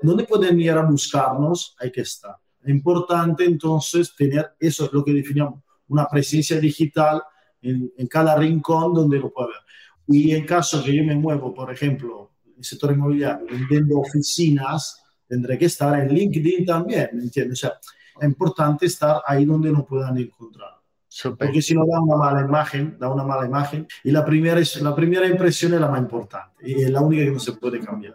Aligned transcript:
¿Dónde 0.00 0.24
pueden 0.24 0.60
ir 0.60 0.70
a 0.72 0.82
buscarnos? 0.82 1.74
Hay 1.78 1.90
que 1.90 2.02
estar. 2.02 2.36
Es 2.62 2.68
importante 2.68 3.44
entonces 3.44 4.14
tener, 4.14 4.54
eso 4.60 4.86
es 4.86 4.92
lo 4.92 5.04
que 5.04 5.12
definimos, 5.12 5.60
una 5.88 6.06
presencia 6.06 6.60
digital 6.60 7.22
en, 7.62 7.92
en 7.96 8.06
cada 8.06 8.36
rincón 8.36 8.94
donde 8.94 9.18
lo 9.18 9.32
pueda 9.32 9.48
ver. 9.48 9.56
Y 10.08 10.32
en 10.32 10.46
caso 10.46 10.82
que 10.82 10.94
yo 10.94 11.04
me 11.04 11.16
muevo, 11.16 11.52
por 11.52 11.72
ejemplo, 11.72 12.32
en 12.46 12.54
el 12.58 12.64
sector 12.64 12.92
inmobiliario, 12.92 13.46
vendiendo 13.46 13.98
oficinas, 13.98 15.02
tendré 15.26 15.58
que 15.58 15.66
estar 15.66 15.98
en 16.00 16.08
LinkedIn 16.12 16.64
también, 16.64 17.10
¿me 17.12 17.22
entiendes? 17.22 17.62
O 17.64 17.68
sea, 17.68 17.78
es 18.20 18.26
importante 18.26 18.86
estar 18.86 19.22
ahí 19.26 19.44
donde 19.44 19.70
no 19.70 19.84
puedan 19.84 20.16
encontrar. 20.18 20.78
Porque 21.38 21.62
si 21.62 21.74
no 21.74 21.84
da 21.86 22.00
una 22.00 22.16
mala 22.16 22.40
imagen, 22.42 22.96
da 22.98 23.08
una 23.12 23.24
mala 23.24 23.46
imagen. 23.46 23.86
Y 24.04 24.10
la 24.10 24.24
primera, 24.24 24.60
es, 24.60 24.80
la 24.80 24.94
primera 24.94 25.26
impresión 25.26 25.74
es 25.74 25.80
la 25.80 25.88
más 25.88 26.00
importante 26.00 26.56
y 26.68 26.82
es 26.82 26.90
la 26.90 27.00
única 27.00 27.24
que 27.24 27.30
no 27.30 27.40
se 27.40 27.52
puede 27.52 27.80
cambiar. 27.80 28.14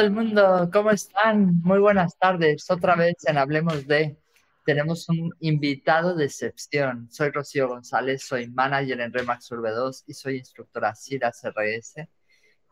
el 0.00 0.10
mundo, 0.10 0.70
¿cómo 0.72 0.90
están? 0.90 1.60
Muy 1.62 1.78
buenas 1.78 2.16
tardes. 2.18 2.70
Otra 2.70 2.96
vez 2.96 3.16
en 3.26 3.36
Hablemos 3.36 3.86
de. 3.86 4.16
Tenemos 4.64 5.06
un 5.10 5.30
invitado 5.40 6.14
de 6.14 6.24
excepción. 6.24 7.10
Soy 7.10 7.30
Rocío 7.30 7.68
González, 7.68 8.22
soy 8.22 8.48
manager 8.48 9.00
en 9.00 9.12
Remax 9.12 9.50
Urbe 9.52 9.70
2 9.72 10.04
y 10.06 10.14
soy 10.14 10.38
instructora 10.38 10.94
CIRA 10.94 11.32
CRS. 11.32 12.08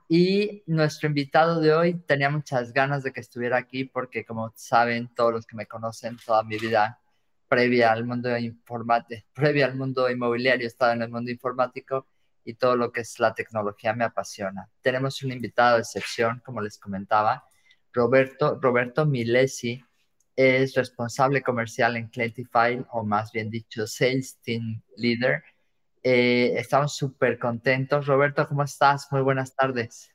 Y 0.09 0.62
nuestro 0.67 1.09
invitado 1.09 1.61
de 1.61 1.75
hoy 1.75 1.95
tenía 2.06 2.31
muchas 2.31 2.73
ganas 2.73 3.03
de 3.03 3.12
que 3.12 3.21
estuviera 3.21 3.59
aquí 3.59 3.84
porque, 3.84 4.25
como 4.25 4.51
saben, 4.56 5.11
todos 5.15 5.33
los 5.33 5.47
que 5.47 5.56
me 5.56 5.67
conocen, 5.67 6.17
toda 6.25 6.43
mi 6.45 6.56
vida 6.56 6.99
previa 7.47 7.93
al 7.93 8.05
mundo 8.06 8.37
informático, 8.39 9.23
previa 9.34 9.67
al 9.67 9.77
mundo 9.77 10.09
inmobiliario, 10.09 10.65
he 10.65 10.69
estado 10.69 10.93
en 10.93 11.03
el 11.03 11.11
mundo 11.11 11.31
informático 11.31 12.06
y 12.49 12.55
todo 12.55 12.77
lo 12.77 12.91
que 12.91 13.03
es 13.03 13.21
la 13.21 13.35
tecnología 13.35 13.93
me 13.93 14.05
apasiona. 14.05 14.71
Tenemos 14.81 15.23
un 15.23 15.33
invitado 15.33 15.75
de 15.75 15.83
excepción, 15.83 16.41
como 16.43 16.63
les 16.63 16.79
comentaba, 16.79 17.45
Roberto, 17.93 18.59
Roberto 18.59 19.05
Milesi 19.05 19.85
es 20.35 20.75
responsable 20.75 21.43
comercial 21.43 21.97
en 21.99 22.09
Clientify, 22.09 22.83
o 22.93 23.05
más 23.05 23.33
bien 23.33 23.51
dicho, 23.51 23.87
Sales 23.87 24.39
Team 24.41 24.81
Leader. 24.97 25.43
Eh, 26.03 26.55
estamos 26.57 26.97
súper 26.97 27.39
contentos. 27.39 28.07
Roberto, 28.07 28.47
¿cómo 28.47 28.62
estás? 28.62 29.09
Muy 29.11 29.21
buenas 29.21 29.55
tardes. 29.55 30.11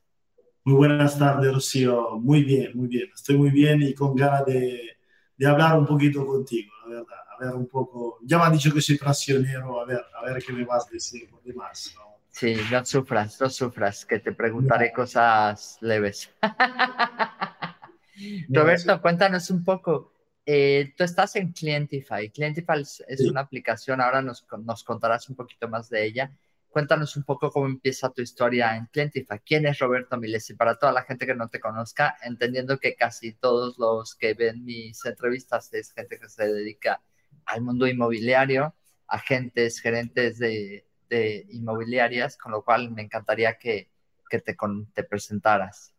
Muy 0.63 0.75
buenas 0.75 1.19
tardes, 1.19 1.53
Rocío. 1.53 2.17
Muy 2.19 2.43
bien, 2.43 2.71
muy 2.73 2.87
bien. 2.87 3.09
Estoy 3.13 3.37
muy 3.37 3.51
bien 3.51 3.83
y 3.83 3.93
con 3.93 4.15
ganas 4.15 4.43
de, 4.47 4.97
de 5.37 5.45
hablar 5.45 5.77
un 5.77 5.85
poquito 5.85 6.25
contigo, 6.25 6.71
la 6.87 6.95
verdad. 6.95 7.19
A 7.37 7.45
ver 7.45 7.53
un 7.53 7.67
poco. 7.67 8.17
Ya 8.23 8.39
me 8.39 8.45
han 8.45 8.53
dicho 8.53 8.73
que 8.73 8.81
soy 8.81 8.97
traicionero. 8.97 9.79
A 9.79 9.85
ver, 9.85 10.01
a 10.15 10.25
ver 10.25 10.41
qué 10.41 10.51
me 10.51 10.65
vas 10.65 10.87
a 10.87 10.89
decir 10.89 11.29
por 11.29 11.43
demás. 11.43 11.93
¿no? 11.95 12.12
Sí, 12.33 12.57
no 12.71 12.83
sufras, 12.83 13.39
no 13.39 13.47
sufras, 13.47 14.07
que 14.07 14.17
te 14.17 14.31
preguntaré 14.31 14.91
cosas 14.91 15.77
leves. 15.81 16.31
Roberto, 18.49 18.99
cuéntanos 19.03 19.51
un 19.51 19.63
poco. 19.63 20.11
Eh, 20.43 20.95
tú 20.97 21.03
estás 21.03 21.35
en 21.35 21.53
Clientify. 21.53 22.31
Clientify 22.31 22.81
es, 22.81 23.21
una 23.29 23.41
aplicación, 23.41 24.01
ahora 24.01 24.23
nos, 24.23 24.47
nos, 24.63 24.83
contarás 24.83 25.29
un 25.29 25.35
poquito 25.35 25.67
más 25.67 25.91
de 25.91 26.05
ella. 26.05 26.35
Cuéntanos 26.69 27.15
un 27.17 27.23
poco 27.23 27.51
cómo 27.51 27.67
empieza 27.67 28.09
tu 28.09 28.23
historia 28.23 28.75
en 28.75 28.87
Clientify. 28.87 29.37
¿Quién 29.45 29.67
es 29.67 29.77
Roberto 29.77 30.17
Milesi? 30.17 30.55
Para 30.55 30.79
toda 30.79 30.91
la 30.91 31.03
gente 31.03 31.27
que 31.27 31.35
no 31.35 31.49
te 31.49 31.59
conozca, 31.59 32.17
entendiendo 32.23 32.79
que 32.79 32.95
casi 32.95 33.33
todos 33.33 33.77
los 33.77 34.15
que 34.15 34.33
ven 34.33 34.65
mis 34.65 35.05
entrevistas 35.05 35.71
es 35.71 35.93
gente 35.93 36.19
que 36.19 36.29
se 36.29 36.51
dedica 36.51 36.99
al 37.45 37.61
mundo 37.61 37.85
inmobiliario, 37.85 38.73
agentes, 39.05 39.79
gerentes 39.79 40.39
de, 40.39 40.87
inmobiliarias, 41.09 42.37
con 42.37 42.51
lo 42.51 42.63
cual 42.63 42.91
me 42.91 43.01
encantaría 43.01 43.57
que, 43.57 43.89
que 44.29 44.39
te, 44.39 44.55
te 44.93 45.03
presentaras. 45.03 45.93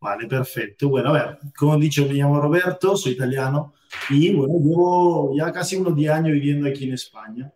Vale, 0.00 0.26
perfecto. 0.26 0.88
Bueno, 0.88 1.10
a 1.10 1.12
ver, 1.12 1.38
como 1.56 1.74
he 1.74 1.80
dicho, 1.80 2.06
me 2.06 2.14
llamo 2.14 2.40
Roberto, 2.40 2.96
soy 2.96 3.12
italiano 3.12 3.74
y 4.10 4.34
bueno, 4.34 4.54
llevo 4.58 5.34
ya 5.36 5.52
casi 5.52 5.76
unos 5.76 5.96
10 5.96 6.10
años 6.12 6.32
viviendo 6.32 6.68
aquí 6.68 6.84
en 6.84 6.94
España. 6.94 7.52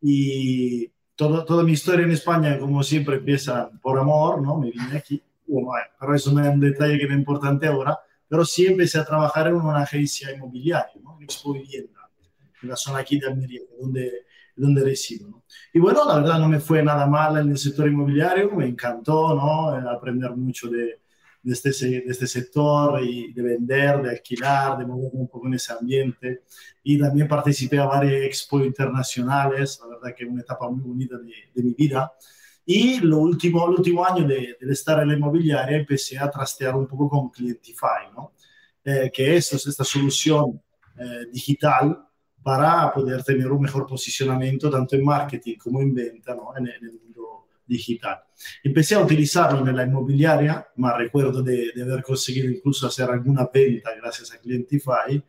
Y 0.00 0.90
todo, 1.14 1.44
toda 1.44 1.62
mi 1.62 1.72
historia 1.72 2.04
en 2.04 2.12
España, 2.12 2.58
como 2.58 2.82
siempre, 2.82 3.16
empieza 3.16 3.70
por 3.82 3.98
amor, 3.98 4.40
¿no? 4.40 4.58
Me 4.58 4.70
vine 4.70 4.96
aquí. 4.96 5.22
Bueno, 5.46 5.70
pero 5.98 6.14
eso 6.14 6.32
no 6.32 6.42
es 6.42 6.48
un 6.48 6.60
detalle 6.60 6.96
que 6.98 7.04
es 7.04 7.10
importante 7.10 7.66
ahora. 7.66 7.98
Pero 8.28 8.44
sí 8.44 8.66
empecé 8.66 8.98
a 8.98 9.04
trabajar 9.04 9.48
en 9.48 9.54
una 9.54 9.82
agencia 9.82 10.32
inmobiliaria, 10.32 11.02
¿no? 11.02 11.18
Expo 11.20 11.52
Vivienda, 11.52 12.08
en 12.62 12.68
la 12.68 12.76
zona 12.76 13.00
aquí 13.00 13.18
de 13.18 13.26
Almería, 13.26 13.62
donde 13.78 14.26
donde 14.60 14.84
resido. 14.84 15.28
¿no? 15.28 15.44
Y 15.72 15.78
bueno, 15.78 16.04
la 16.04 16.16
verdad 16.16 16.38
no 16.38 16.48
me 16.48 16.60
fue 16.60 16.82
nada 16.82 17.06
mal 17.06 17.38
en 17.38 17.50
el 17.50 17.58
sector 17.58 17.88
inmobiliario, 17.88 18.50
me 18.52 18.66
encantó 18.66 19.34
¿no? 19.34 19.76
Eh, 19.76 19.84
aprender 19.90 20.30
mucho 20.36 20.68
de, 20.68 21.00
de, 21.42 21.52
este, 21.52 21.70
de 21.70 22.04
este 22.06 22.26
sector 22.26 23.02
y 23.02 23.32
de 23.32 23.42
vender, 23.42 24.02
de 24.02 24.10
alquilar, 24.10 24.78
de 24.78 24.86
moverme 24.86 25.20
un 25.20 25.28
poco 25.28 25.46
en 25.46 25.54
ese 25.54 25.72
ambiente. 25.72 26.42
Y 26.82 26.98
también 26.98 27.28
participé 27.28 27.78
a 27.78 27.86
varias 27.86 28.22
expos 28.24 28.64
internacionales, 28.64 29.80
la 29.82 29.88
verdad 29.88 30.14
que 30.16 30.24
es 30.24 30.30
una 30.30 30.42
etapa 30.42 30.68
muy 30.70 30.82
bonita 30.82 31.18
de, 31.18 31.32
de 31.54 31.62
mi 31.62 31.74
vida. 31.74 32.12
Y 32.64 33.00
lo 33.00 33.18
último, 33.18 33.66
el 33.66 33.78
último 33.78 34.04
año 34.04 34.26
de, 34.26 34.56
de, 34.60 34.72
estar 34.72 35.00
en 35.02 35.08
la 35.08 35.14
inmobiliaria 35.14 35.76
empecé 35.78 36.18
a 36.18 36.30
trastear 36.30 36.76
un 36.76 36.86
poco 36.86 37.08
con 37.08 37.30
Clientify, 37.30 38.12
¿no? 38.14 38.32
Eh, 38.84 39.10
que 39.12 39.36
es 39.36 39.52
esta 39.52 39.84
solución 39.84 40.62
eh, 40.98 41.26
digital 41.32 42.06
para 42.42 42.92
poder 42.92 43.22
tener 43.22 43.50
un 43.50 43.62
mejor 43.62 43.86
posicionamiento 43.86 44.70
tanto 44.70 44.96
en 44.96 45.04
marketing 45.04 45.56
como 45.56 45.80
en 45.80 45.94
venta 45.94 46.34
¿no? 46.34 46.56
en, 46.56 46.66
el 46.68 46.92
mundo 46.92 47.48
digital. 47.66 48.20
Empecé 48.62 48.94
a 48.94 49.00
utilizarlo 49.00 49.66
en 49.68 49.76
la 49.76 49.84
inmobiliaria, 49.84 50.66
me 50.76 50.96
recuerdo 50.96 51.42
de, 51.42 51.72
de, 51.74 51.82
haber 51.82 52.02
conseguido 52.02 52.50
incluso 52.50 52.86
hacer 52.86 53.10
alguna 53.10 53.48
venta 53.52 53.90
gracias 54.00 54.32
a 54.32 54.38
Clientify, 54.38 55.22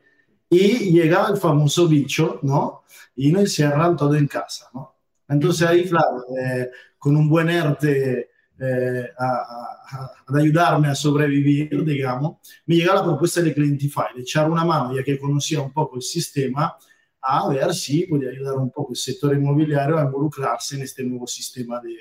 y 0.54 0.92
llega 0.92 1.30
el 1.30 1.38
famoso 1.38 1.88
bicho, 1.88 2.40
¿no? 2.44 2.84
Y 3.16 3.32
nos 3.32 3.44
encierran 3.44 3.96
todo 3.96 4.16
en 4.16 4.28
casa, 4.28 4.70
¿no? 4.74 4.98
Entonces 5.30 5.66
ahí, 5.66 5.88
claro, 5.88 6.26
eh, 6.38 6.70
con 7.00 7.16
un 7.16 7.30
buen 7.30 7.50
arte 7.50 8.32
eh, 8.60 9.10
a, 9.18 9.26
a, 9.26 10.12
ad 10.28 10.36
ayudarme 10.36 10.90
a 10.90 10.96
sobrevivir, 10.96 11.86
digamos, 11.86 12.40
me 12.66 12.76
llega 12.76 12.96
la 12.96 13.04
propuesta 13.04 13.42
de 13.42 13.54
Clientify, 13.54 14.14
de 14.14 14.24
echar 14.24 14.52
una 14.52 14.66
mano, 14.66 14.94
ya 14.94 15.04
que 15.04 15.18
conocía 15.18 15.62
un 15.62 15.72
poco 15.72 15.96
el 15.96 16.02
sistema, 16.02 16.76
a 17.22 17.48
ver 17.50 17.74
si 17.74 18.06
podía 18.08 18.30
ayudar 18.30 18.56
un 18.56 18.72
poco 18.72 18.94
el 18.94 18.98
sector 18.98 19.36
inmobiliario 19.36 19.98
a 19.98 20.04
involucrarse 20.04 20.76
en 20.76 20.84
este 20.84 21.04
nuevo 21.04 21.28
sistema 21.28 21.80
de, 21.80 21.96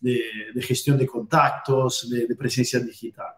de, 0.00 0.22
de 0.54 0.62
gestión 0.62 0.98
de 0.98 1.06
contactos, 1.06 2.08
de, 2.10 2.26
de, 2.26 2.36
presencia 2.36 2.80
digital. 2.80 3.34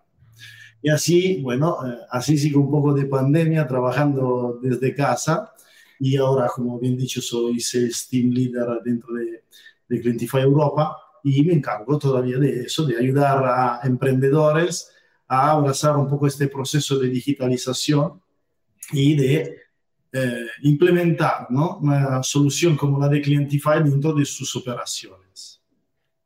Y 0.82 0.88
así, 0.88 1.40
bueno, 1.42 1.76
eh, 1.86 1.98
así 2.10 2.38
sigo 2.38 2.60
un 2.60 2.70
poco 2.70 2.94
de 2.94 3.04
pandemia 3.04 3.66
trabajando 3.66 4.58
desde 4.62 4.94
casa 4.94 5.52
y 5.98 6.16
ahora, 6.16 6.48
como 6.48 6.78
bien 6.78 6.96
dicho, 6.96 7.20
soy 7.20 7.60
Sales 7.60 8.08
Team 8.08 8.30
Leader 8.30 8.80
dentro 8.82 9.14
de, 9.14 9.44
de 9.88 10.00
Clientify 10.00 10.38
Europa 10.38 10.96
y 11.22 11.42
me 11.44 11.52
encargo 11.52 11.98
todavía 11.98 12.38
de 12.38 12.62
eso, 12.62 12.86
de 12.86 12.96
ayudar 12.96 13.44
a 13.44 13.80
emprendedores 13.84 14.90
a 15.28 15.52
abrazar 15.52 15.96
un 15.96 16.08
poco 16.08 16.26
este 16.26 16.48
proceso 16.48 16.98
de 16.98 17.08
digitalización 17.08 18.22
y 18.92 19.14
de 19.16 19.56
eh, 20.12 20.46
implementar 20.62 21.46
¿no? 21.50 21.78
una 21.78 22.22
solución 22.22 22.76
como 22.76 22.98
la 22.98 23.08
de 23.08 23.20
Clientify 23.20 23.82
dentro 23.82 24.12
de 24.12 24.24
sus 24.24 24.56
operaciones. 24.56 25.62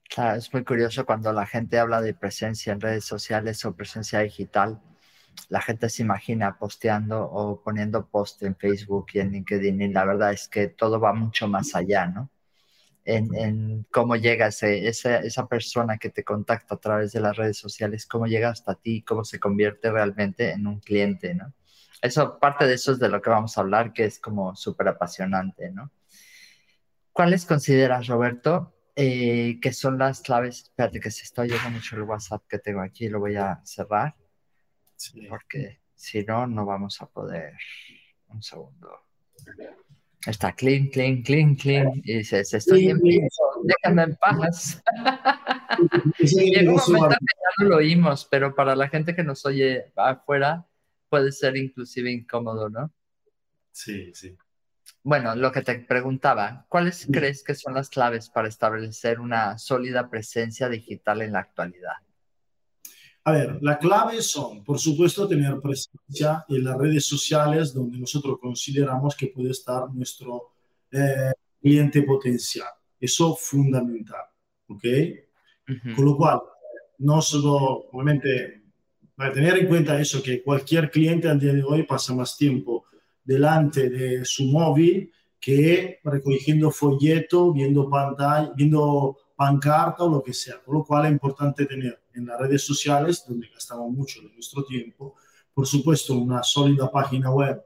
Claro, 0.08 0.38
es 0.38 0.52
muy 0.52 0.64
curioso 0.64 1.04
cuando 1.04 1.32
la 1.32 1.44
gente 1.44 1.78
habla 1.78 2.00
de 2.00 2.14
presencia 2.14 2.72
en 2.72 2.81
redes 2.81 3.04
sociales 3.04 3.64
o 3.64 3.76
presencia 3.76 4.20
digital. 4.20 4.81
La 5.48 5.60
gente 5.60 5.88
se 5.90 6.02
imagina 6.02 6.56
posteando 6.56 7.25
o 7.25 7.60
poniendo 7.62 8.06
post 8.06 8.42
en 8.44 8.56
Facebook 8.56 9.06
y 9.12 9.19
en 9.19 9.32
LinkedIn 9.32 9.82
y 9.82 9.88
la 9.92 10.04
verdad 10.04 10.32
es 10.32 10.48
que 10.48 10.69
todo 10.69 10.98
va 10.98 11.12
mucho 11.12 11.48
más 11.48 11.75
allá, 11.75 12.06
¿no? 12.06 12.31
En, 13.04 13.84
cómo 13.90 14.16
llega 14.16 14.46
ese, 14.46 14.88
esa, 14.88 15.19
esa 15.19 15.46
persona 15.46 15.98
que 15.98 16.08
te 16.08 16.25
contacta 16.25 16.76
a 16.76 16.78
través 16.78 17.12
de 17.12 17.20
las 17.20 17.36
redes 17.36 17.58
sociales, 17.58 18.06
cómo 18.06 18.26
llega 18.26 18.48
hasta 18.48 18.76
ti, 18.76 19.02
cómo 19.02 19.25
se 19.25 19.38
convierte 19.38 19.90
realmente 19.90 20.52
en 20.52 20.66
un 20.66 20.81
cliente, 20.81 21.34
¿no? 21.34 21.52
Eso, 22.05 22.39
parte 22.39 22.67
de 22.67 22.75
eso 22.75 22.93
es 22.93 22.99
de 22.99 23.09
lo 23.09 23.23
que 23.23 23.31
vamos 23.31 23.56
a 23.56 23.62
hablar, 23.62 23.95
que 23.95 24.05
es 24.05 24.19
como 24.19 24.55
súper 24.55 24.89
apasionante, 24.89 25.71
¿no? 25.71 25.91
¿Cuáles 27.12 27.47
consideras, 27.47 28.09
Roberto, 28.09 28.75
eh, 28.95 29.59
que 29.59 29.73
son 29.73 29.97
las 29.97 30.21
claves? 30.21 30.65
Espérate, 30.65 31.01
que 31.01 31.11
se 31.11 31.23
está 31.23 31.41
oyendo 31.41 31.71
mucho 31.71 31.97
el 31.97 32.03
WhatsApp 32.03 32.43
que 32.47 32.59
tengo 32.59 32.83
aquí, 32.83 33.09
lo 33.09 33.21
voy 33.21 33.37
a 33.37 33.59
cerrar. 33.65 34.15
porque 35.31 35.81
si 35.95 36.23
no, 36.25 36.47
no 36.47 36.67
vamos 36.67 37.01
a 37.01 37.06
poder. 37.06 37.55
Un 38.29 38.43
segundo. 38.43 39.01
Está 40.27 40.53
clean, 40.53 40.89
clean, 40.89 41.23
clean, 41.23 41.55
clean. 41.55 42.03
Y 42.05 42.19
dices, 42.19 42.53
estoy 42.53 42.91
en 42.91 43.01
piso, 43.01 43.45
déjame 43.62 44.03
en 44.03 44.17
paz. 44.17 44.83
Llega 46.19 46.71
un 46.71 46.77
momento 46.77 47.17
que 47.19 47.35
ya 47.35 47.65
no 47.65 47.71
lo 47.71 47.77
oímos, 47.77 48.29
pero 48.31 48.55
para 48.55 48.77
la 48.77 48.91
gente 48.91 49.17
que 49.17 49.25
nos 49.25 49.47
oye 49.47 49.91
afuera 49.97 50.67
puede 51.14 51.31
ser 51.31 51.56
inclusive 51.56 52.11
incómodo, 52.11 52.69
¿no? 52.69 52.93
Sí, 53.70 54.12
sí. 54.14 54.37
Bueno, 55.05 55.37
lo 55.37 55.52
que 55.52 55.62
te 55.62 55.78
preguntaba, 55.78 56.66
¿cuáles 56.69 57.06
crees 57.08 57.44
que 57.44 57.55
son 57.55 57.75
las 57.75 57.88
claves 57.88 58.28
para 58.28 58.49
establecer 58.49 59.20
una 59.20 59.56
sólida 59.56 60.11
presencia 60.11 60.69
digital 60.69 61.22
en 61.22 61.34
la 61.34 61.38
actualidad? 61.38 61.93
A 63.22 63.31
ver, 63.31 63.58
la 63.62 63.78
clave 63.78 64.20
son, 64.22 64.64
por 64.64 64.81
supuesto, 64.81 65.28
tener 65.28 65.61
presencia 65.61 66.44
en 66.49 66.64
las 66.64 66.76
redes 66.78 67.06
sociales 67.06 67.72
donde 67.72 67.96
nosotros 67.96 68.38
consideramos 68.40 69.14
que 69.14 69.28
puede 69.28 69.50
estar 69.50 69.88
nuestro 69.94 70.55
eh, 70.90 71.31
cliente 71.62 72.02
potencial. 72.02 72.70
Eso 72.99 73.34
es 73.34 73.40
fundamental, 73.40 74.25
¿ok? 74.67 74.84
Con 75.94 76.06
lo 76.06 76.17
cual, 76.17 76.40
no 76.99 77.22
solo, 77.22 77.87
obviamente, 77.93 78.63
tener 79.32 79.58
en 79.58 79.69
cuenta 79.69 80.00
eso, 80.00 80.22
que 80.22 80.43
cualquier 80.43 80.90
cliente 80.90 81.28
al 81.28 81.40
día 81.40 81.52
de 81.52 81.62
hoy 81.62 81.84
pasa 81.84 82.14
más 82.14 82.37
tiempo 82.37 82.84
delante 83.22 83.88
de 83.88 84.25
su 84.25 84.44
móvil 84.44 85.11
que 85.40 86.00
recogiendo 86.02 86.70
folleto, 86.70 87.52
viendo 87.52 87.88
pantalla, 87.88 88.52
viendo 88.56 89.19
pancarta 89.37 90.05
o 90.05 90.08
lo 90.08 90.22
que 90.22 90.32
sea. 90.32 90.62
Con 90.64 90.76
lo 90.76 90.84
cual 90.84 91.06
es 91.06 91.12
importante 91.12 91.66
tener 91.66 92.00
en 92.14 92.26
las 92.26 92.40
redes 92.40 92.62
sociales, 92.64 93.25
donde 93.28 93.49
gastamos 93.49 93.90
mucho 93.90 94.22
de 94.22 94.32
nuestro 94.32 94.64
tiempo, 94.64 95.17
por 95.52 95.67
supuesto 95.67 96.14
una 96.14 96.43
sólida 96.43 96.90
página 96.90 97.31
web 97.31 97.62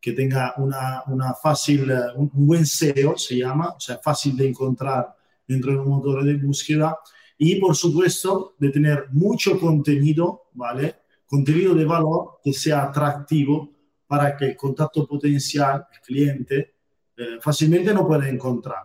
que 0.00 0.12
tenga 0.12 0.54
una, 0.58 1.02
una 1.06 1.34
fácil, 1.34 1.90
un, 2.16 2.30
buen 2.32 2.64
SEO, 2.64 3.18
se 3.18 3.36
llama, 3.36 3.74
o 3.76 3.80
sea, 3.80 3.98
fácil 3.98 4.36
de 4.36 4.48
encontrar 4.48 5.14
dentro 5.46 5.72
de 5.72 5.78
un 5.78 5.88
motor 5.88 6.24
de 6.24 6.34
búsqueda 6.34 6.98
y 7.38 7.56
por 7.60 7.76
supuesto 7.76 8.54
de 8.58 8.70
tener 8.70 9.06
mucho 9.12 9.58
contenido, 9.58 10.48
¿vale? 10.54 10.96
Contenido 11.24 11.74
de 11.74 11.84
valor 11.84 12.40
que 12.42 12.52
sea 12.52 12.84
atractivo 12.84 13.70
para 14.06 14.36
que 14.36 14.46
el 14.46 14.56
contacto 14.56 15.06
potencial, 15.06 15.86
el 15.92 16.00
cliente, 16.00 16.74
eh, 17.16 17.38
fácilmente 17.40 17.94
lo 17.94 18.06
pueda 18.06 18.28
encontrar. 18.28 18.82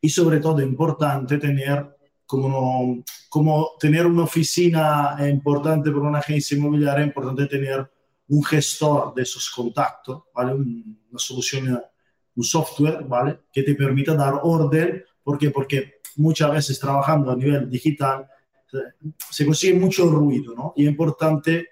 Y 0.00 0.08
sobre 0.08 0.40
todo 0.40 0.60
es 0.60 0.66
importante 0.66 1.36
tener 1.36 1.96
como, 2.24 3.04
como 3.28 3.70
tener 3.78 4.06
una 4.06 4.22
oficina 4.22 5.16
importante 5.28 5.90
para 5.90 6.04
una 6.04 6.20
agencia 6.20 6.56
inmobiliaria, 6.56 7.02
es 7.02 7.08
importante 7.08 7.46
tener 7.46 7.90
un 8.28 8.44
gestor 8.44 9.12
de 9.14 9.22
esos 9.22 9.50
contactos, 9.50 10.22
¿vale? 10.32 10.54
una 10.54 11.18
solución, 11.18 11.82
un 12.36 12.44
software, 12.44 13.04
¿vale? 13.04 13.40
Que 13.52 13.64
te 13.64 13.74
permita 13.74 14.14
dar 14.14 14.34
orden. 14.42 15.04
¿Por 15.22 15.36
qué? 15.36 15.50
Porque 15.50 15.99
muchas 16.16 16.50
veces 16.52 16.78
trabajando 16.78 17.30
a 17.30 17.36
nivel 17.36 17.68
digital 17.68 18.28
se 19.30 19.44
consigue 19.44 19.78
mucho 19.78 20.08
ruido, 20.08 20.54
¿no? 20.54 20.72
Y 20.76 20.84
es 20.84 20.90
importante 20.90 21.68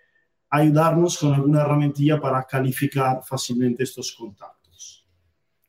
ayudarnos 0.51 1.19
con 1.19 1.35
alguna 1.35 1.63
herramientilla 1.63 2.21
para 2.21 2.45
calificar 2.45 3.21
fácilmente 3.25 3.85
estos 3.85 4.13
contactos. 4.13 5.07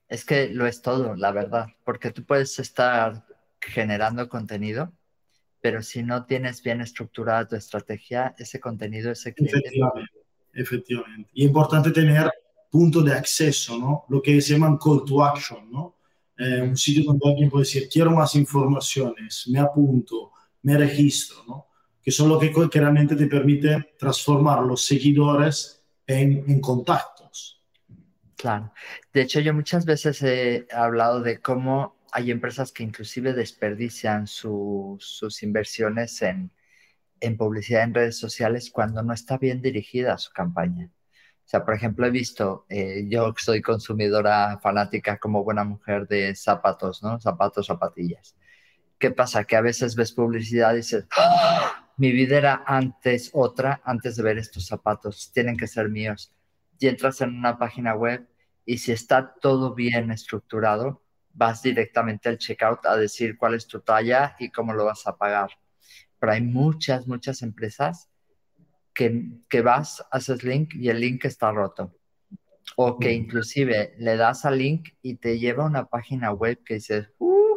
Es 0.07 0.25
que 0.25 0.49
lo 0.49 0.65
es 0.65 0.81
todo, 0.81 1.15
la 1.15 1.31
verdad, 1.31 1.67
porque 1.83 2.11
tú 2.11 2.23
puedes 2.25 2.57
estar 2.59 3.25
generando 3.61 4.27
contenido, 4.27 4.91
pero 5.61 5.83
si 5.83 6.01
no 6.01 6.25
tienes 6.25 6.63
bien 6.63 6.81
estructurada 6.81 7.47
tu 7.47 7.55
estrategia, 7.55 8.33
ese 8.37 8.59
contenido, 8.59 9.11
ese 9.11 9.33
cliente... 9.33 9.59
Efectivamente, 9.59 10.11
efectivamente. 10.53 11.29
Y 11.33 11.43
es 11.43 11.47
importante 11.49 11.91
tener 11.91 12.31
punto 12.71 13.01
de 13.01 13.13
acceso, 13.13 13.77
¿no? 13.77 14.05
Lo 14.09 14.21
que 14.21 14.41
se 14.41 14.53
llaman 14.53 14.77
call 14.77 15.03
to 15.05 15.23
action, 15.23 15.69
¿no? 15.69 15.98
Eh, 16.39 16.61
un 16.61 16.77
sitio 16.77 17.03
donde 17.03 17.29
alguien 17.29 17.49
puede 17.49 17.65
decir, 17.65 17.89
quiero 17.91 18.11
más 18.11 18.33
informaciones, 18.35 19.45
me 19.49 19.59
apunto, 19.59 20.31
me 20.61 20.77
registro, 20.77 21.43
¿no? 21.45 21.67
que 22.01 22.11
son 22.11 22.29
lo 22.29 22.39
que, 22.39 22.51
que 22.71 22.79
realmente 22.79 23.17
te 23.17 23.27
permite 23.27 23.95
transformar 23.99 24.63
los 24.63 24.85
seguidores 24.85 25.83
en, 26.07 26.45
en 26.49 26.61
contactos. 26.61 27.61
Claro. 28.37 28.71
De 29.13 29.21
hecho, 29.21 29.41
yo 29.41 29.53
muchas 29.53 29.85
veces 29.85 30.23
he 30.23 30.65
hablado 30.71 31.21
de 31.21 31.41
cómo 31.41 31.97
hay 32.13 32.31
empresas 32.31 32.71
que 32.71 32.83
inclusive 32.83 33.33
desperdician 33.33 34.25
su, 34.25 34.95
sus 35.01 35.43
inversiones 35.43 36.21
en, 36.21 36.51
en, 37.19 37.35
publicidad 37.35 37.83
en 37.83 37.93
redes 37.93 38.17
sociales 38.17 38.71
cuando 38.71 39.03
no 39.03 39.13
está 39.13 39.37
bien 39.37 39.61
dirigida 39.61 40.17
su 40.17 40.31
campaña. 40.31 40.89
O 41.49 41.51
sea, 41.51 41.65
por 41.65 41.73
ejemplo, 41.73 42.05
he 42.05 42.11
visto, 42.11 42.67
eh, 42.69 43.07
yo 43.09 43.33
soy 43.35 43.59
consumidora 43.59 44.59
fanática 44.59 45.17
como 45.17 45.43
buena 45.43 45.63
mujer 45.63 46.07
de 46.07 46.35
zapatos, 46.35 47.01
¿no? 47.01 47.19
Zapatos, 47.19 47.65
zapatillas. 47.65 48.35
¿Qué 48.99 49.09
pasa? 49.09 49.43
Que 49.45 49.55
a 49.55 49.61
veces 49.61 49.95
ves 49.95 50.11
publicidad 50.11 50.73
y 50.73 50.77
dices, 50.77 51.07
¡Ah! 51.17 51.89
mi 51.97 52.11
vida 52.11 52.37
era 52.37 52.63
antes 52.67 53.31
otra, 53.33 53.81
antes 53.83 54.15
de 54.15 54.21
ver 54.21 54.37
estos 54.37 54.67
zapatos, 54.67 55.31
tienen 55.33 55.57
que 55.57 55.65
ser 55.65 55.89
míos. 55.89 56.31
Y 56.77 56.87
entras 56.87 57.19
en 57.21 57.35
una 57.35 57.57
página 57.57 57.95
web 57.95 58.27
y 58.63 58.77
si 58.77 58.91
está 58.91 59.33
todo 59.33 59.73
bien 59.73 60.11
estructurado, 60.11 61.01
vas 61.33 61.63
directamente 61.63 62.29
al 62.29 62.37
checkout 62.37 62.85
a 62.85 62.95
decir 62.95 63.39
cuál 63.39 63.55
es 63.55 63.65
tu 63.65 63.79
talla 63.79 64.35
y 64.37 64.51
cómo 64.51 64.71
lo 64.73 64.85
vas 64.85 65.07
a 65.07 65.17
pagar. 65.17 65.49
Pero 66.19 66.31
hay 66.31 66.41
muchas, 66.41 67.07
muchas 67.07 67.41
empresas 67.41 68.08
que, 68.99 69.23
que 69.47 69.61
vas, 69.61 70.05
haces 70.11 70.43
link 70.43 70.75
y 70.75 70.89
el 70.89 70.99
link 70.99 71.23
está 71.23 71.53
roto. 71.53 71.95
O 72.75 72.99
que 72.99 73.13
inclusive 73.13 73.93
le 73.97 74.17
das 74.17 74.43
al 74.43 74.57
link 74.57 74.89
y 75.01 75.15
te 75.15 75.39
lleva 75.39 75.63
a 75.63 75.67
una 75.67 75.85
página 75.85 76.33
web 76.33 76.61
que 76.65 76.73
dices, 76.75 77.07
uh, 77.19 77.55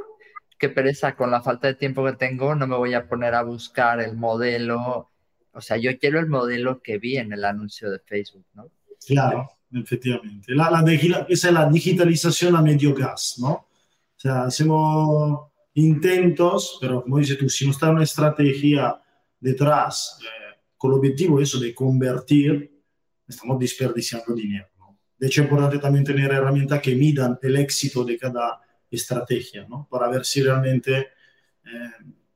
qué 0.57 0.69
pereza, 0.69 1.17
con 1.17 1.33
la 1.33 1.43
falta 1.43 1.67
de 1.67 1.75
tiempo 1.75 2.05
que 2.05 2.13
tengo, 2.13 2.55
no 2.55 2.69
me 2.69 2.77
voy 2.77 2.95
a 2.95 3.09
poner 3.09 3.35
a 3.35 3.43
buscar 3.43 4.01
el 4.01 4.17
modelo. 4.17 5.11
O 5.53 5.61
sea, 5.61 5.77
yo 5.79 5.99
quiero 5.99 6.21
el 6.21 6.29
modelo 6.29 6.81
que 6.81 6.99
vi 6.99 7.17
en 7.17 7.33
el 7.33 7.45
anuncio 7.45 7.91
de 7.91 7.99
Facebook, 7.99 8.47
¿no? 8.55 8.71
Claro, 9.05 9.51
efectivamente. 9.73 10.55
La, 10.55 10.71
la, 10.71 10.85
esa 11.29 11.49
es 11.49 11.53
la 11.53 11.69
digitalización 11.69 12.55
a 12.55 12.63
medio 12.63 12.95
gas, 12.95 13.35
¿no? 13.41 13.51
O 13.53 13.69
sea, 14.17 14.45
hacemos 14.45 15.51
intentos, 15.75 16.79
pero 16.81 17.03
como 17.03 17.19
dices 17.19 17.37
tú, 17.37 17.49
si 17.49 17.65
no 17.65 17.73
está 17.73 17.91
una 17.91 18.05
estrategia 18.05 18.97
detrás 19.41 20.21
eh, 20.23 20.52
con 20.83 20.91
el 20.91 20.99
objetivo 20.99 21.41
eso 21.41 21.61
de 21.61 21.73
convertir, 21.73 22.83
estamos 23.29 23.57
desperdiciando 23.57 24.35
dinero. 24.35 24.67
¿no? 24.81 24.99
De 25.17 25.29
hecho, 25.29 25.41
es 25.41 25.45
importante 25.45 25.79
también 25.79 26.05
tener 26.05 26.33
herramientas 26.33 26.83
que 26.83 26.97
midan 26.97 27.39
el 27.41 27.57
éxito 27.57 28.05
de 28.05 28.19
cada 28.19 28.61
estrategia, 28.91 29.65
¿no? 29.69 29.87
Para 29.89 30.09
ver 30.09 30.25
si 30.25 30.43
realmente 30.43 31.11
eh, 31.65 31.93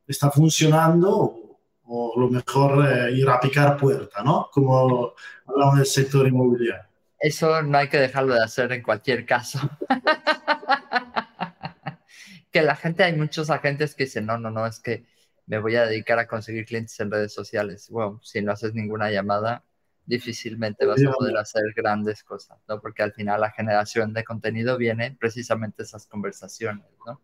está 0.07 0.31
funcionando 0.31 1.59
o, 1.83 2.13
lo 2.17 2.31
mejor 2.31 2.89
eh, 2.89 3.17
ir 3.17 3.29
a 3.29 3.41
picar 3.41 3.77
puerta, 3.77 4.23
¿no? 4.23 4.49
Como 4.53 5.13
hablamos 5.45 5.79
del 5.79 5.87
sector 5.87 6.29
inmobiliario. 6.29 6.89
Eso 7.19 7.63
no 7.63 7.79
hay 7.79 7.89
que 7.89 7.99
dejarlo 7.99 8.35
de 8.35 8.45
hacer 8.45 8.71
en 8.71 8.85
cualquier 8.85 9.27
caso. 9.27 9.59
que 12.53 12.63
la 12.63 12.77
gente, 12.77 13.03
hay 13.03 13.17
muchos 13.17 13.51
agentes 13.51 13.97
que 13.97 14.05
dicen, 14.05 14.25
no, 14.25 14.39
no, 14.39 14.53
no, 14.53 14.69
es 14.69 14.79
que 14.79 15.16
me 15.47 15.59
voy 15.59 15.77
a 15.77 15.87
dedicar 15.87 16.19
a 16.19 16.27
conseguir 16.27 16.67
clientes 16.67 16.99
en 17.01 17.11
redes 17.11 17.33
sociales. 17.33 17.89
Bueno, 17.91 18.21
si 18.23 18.43
no 18.43 18.53
haces 18.53 18.75
ninguna 18.75 19.11
llamada, 19.11 19.65
difícilmente 20.05 20.87
vas 20.87 21.05
a 21.05 21.13
poder 21.13 21.37
hacer 21.37 21.63
grandes 21.75 22.23
cosas, 22.23 22.59
¿no? 22.69 22.81
Porque 22.81 23.03
al 23.03 23.13
final 23.13 23.41
la 23.41 23.51
generación 23.51 24.13
de 24.13 24.25
contenido 24.25 24.77
viene 24.77 25.17
precisamente 25.19 25.83
esas 25.83 26.07
conversaciones, 26.07 26.87
¿no? 27.07 27.21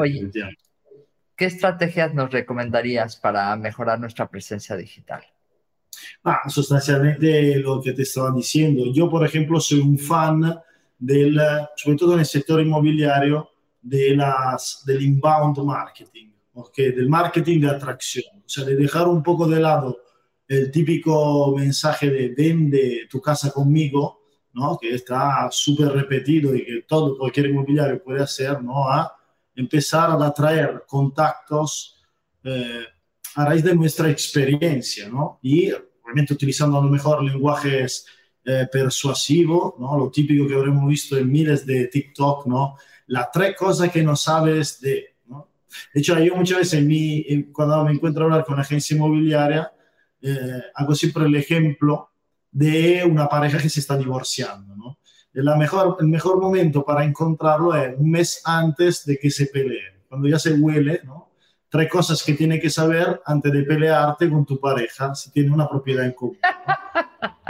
Oye, 0.00 0.30
¿qué 1.36 1.44
estrategias 1.44 2.14
nos 2.14 2.30
recomendarías 2.30 3.16
para 3.16 3.54
mejorar 3.56 4.00
nuestra 4.00 4.28
presencia 4.28 4.76
digital? 4.76 5.22
Ah, 6.24 6.48
sustancialmente 6.48 7.56
lo 7.56 7.80
que 7.80 7.92
te 7.92 8.02
estaba 8.02 8.32
diciendo. 8.32 8.84
Yo, 8.92 9.08
por 9.08 9.24
ejemplo, 9.24 9.60
soy 9.60 9.80
un 9.80 9.98
fan 9.98 10.60
del, 10.98 11.40
sobre 11.76 11.96
todo 11.96 12.14
en 12.14 12.20
el 12.20 12.26
sector 12.26 12.60
inmobiliario, 12.60 13.50
de 13.80 14.16
las, 14.16 14.82
del 14.84 15.02
inbound 15.02 15.58
marketing, 15.58 16.30
¿okay? 16.56 16.92
del 16.92 17.08
marketing 17.08 17.60
de 17.60 17.70
atracción, 17.70 18.42
o 18.44 18.48
sea, 18.48 18.64
de 18.64 18.74
dejar 18.76 19.08
un 19.08 19.22
poco 19.22 19.46
de 19.46 19.60
lado 19.60 19.98
el 20.48 20.70
típico 20.70 21.54
mensaje 21.56 22.08
de 22.10 22.28
vende 22.28 23.06
tu 23.10 23.20
casa 23.20 23.50
conmigo, 23.50 24.22
¿no? 24.54 24.78
que 24.78 24.94
está 24.94 25.48
súper 25.50 25.88
repetido 25.88 26.54
y 26.54 26.64
que 26.64 26.82
todo 26.82 27.18
cualquier 27.18 27.46
inmobiliario 27.46 28.02
puede 28.02 28.22
hacer, 28.22 28.62
¿no? 28.62 28.88
a 28.88 29.12
empezar 29.54 30.10
a 30.10 30.26
atraer 30.26 30.84
contactos 30.86 31.96
eh, 32.44 32.84
a 33.34 33.44
raíz 33.44 33.64
de 33.64 33.74
nuestra 33.74 34.08
experiencia 34.08 35.08
¿no? 35.08 35.40
y 35.42 35.70
obviamente 35.72 36.34
utilizando 36.34 36.78
a 36.78 36.82
lo 36.82 36.88
mejor 36.88 37.22
lenguajes 37.22 38.06
eh, 38.44 38.68
persuasivos, 38.70 39.74
¿no? 39.78 39.98
lo 39.98 40.10
típico 40.10 40.46
que 40.46 40.54
habremos 40.54 40.88
visto 40.88 41.18
en 41.18 41.30
miles 41.30 41.66
de 41.66 41.88
TikTok, 41.88 42.46
¿no? 42.46 42.76
las 43.08 43.30
tres 43.32 43.56
cosas 43.56 43.90
que 43.90 44.02
no 44.02 44.16
sabes 44.16 44.80
de... 44.80 45.15
¿no? 45.84 45.90
De 45.94 46.00
hecho, 46.00 46.18
yo 46.18 46.36
muchas 46.36 46.58
veces 46.58 46.80
en 46.80 46.86
mi, 46.86 47.44
cuando 47.52 47.84
me 47.84 47.92
encuentro 47.92 48.22
a 48.22 48.26
hablar 48.26 48.44
con 48.44 48.58
agencia 48.58 48.96
inmobiliaria, 48.96 49.72
eh, 50.22 50.62
hago 50.74 50.94
siempre 50.94 51.24
el 51.24 51.34
ejemplo 51.36 52.10
de 52.50 53.04
una 53.04 53.28
pareja 53.28 53.58
que 53.58 53.68
se 53.68 53.80
está 53.80 53.96
divorciando, 53.96 54.74
¿no? 54.74 54.98
La 55.32 55.54
mejor, 55.56 55.98
el 56.00 56.08
mejor 56.08 56.40
momento 56.40 56.82
para 56.82 57.04
encontrarlo 57.04 57.74
es 57.74 57.94
un 57.98 58.10
mes 58.10 58.40
antes 58.44 59.04
de 59.04 59.18
que 59.18 59.30
se 59.30 59.46
peleen, 59.46 60.02
cuando 60.08 60.26
ya 60.26 60.38
se 60.38 60.54
huele, 60.54 61.02
¿no? 61.04 61.30
Tres 61.68 61.90
cosas 61.90 62.22
que 62.22 62.32
tiene 62.32 62.58
que 62.58 62.70
saber 62.70 63.20
antes 63.26 63.52
de 63.52 63.62
pelearte 63.64 64.30
con 64.30 64.46
tu 64.46 64.58
pareja 64.58 65.14
si 65.14 65.30
tiene 65.30 65.50
una 65.50 65.68
propiedad 65.68 66.06
en 66.06 66.12
común. 66.12 66.38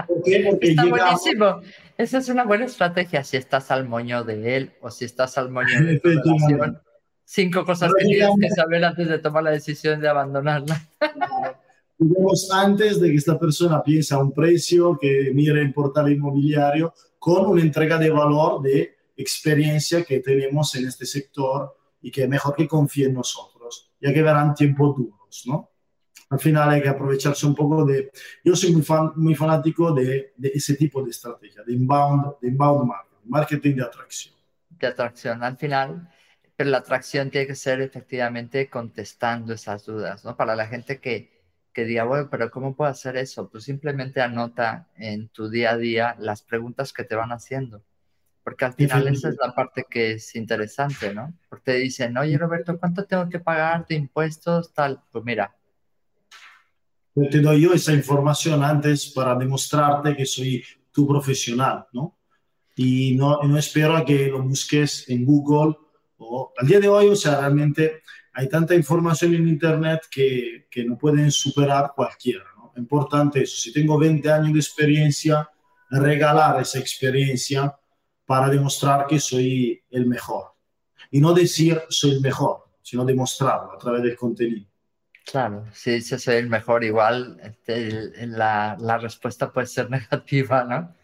¿Por 0.08 0.22
qué? 0.24 0.44
Porque 0.50 0.70
Está 0.70 0.86
buenísimo. 0.86 1.60
Esa 1.96 2.18
es 2.18 2.28
una 2.28 2.44
buena 2.44 2.64
estrategia 2.64 3.22
si 3.22 3.36
estás 3.36 3.70
al 3.70 3.86
moño 3.88 4.24
de 4.24 4.56
él 4.56 4.72
o 4.80 4.90
si 4.90 5.04
estás 5.04 5.38
al 5.38 5.50
moño 5.50 5.80
de 5.80 6.00
tu 6.00 6.08
relación. 6.08 6.80
Cinco 7.28 7.64
cosas 7.64 7.92
que 7.92 8.04
tienes 8.04 8.30
que 8.40 8.48
saber 8.50 8.84
antes 8.84 9.08
de 9.08 9.18
tomar 9.18 9.42
la 9.42 9.50
decisión 9.50 10.00
de 10.00 10.08
abandonarla. 10.08 10.80
Digamos, 11.98 12.48
antes 12.52 13.00
de 13.00 13.10
que 13.10 13.16
esta 13.16 13.36
persona 13.36 13.82
piense 13.82 14.14
a 14.14 14.18
un 14.18 14.32
precio, 14.32 14.96
que 14.96 15.32
mire 15.34 15.60
el 15.60 15.72
portal 15.72 16.12
inmobiliario, 16.12 16.94
con 17.18 17.46
una 17.46 17.62
entrega 17.62 17.98
de 17.98 18.10
valor 18.10 18.62
de 18.62 18.96
experiencia 19.16 20.04
que 20.04 20.20
tenemos 20.20 20.72
en 20.76 20.86
este 20.86 21.04
sector 21.04 21.76
y 22.00 22.12
que 22.12 22.22
es 22.22 22.28
mejor 22.28 22.54
que 22.54 22.68
confíe 22.68 23.06
en 23.06 23.14
nosotros, 23.14 23.90
ya 24.00 24.14
que 24.14 24.22
verán 24.22 24.54
tiempos 24.54 24.96
duros, 24.96 25.42
¿no? 25.46 25.70
Al 26.30 26.38
final 26.38 26.70
hay 26.70 26.82
que 26.82 26.88
aprovecharse 26.88 27.44
un 27.44 27.56
poco 27.56 27.84
de... 27.84 28.12
Yo 28.44 28.54
soy 28.54 28.72
muy, 28.72 28.82
fan, 28.82 29.12
muy 29.16 29.34
fanático 29.34 29.92
de, 29.92 30.32
de 30.36 30.52
ese 30.54 30.76
tipo 30.76 31.02
de 31.02 31.10
estrategia, 31.10 31.64
de 31.64 31.72
inbound, 31.72 32.34
de 32.40 32.48
inbound 32.48 32.86
marketing, 32.86 33.28
marketing 33.28 33.74
de 33.74 33.82
atracción. 33.82 34.34
De 34.70 34.86
atracción, 34.86 35.42
al 35.42 35.56
final, 35.56 36.08
pero 36.56 36.70
la 36.70 36.78
atracción 36.78 37.30
tiene 37.30 37.46
que 37.46 37.54
ser 37.54 37.80
efectivamente 37.82 38.70
contestando 38.70 39.52
esas 39.52 39.84
dudas, 39.84 40.24
¿no? 40.24 40.36
Para 40.36 40.56
la 40.56 40.66
gente 40.66 41.00
que, 41.00 41.30
que 41.72 41.84
diga, 41.84 42.04
bueno, 42.04 42.28
pero 42.30 42.50
¿cómo 42.50 42.74
puedo 42.74 42.90
hacer 42.90 43.16
eso? 43.18 43.50
Pues 43.50 43.64
simplemente 43.64 44.22
anota 44.22 44.88
en 44.96 45.28
tu 45.28 45.50
día 45.50 45.72
a 45.72 45.76
día 45.76 46.16
las 46.18 46.42
preguntas 46.42 46.94
que 46.94 47.04
te 47.04 47.14
van 47.14 47.30
haciendo. 47.30 47.84
Porque 48.42 48.64
al 48.64 48.72
final 48.72 49.08
esa 49.08 49.28
es 49.28 49.36
la 49.42 49.54
parte 49.54 49.84
que 49.90 50.12
es 50.12 50.34
interesante, 50.34 51.12
¿no? 51.12 51.34
Porque 51.48 51.72
te 51.72 51.78
dicen, 51.78 52.16
oye 52.16 52.38
Roberto, 52.38 52.78
¿cuánto 52.78 53.04
tengo 53.04 53.28
que 53.28 53.40
pagar 53.40 53.86
de 53.86 53.96
impuestos? 53.96 54.72
Tal, 54.72 55.02
pues 55.12 55.24
mira. 55.24 55.54
Te 57.12 57.40
doy 57.40 57.62
yo 57.62 57.74
esa 57.74 57.92
información 57.92 58.62
antes 58.62 59.08
para 59.08 59.34
demostrarte 59.34 60.16
que 60.16 60.24
soy 60.24 60.64
tu 60.92 61.06
profesional, 61.06 61.86
¿no? 61.92 62.16
Y 62.76 63.14
no, 63.16 63.42
no 63.42 63.58
espero 63.58 63.96
a 63.96 64.04
que 64.04 64.28
lo 64.28 64.42
busques 64.42 65.08
en 65.08 65.24
Google 65.24 65.76
o 66.18 66.52
al 66.56 66.66
día 66.66 66.80
de 66.80 66.88
hoy, 66.88 67.08
o 67.08 67.16
sea, 67.16 67.40
realmente 67.40 68.02
hay 68.32 68.48
tanta 68.48 68.74
información 68.74 69.34
en 69.34 69.48
Internet 69.48 70.02
que, 70.10 70.66
que 70.70 70.84
no 70.84 70.96
pueden 70.98 71.30
superar 71.30 71.92
cualquiera. 71.94 72.44
¿no? 72.56 72.72
Importante 72.76 73.42
eso, 73.42 73.56
si 73.56 73.72
tengo 73.72 73.98
20 73.98 74.30
años 74.30 74.52
de 74.52 74.58
experiencia, 74.58 75.48
regalar 75.90 76.60
esa 76.60 76.78
experiencia 76.78 77.74
para 78.24 78.48
demostrar 78.48 79.06
que 79.06 79.18
soy 79.20 79.82
el 79.90 80.06
mejor. 80.06 80.52
Y 81.10 81.20
no 81.20 81.32
decir 81.32 81.80
soy 81.88 82.12
el 82.12 82.20
mejor, 82.20 82.68
sino 82.82 83.04
demostrarlo 83.04 83.72
a 83.72 83.78
través 83.78 84.02
del 84.02 84.16
contenido. 84.16 84.66
Claro, 85.24 85.66
si 85.72 85.92
dices 85.92 86.22
soy 86.22 86.36
el 86.36 86.48
mejor, 86.48 86.84
igual 86.84 87.38
este, 87.42 88.26
la, 88.26 88.76
la, 88.78 88.98
respuesta 88.98 89.52
puede 89.52 89.66
ser 89.66 89.90
negativa, 89.90 90.64
¿no? 90.64 90.94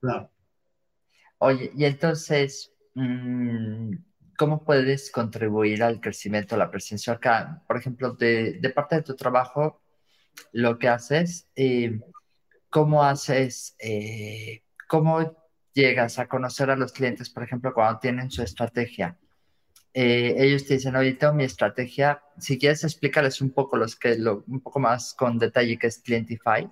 Claro. 0.00 0.30
Oye, 1.38 1.70
y 1.76 1.84
entonces, 1.84 2.72
mmm, 2.94 3.94
¿cómo 4.36 4.64
puedes 4.64 5.10
contribuir 5.10 5.82
al 5.82 6.00
crecimiento 6.00 6.54
de 6.54 6.60
la 6.60 6.70
presencia 6.70 7.14
acá? 7.14 7.62
Por 7.66 7.76
ejemplo, 7.76 8.12
de, 8.12 8.60
parte 8.74 8.96
de 8.96 9.02
tu 9.02 9.14
trabajo, 9.16 9.80
lo 10.52 10.78
que 10.78 10.88
haces, 10.88 11.48
eh, 11.56 12.00
¿cómo 12.70 13.04
haces, 13.04 13.74
eh, 13.78 14.62
cómo 14.88 15.36
llegas 15.72 16.18
a 16.18 16.28
conocer 16.28 16.70
a 16.70 16.76
los 16.76 16.92
clientes, 16.92 17.30
por 17.30 17.42
ejemplo, 17.42 17.72
cuando 17.74 17.98
tienen 18.00 18.30
su 18.30 18.42
estrategia? 18.42 19.18
Eh, 19.94 20.34
ellos 20.36 20.66
te 20.66 20.74
dicen, 20.74 20.94
oye, 20.94 21.14
tengo 21.14 21.32
mi 21.32 21.44
estrategia. 21.44 22.22
Si 22.38 22.58
quieres, 22.58 22.84
explícales 22.84 23.40
un 23.40 23.50
poco 23.50 23.78
los 23.78 23.96
que, 23.96 24.18
lo, 24.18 24.44
un 24.46 24.60
poco 24.60 24.78
más 24.78 25.14
con 25.14 25.38
detalle 25.38 25.78
que 25.78 25.86
es 25.86 25.98
Clientify, 25.98 26.68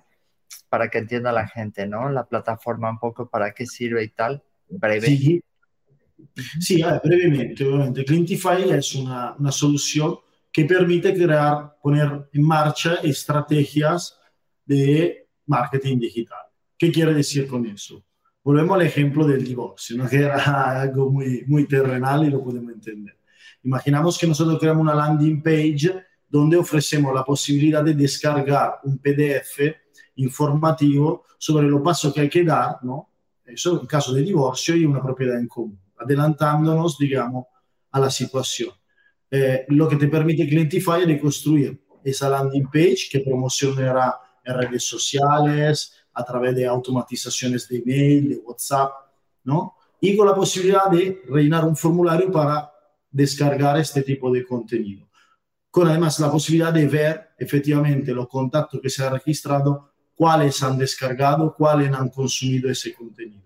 para 0.69 0.89
que 0.89 0.99
entienda 0.99 1.31
la 1.31 1.47
gente, 1.47 1.87
¿no? 1.87 2.09
La 2.09 2.27
plataforma 2.27 2.89
un 2.89 2.99
poco 2.99 3.27
para 3.27 3.51
qué 3.53 3.65
sirve 3.65 4.03
y 4.03 4.09
tal, 4.09 4.43
breve. 4.69 5.07
Sí. 5.07 5.41
Sí, 6.59 6.81
brevemente, 7.03 7.65
obviamente. 7.65 8.05
Clientify 8.05 8.69
es 8.69 8.95
una, 8.95 9.35
una, 9.37 9.51
solución 9.51 10.17
que 10.51 10.65
permite 10.65 11.13
crear, 11.13 11.77
poner 11.81 12.29
en 12.31 12.43
marcha 12.43 12.95
estrategias 12.95 14.17
de 14.65 15.29
marketing 15.45 15.99
digital. 15.99 16.39
¿Qué 16.77 16.91
quiere 16.91 17.13
decir 17.13 17.47
con 17.47 17.65
eso? 17.65 18.03
Volvemos 18.43 18.75
al 18.75 18.85
ejemplo 18.85 19.25
del 19.25 19.43
divorcio, 19.43 19.97
¿no? 19.97 20.07
que 20.07 20.17
era 20.17 20.81
algo 20.81 21.09
muy, 21.09 21.43
muy 21.47 21.67
terrenal 21.67 22.25
y 22.25 22.29
lo 22.29 22.43
podemos 22.43 22.73
entender. 22.73 23.17
Imaginamos 23.63 24.17
que 24.17 24.27
nosotros 24.27 24.59
creamos 24.59 24.81
una 24.81 24.95
landing 24.95 25.41
page 25.41 25.91
donde 26.27 26.57
ofrecemos 26.57 27.13
la 27.13 27.23
posibilidad 27.23 27.83
de 27.83 27.93
descargar 27.93 28.79
un 28.83 28.99
PDF 28.99 29.59
informativo 30.15 31.23
sobre 31.37 31.67
los 31.67 31.81
pasos 31.81 32.13
que 32.13 32.21
hay 32.21 32.29
que 32.29 32.43
dar, 32.43 32.77
¿no? 32.83 33.09
Eso 33.45 33.79
en 33.79 33.87
caso 33.87 34.13
de 34.13 34.21
divorcio 34.21 34.75
y 34.75 34.85
una 34.85 35.01
propiedad 35.01 35.39
en 35.39 35.47
común 35.47 35.84
adelantándonos, 36.05 36.97
digamos, 36.97 37.45
a 37.91 37.99
la 37.99 38.09
situación. 38.09 38.69
Eh, 39.29 39.65
lo 39.69 39.89
que 39.89 39.97
te 39.97 40.07
permite 40.07 40.47
Clientify 40.47 41.01
es 41.01 41.07
de 41.07 41.19
construir 41.19 41.85
esa 42.03 42.29
landing 42.29 42.67
page 42.67 43.07
que 43.11 43.19
promocionará 43.19 44.15
en 44.43 44.53
redes 44.53 44.83
sociales, 44.83 45.93
a 46.13 46.23
través 46.23 46.55
de 46.55 46.65
automatizaciones 46.65 47.67
de 47.67 47.77
email, 47.77 48.29
de 48.29 48.37
WhatsApp, 48.37 48.91
¿no? 49.43 49.75
Y 49.99 50.15
con 50.15 50.27
la 50.27 50.35
posibilidad 50.35 50.89
de 50.89 51.23
rellenar 51.27 51.65
un 51.65 51.75
formulario 51.75 52.31
para 52.31 52.71
descargar 53.11 53.77
este 53.79 54.01
tipo 54.01 54.31
de 54.31 54.45
contenido. 54.45 55.09
Con 55.69 55.87
además 55.87 56.19
la 56.19 56.31
posibilidad 56.31 56.71
de 56.71 56.87
ver 56.87 57.29
efectivamente 57.37 58.13
los 58.13 58.29
contactos 58.29 58.79
que 58.81 58.89
se 58.89 59.03
han 59.03 59.13
registrado, 59.13 59.91
cuáles 60.15 60.61
han 60.63 60.77
descargado, 60.77 61.53
cuáles 61.53 61.91
han 61.91 62.09
consumido 62.09 62.69
ese 62.69 62.93
contenido. 62.93 63.43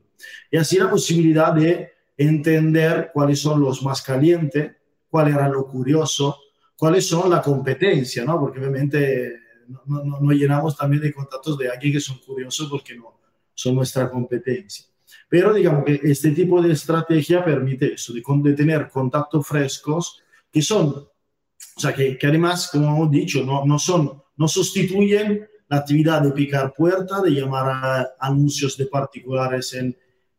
Y 0.52 0.58
así 0.58 0.78
la 0.78 0.90
posibilidad 0.90 1.54
de 1.54 1.92
entender 2.20 3.12
cuáles 3.14 3.40
son 3.40 3.62
los 3.62 3.82
más 3.82 4.02
calientes, 4.02 4.76
cuál 5.10 5.30
era 5.30 5.48
lo 5.48 5.66
curioso, 5.66 6.38
cuáles 6.78 7.08
son 7.08 7.30
la 7.30 7.42
competencia, 7.42 8.26
¿no? 8.26 8.38
Porque 8.38 8.60
obviamente 8.60 9.40
no, 9.70 10.04
no, 10.04 10.20
no, 10.20 10.32
llenamos 10.32 10.76
también 10.76 11.02
de 11.02 11.14
contactos 11.14 11.58
de 11.58 11.70
alguien 11.70 11.94
que 11.94 12.02
son 12.02 12.18
curiosos 12.18 12.70
porque 12.70 12.96
no 12.96 13.18
son 13.54 13.76
nuestra 13.76 14.10
competencia. 14.10 14.86
Pero 15.30 15.54
digamos 15.54 15.86
que 15.86 16.02
este 16.04 16.32
tipo 16.32 16.62
de 16.62 16.74
estrategia 16.74 17.44
permite 17.44 17.94
eso, 17.94 18.14
de, 18.14 18.22
de 18.44 18.54
tener 18.54 18.90
contactos 18.90 19.48
frescos 19.48 20.22
que 20.52 20.62
son, 20.62 20.90
o 20.90 21.80
sea, 21.80 21.94
que, 21.94 22.18
que 22.18 22.28
además, 22.28 22.70
como 22.70 22.88
hemos 22.88 23.12
dicho, 23.12 23.46
no, 23.46 23.66
no, 23.66 23.80
son, 23.80 24.22
no 24.36 24.48
sustituyen 24.48 25.48
la 25.70 25.78
actividad 25.78 26.22
de 26.22 26.32
picar 26.32 26.74
puerta, 26.74 27.22
de 27.22 27.32
llamar 27.32 27.70
a 27.70 28.10
anuncios 28.20 28.76
de 28.76 28.88
particulares 28.88 29.74
en, 29.74 29.96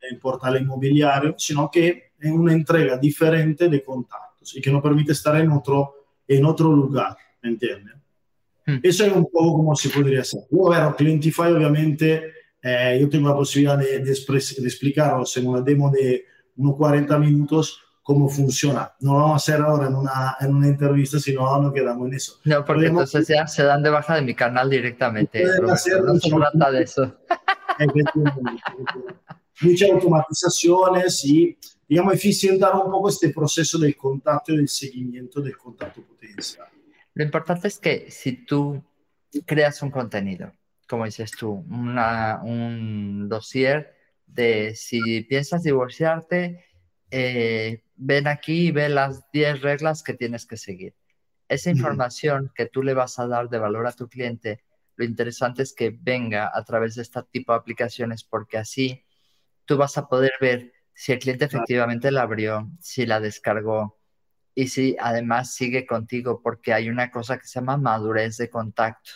en 0.08 0.18
portal 0.18 0.60
inmobiliario, 0.60 1.34
sino 1.38 1.70
que 1.70 2.12
es 2.18 2.30
una 2.30 2.52
entrega 2.52 2.96
diferente 2.96 3.68
de 3.68 3.82
contactos 3.82 4.56
y 4.56 4.60
que 4.60 4.70
nos 4.70 4.82
permite 4.82 5.12
estar 5.12 5.40
en 5.40 5.50
otro, 5.50 5.94
en 6.26 6.44
otro 6.44 6.72
lugar, 6.72 7.16
¿me 7.42 7.50
entiendes? 7.50 7.94
Mm. 8.66 8.78
Eso 8.82 9.06
es 9.06 9.12
un 9.12 9.28
poco 9.30 9.58
como 9.58 9.74
se 9.74 9.88
podría 9.88 10.20
hacer. 10.20 10.40
Luego, 10.50 10.96
Clientify 10.96 11.52
obviamente 11.52 12.32
eh, 12.62 12.98
yo 13.00 13.08
tengo 13.08 13.28
la 13.28 13.34
posibilidad 13.34 13.78
de, 13.78 14.00
de, 14.00 14.04
de, 14.04 14.12
explicaros 14.12 15.36
en 15.36 15.46
una 15.46 15.62
demo 15.62 15.90
de 15.90 16.24
unos 16.56 16.76
40 16.76 17.18
minutos 17.18 17.80
cómo 18.02 18.28
funciona. 18.28 18.92
No 19.00 19.12
lo 19.12 19.18
vamos 19.20 19.32
a 19.32 19.36
hacer 19.36 19.64
ahora 19.64 19.86
en 19.86 19.94
una, 19.94 20.36
en 20.40 20.54
una 20.54 20.66
entrevista, 20.66 21.18
sino 21.18 21.60
nos 21.60 21.72
quedamos 21.72 22.08
en 22.08 22.14
eso. 22.14 22.34
No, 22.44 22.64
porque 22.64 22.82
Podemos, 22.82 23.14
entonces 23.14 23.36
ya 23.36 23.46
se 23.46 23.62
dan 23.62 23.82
de 23.82 23.90
baja 23.90 24.16
de 24.16 24.22
mi 24.22 24.34
canal 24.34 24.68
directamente. 24.68 25.44
Hacer 25.70 26.02
no 26.02 26.16
se 26.16 26.30
trata 26.30 26.70
de 26.70 26.82
eso. 26.82 27.16
muchas 29.60 29.90
automatizaciones 29.90 31.24
y, 31.24 31.56
digamos, 31.88 32.14
eficientar 32.14 32.74
un 32.74 32.90
poco 32.90 33.08
este 33.08 33.30
proceso 33.30 33.78
del 33.78 33.96
contacto 33.96 34.52
y 34.52 34.56
del 34.58 34.68
seguimiento 34.68 35.40
del 35.40 35.56
contacto 35.56 36.02
potencial. 36.02 36.68
Lo 37.14 37.24
importante 37.24 37.68
es 37.68 37.78
que 37.78 38.10
si 38.10 38.44
tú 38.44 38.82
creas 39.46 39.82
un 39.82 39.90
contenido, 39.90 40.52
como 40.88 41.04
dices 41.04 41.30
tú, 41.32 41.64
una, 41.70 42.40
un 42.42 43.28
dossier 43.28 43.94
de 44.26 44.74
si 44.74 45.22
piensas 45.22 45.62
divorciarte, 45.62 46.64
eh, 47.10 47.82
ven 47.96 48.28
aquí 48.28 48.68
y 48.68 48.70
ve 48.70 48.88
las 48.88 49.30
10 49.32 49.62
reglas 49.62 50.02
que 50.02 50.14
tienes 50.14 50.46
que 50.46 50.56
seguir. 50.56 50.94
Esa 51.48 51.70
información 51.70 52.52
que 52.54 52.66
tú 52.66 52.82
le 52.82 52.94
vas 52.94 53.18
a 53.18 53.26
dar 53.26 53.48
de 53.48 53.58
valor 53.58 53.86
a 53.86 53.92
tu 53.92 54.08
cliente, 54.08 54.62
lo 54.94 55.04
interesante 55.04 55.62
es 55.62 55.72
que 55.72 55.90
venga 55.90 56.50
a 56.54 56.64
través 56.64 56.94
de 56.94 57.02
este 57.02 57.20
tipo 57.32 57.52
de 57.52 57.58
aplicaciones 57.58 58.22
porque 58.22 58.56
así 58.58 59.04
tú 59.70 59.76
vas 59.76 59.96
a 59.98 60.08
poder 60.08 60.32
ver 60.40 60.72
si 60.94 61.12
el 61.12 61.20
cliente 61.20 61.44
efectivamente 61.44 62.10
la 62.10 62.22
abrió, 62.22 62.68
si 62.80 63.06
la 63.06 63.20
descargó 63.20 64.00
y 64.52 64.66
si 64.66 64.96
además 64.98 65.54
sigue 65.54 65.86
contigo, 65.86 66.42
porque 66.42 66.72
hay 66.72 66.88
una 66.88 67.12
cosa 67.12 67.38
que 67.38 67.46
se 67.46 67.60
llama 67.60 67.76
madurez 67.76 68.36
de 68.36 68.50
contacto. 68.50 69.12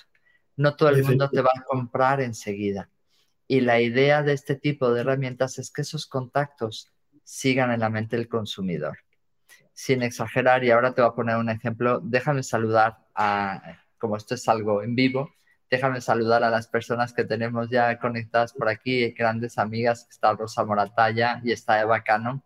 no 0.54 0.76
todo 0.76 0.90
el 0.90 1.02
mundo 1.02 1.28
te 1.28 1.40
va 1.40 1.50
a 1.52 1.64
comprar 1.64 2.20
enseguida. 2.20 2.88
Y 3.48 3.62
la 3.62 3.80
idea 3.80 4.22
de 4.22 4.32
este 4.32 4.54
tipo 4.54 4.94
de 4.94 5.00
herramientas 5.00 5.58
es 5.58 5.72
que 5.72 5.82
esos 5.82 6.06
contactos 6.06 6.92
sigan 7.24 7.72
en 7.72 7.80
la 7.80 7.90
mente 7.90 8.16
del 8.16 8.28
consumidor. 8.28 8.98
Sin 9.72 10.04
exagerar, 10.04 10.62
y 10.62 10.70
ahora 10.70 10.94
te 10.94 11.02
voy 11.02 11.10
a 11.10 11.16
poner 11.16 11.36
un 11.36 11.50
ejemplo, 11.50 11.98
déjame 12.00 12.44
saludar 12.44 12.98
a, 13.12 13.80
como 13.98 14.16
esto 14.16 14.36
es 14.36 14.48
algo 14.48 14.84
en 14.84 14.94
vivo, 14.94 15.34
déjame 15.70 16.00
saludar 16.00 16.44
a 16.44 16.50
las 16.50 16.68
personas 16.68 17.12
que 17.12 17.24
tenemos 17.24 17.70
ya 17.70 17.98
conectadas 17.98 18.52
por 18.52 18.68
aquí, 18.68 19.10
grandes 19.12 19.58
amigas, 19.58 20.06
está 20.10 20.32
Rosa 20.32 20.64
Moratalla 20.64 21.40
y 21.44 21.52
está 21.52 21.80
Eva 21.80 22.02
Cano. 22.02 22.44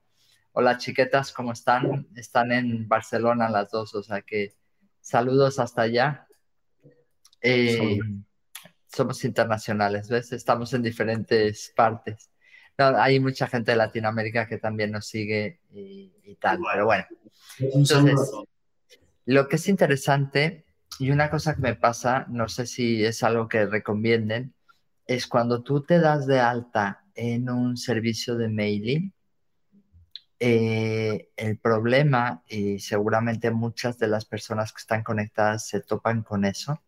Hola 0.53 0.79
chiquetas, 0.79 1.33
¿cómo 1.33 1.53
están? 1.53 2.09
Están 2.17 2.53
en 2.53 2.89
Barcelona 2.89 3.51
las 3.51 3.71
dos, 3.71 3.95
o 3.95 4.03
sea 4.03 4.23
que 4.23 4.55
saludos 5.01 5.59
hasta 5.59 5.83
allá. 5.83 6.27
Eh, 7.41 7.99
somos 8.87 9.25
internacionales, 9.25 10.09
¿ves? 10.09 10.33
Estamos 10.33 10.73
en 10.75 10.83
diferentes 10.83 11.73
partes. 11.77 12.31
hay 12.77 13.21
mucha 13.21 13.47
gente 13.47 13.73
de 13.73 13.77
Latinoamérica 13.77 14.47
que 14.47 14.59
también 14.59 14.91
nos 14.93 15.07
sigue 15.07 15.61
y, 15.71 16.37
tal, 16.41 16.59
pero 16.73 16.87
bueno. 16.87 17.05
Entonces, 17.59 18.31
lo 19.27 19.49
que 19.49 19.57
es 19.57 19.69
interesante 19.69 20.65
y 20.99 21.11
una 21.11 21.31
cosa 21.31 21.55
que 21.55 21.63
me 21.63 21.77
pasa, 21.77 22.27
no 22.29 22.49
sé 22.49 22.67
si 22.67 23.05
es 23.05 23.23
algo 23.23 23.49
que 23.49 23.67
recomienden, 23.67 24.55
es 25.07 25.27
cuando 25.27 25.63
tú 25.63 25.83
te 25.83 25.99
das 26.01 26.27
de 26.27 26.41
alta 26.41 27.05
en 27.15 27.51
un 27.51 27.77
servicio 27.77 28.37
de 28.37 28.49
mailing, 28.49 29.13
eh, 30.41 31.31
el 31.37 31.59
problema, 31.59 32.43
y 32.49 32.79
seguramente 32.79 33.51
muchas 33.51 33.99
de 33.99 34.09
las 34.09 34.25
personas 34.25 34.73
que 34.73 34.81
están 34.81 35.03
conectadas 35.03 35.67
se 35.67 35.81
topan 35.81 36.23
con 36.23 36.45
eso, 36.45 36.83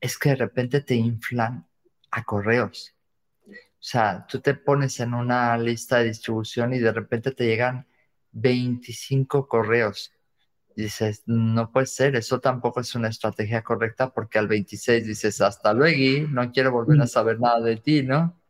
es 0.00 0.18
que 0.18 0.30
de 0.30 0.36
repente 0.36 0.80
te 0.80 0.94
inflan 0.94 1.66
a 2.10 2.24
correos. 2.24 2.94
O 3.46 3.84
sea, 3.90 4.26
tú 4.26 4.40
te 4.40 4.54
pones 4.54 5.00
en 5.00 5.14
una 5.14 5.56
lista 5.56 5.98
de 5.98 6.06
distribución 6.06 6.74
y 6.74 6.78
de 6.78 6.92
repente 6.92 7.32
te 7.32 7.46
llegan 7.46 7.86
25 8.32 9.48
correos. 9.48 10.12
Y 10.76 10.82
dices, 10.82 11.22
no 11.26 11.72
puede 11.72 11.86
ser, 11.86 12.14
eso 12.16 12.40
tampoco 12.40 12.80
es 12.80 12.94
una 12.94 13.08
estrategia 13.08 13.62
correcta 13.62 14.12
porque 14.12 14.38
al 14.38 14.46
26 14.46 15.06
dices, 15.06 15.40
hasta 15.40 15.72
luego, 15.72 16.28
no 16.30 16.52
quiero 16.52 16.70
volver 16.70 17.00
a 17.00 17.04
mm. 17.04 17.08
saber 17.08 17.40
nada 17.40 17.60
de 17.60 17.76
ti, 17.76 18.02
¿no? 18.02 18.40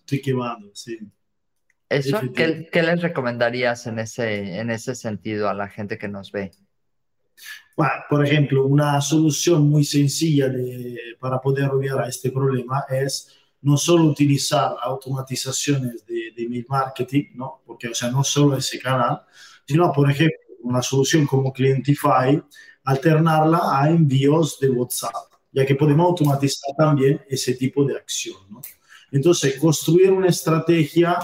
Estoy 0.00 0.22
quemado, 0.22 0.70
sí. 0.72 0.98
Eso, 1.88 2.20
¿qué, 2.34 2.68
¿qué, 2.70 2.82
les 2.82 3.00
recomendarías 3.00 3.86
en 3.86 3.98
ese, 3.98 4.58
en 4.58 4.70
ese 4.70 4.94
sentido 4.94 5.48
a 5.48 5.54
la 5.54 5.68
gente 5.68 5.96
que 5.96 6.08
nos 6.08 6.32
ve? 6.32 6.50
Bueno, 7.76 7.92
por 8.10 8.26
ejemplo, 8.26 8.66
una 8.66 9.00
solución 9.00 9.68
muy 9.68 9.84
sencilla 9.84 10.48
de, 10.48 10.98
para 11.20 11.40
poder 11.40 11.70
obviar 11.70 12.00
a 12.00 12.08
este 12.08 12.30
problema 12.30 12.84
es 12.90 13.38
no 13.60 13.76
solo 13.76 14.04
utilizar 14.04 14.74
automatizaciones 14.82 16.04
de, 16.06 16.32
de 16.36 16.42
email 16.42 16.66
marketing, 16.68 17.24
¿no? 17.34 17.62
porque 17.66 17.88
o 17.88 17.94
sea, 17.94 18.10
no 18.10 18.22
solo 18.24 18.56
ese 18.56 18.78
canal, 18.78 19.22
sino, 19.66 19.92
por 19.92 20.10
ejemplo, 20.10 20.36
una 20.60 20.82
solución 20.82 21.26
como 21.26 21.52
Clientify, 21.52 22.42
alternarla 22.84 23.60
a 23.80 23.90
envíos 23.90 24.58
de 24.60 24.70
WhatsApp, 24.70 25.14
ya 25.52 25.66
que 25.66 25.74
podemos 25.74 26.06
automatizar 26.06 26.74
también 26.76 27.20
ese 27.28 27.54
tipo 27.54 27.84
de 27.84 27.96
acción. 27.96 28.36
¿no? 28.50 28.60
Entonces, 29.10 29.58
construir 29.58 30.12
una 30.12 30.28
estrategia 30.28 31.18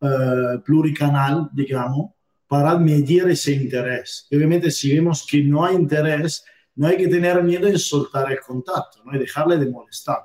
eh, 0.00 0.58
pluricanal, 0.64 1.48
digamos, 1.52 2.12
para 2.46 2.78
medir 2.78 3.28
ese 3.28 3.52
interés. 3.52 4.26
Y 4.30 4.36
obviamente, 4.36 4.70
si 4.70 4.94
vemos 4.94 5.26
que 5.28 5.42
no 5.42 5.64
hay 5.64 5.74
interés, 5.74 6.44
no 6.76 6.86
hay 6.86 6.96
que 6.96 7.08
tener 7.08 7.42
miedo 7.42 7.66
en 7.66 7.78
soltar 7.78 8.30
el 8.30 8.40
contacto, 8.40 9.02
no 9.04 9.12
hay 9.12 9.18
dejarle 9.18 9.58
de 9.58 9.68
molestar. 9.68 10.20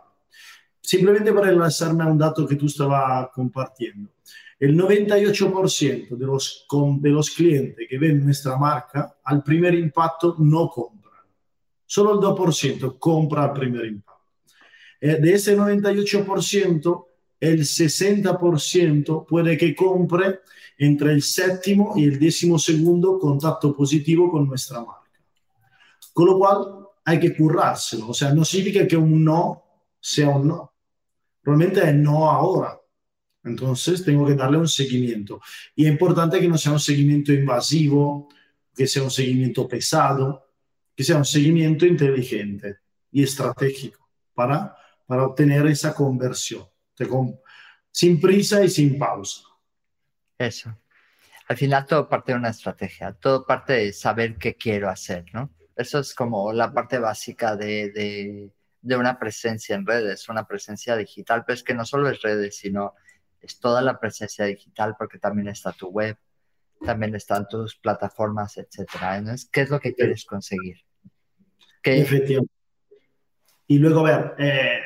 Simplemente 0.79 1.33
para 1.33 1.49
enlazarme 1.49 2.03
a 2.03 2.07
un 2.07 2.17
dato 2.17 2.47
que 2.47 2.55
tú 2.55 2.67
estabas 2.67 3.29
compartiendo. 3.33 4.12
El 4.63 4.77
98% 4.77 6.15
de 6.15 6.25
los, 6.25 6.65
de 7.01 7.09
los 7.09 7.31
clientes 7.31 7.85
que 7.89 7.97
ven 7.97 8.23
nuestra 8.23 8.55
marca 8.55 9.17
al 9.21 9.43
primer 9.43 9.75
impacto 9.75 10.37
no 10.39 10.69
compran. 10.69 11.19
Solo 11.85 12.13
el 12.13 12.19
2% 12.19 12.97
compra 12.97 13.43
al 13.43 13.51
primer 13.51 13.83
impacto. 13.87 14.23
Eh, 15.01 15.17
de 15.19 15.33
ese 15.33 15.57
98%, 15.57 17.05
el 17.41 17.59
60% 17.59 19.25
puede 19.27 19.57
que 19.57 19.75
compre 19.75 20.39
entre 20.77 21.11
el 21.11 21.21
séptimo 21.21 21.95
y 21.97 22.05
el 22.05 22.17
décimo 22.17 22.57
segundo 22.57 23.19
contacto 23.19 23.75
positivo 23.75 24.31
con 24.31 24.47
nuestra 24.47 24.77
marca. 24.79 25.11
Con 26.13 26.25
lo 26.25 26.37
cual 26.37 26.87
hay 27.03 27.19
que 27.19 27.35
currárselo, 27.35 28.07
o 28.07 28.13
sea, 28.13 28.33
no 28.33 28.45
significa 28.45 28.87
que 28.87 28.95
un 28.95 29.25
no 29.25 29.61
sea 29.99 30.29
un 30.29 30.47
no. 30.47 30.73
Realmente 31.43 31.81
es 31.81 31.93
no 31.93 32.31
ahora. 32.31 32.79
Entonces 33.43 34.03
tengo 34.03 34.25
que 34.25 34.35
darle 34.35 34.57
un 34.57 34.67
seguimiento. 34.67 35.41
Y 35.75 35.85
es 35.85 35.91
importante 35.91 36.39
que 36.39 36.47
no 36.47 36.57
sea 36.57 36.71
un 36.71 36.79
seguimiento 36.79 37.33
invasivo, 37.33 38.29
que 38.75 38.87
sea 38.87 39.03
un 39.03 39.11
seguimiento 39.11 39.67
pesado, 39.67 40.49
que 40.95 41.03
sea 41.03 41.17
un 41.17 41.25
seguimiento 41.25 41.85
inteligente 41.85 42.77
y 43.11 43.23
estratégico 43.23 44.09
para, 44.33 44.75
para 45.05 45.25
obtener 45.25 45.67
esa 45.67 45.93
conversión 45.93 46.65
sin 47.91 48.19
prisa 48.19 48.63
y 48.63 48.69
sin 48.69 48.97
pausa. 48.97 49.41
Eso. 50.37 50.75
Al 51.47 51.57
final 51.57 51.85
todo 51.85 52.09
parte 52.09 52.31
de 52.31 52.37
una 52.37 52.49
estrategia, 52.49 53.13
todo 53.13 53.45
parte 53.45 53.73
de 53.73 53.93
saber 53.93 54.37
qué 54.37 54.55
quiero 54.55 54.89
hacer, 54.89 55.25
¿no? 55.33 55.51
Eso 55.75 55.99
es 55.99 56.13
como 56.13 56.53
la 56.53 56.71
parte 56.71 56.99
básica 56.99 57.55
de, 57.55 57.91
de, 57.91 58.51
de 58.81 58.97
una 58.97 59.19
presencia 59.19 59.75
en 59.75 59.85
redes, 59.85 60.29
una 60.29 60.47
presencia 60.47 60.95
digital, 60.95 61.43
pero 61.45 61.55
es 61.55 61.63
que 61.63 61.73
no 61.73 61.85
solo 61.85 62.09
es 62.09 62.21
redes, 62.21 62.57
sino 62.57 62.93
es 63.43 63.59
toda 63.59 63.81
la 63.81 63.99
presencia 63.99 64.45
digital 64.45 64.95
porque 64.97 65.19
también 65.19 65.49
está 65.49 65.71
tu 65.73 65.89
web, 65.89 66.17
también 66.83 67.13
están 67.15 67.47
tus 67.47 67.75
plataformas, 67.75 68.57
etcétera. 68.57 69.21
¿Qué 69.51 69.61
es 69.61 69.69
lo 69.69 69.79
que 69.79 69.93
quieres 69.93 70.25
conseguir? 70.25 70.77
Efectivamente. 71.83 72.53
Y 73.67 73.77
luego, 73.77 74.01
a 74.01 74.03
ver, 74.03 74.35
eh, 74.37 74.79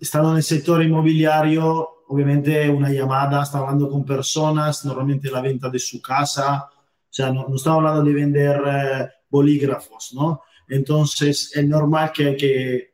estando 0.00 0.30
en 0.30 0.38
el 0.38 0.42
sector 0.42 0.82
inmobiliario, 0.82 2.04
obviamente 2.08 2.68
una 2.68 2.90
llamada, 2.90 3.42
está 3.42 3.58
hablando 3.58 3.88
con 3.88 4.04
personas, 4.04 4.84
normalmente 4.84 5.30
la 5.30 5.40
venta 5.40 5.68
de 5.68 5.78
su 5.78 6.02
casa, 6.02 6.68
o 7.10 7.12
sea, 7.12 7.32
no, 7.32 7.48
no 7.48 7.56
estamos 7.56 7.78
hablando 7.78 8.02
de 8.02 8.12
vender 8.12 8.62
eh, 8.66 9.08
bolígrafos, 9.28 10.12
¿no? 10.14 10.42
Entonces, 10.68 11.52
es 11.54 11.66
normal 11.66 12.12
que 12.12 12.36
que, 12.36 12.89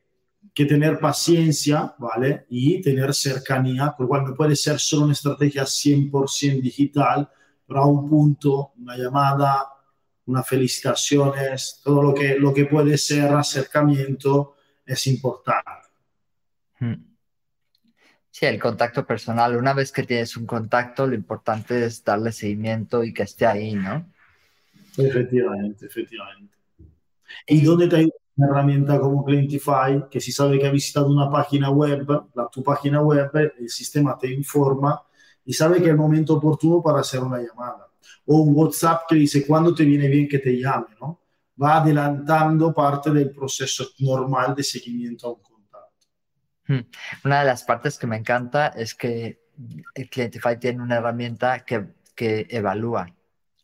que, 0.56 0.64
tener 0.64 0.98
paciencia, 0.98 1.94
¿vale? 1.98 2.46
Y 2.48 2.80
tener 2.80 3.12
cercanía, 3.14 3.92
por 3.96 4.04
lo 4.04 4.08
cual 4.08 4.24
no 4.24 4.34
puede 4.34 4.56
ser 4.56 4.80
solo 4.80 5.04
una 5.04 5.12
estrategia 5.12 5.64
100% 5.64 6.62
digital, 6.62 7.28
pero 7.66 7.82
a 7.82 7.86
un 7.86 8.08
punto, 8.08 8.72
una 8.78 8.96
llamada, 8.96 9.68
unas 10.24 10.48
felicitaciones, 10.48 11.80
todo 11.84 12.02
lo 12.02 12.14
que, 12.14 12.38
lo 12.38 12.54
que 12.54 12.64
puede 12.64 12.96
ser 12.96 13.32
acercamiento 13.34 14.56
es 14.86 15.06
importante. 15.06 15.88
Hmm. 16.80 17.16
Sí, 18.30 18.46
el 18.46 18.58
contacto 18.58 19.06
personal. 19.06 19.56
Una 19.56 19.74
vez 19.74 19.92
que 19.92 20.04
tienes 20.04 20.36
un 20.36 20.46
contacto, 20.46 21.06
lo 21.06 21.14
importante 21.14 21.84
es 21.84 22.02
darle 22.02 22.32
seguimiento 22.32 23.04
y 23.04 23.12
que 23.12 23.24
esté 23.24 23.46
ahí, 23.46 23.74
¿no? 23.74 24.10
Efectivamente, 24.96 25.86
efectivamente. 25.86 26.56
¿Y 27.46 27.62
dónde 27.62 27.88
te 27.88 27.96
ayuda 27.96 28.25
una 28.36 28.48
herramienta 28.48 29.00
como 29.00 29.24
Clientify? 29.24 30.04
Que 30.10 30.20
si 30.20 30.32
sabe 30.32 30.58
que 30.58 30.66
ha 30.66 30.70
visitado 30.70 31.08
una 31.08 31.30
página 31.30 31.70
web, 31.70 32.06
la, 32.34 32.48
tu 32.48 32.62
página 32.62 33.00
web, 33.00 33.30
el 33.58 33.68
sistema 33.68 34.16
te 34.18 34.32
informa 34.32 35.02
y 35.44 35.52
sabe 35.52 35.78
que 35.78 35.84
es 35.84 35.90
el 35.90 35.96
momento 35.96 36.34
oportuno 36.34 36.82
para 36.82 37.00
hacer 37.00 37.20
una 37.20 37.38
llamada. 37.38 37.88
O 38.26 38.40
un 38.40 38.56
WhatsApp 38.56 39.02
que 39.08 39.16
dice 39.16 39.46
cuándo 39.46 39.74
te 39.74 39.84
viene 39.84 40.08
bien 40.08 40.28
que 40.28 40.38
te 40.38 40.58
llame, 40.58 40.88
¿no? 41.00 41.22
Va 41.60 41.78
adelantando 41.78 42.74
parte 42.74 43.10
del 43.10 43.30
proceso 43.30 43.86
normal 44.00 44.54
de 44.54 44.62
seguimiento 44.62 45.28
a 45.28 45.32
un 45.32 45.40
Hmm. 46.68 46.80
Una 47.24 47.40
de 47.40 47.46
las 47.46 47.62
partes 47.62 47.98
que 47.98 48.06
me 48.06 48.16
encanta 48.16 48.68
es 48.68 48.94
que 48.94 49.40
Clientify 50.10 50.58
tiene 50.58 50.82
una 50.82 50.96
herramienta 50.96 51.64
que, 51.64 51.94
que 52.14 52.46
evalúa 52.50 53.14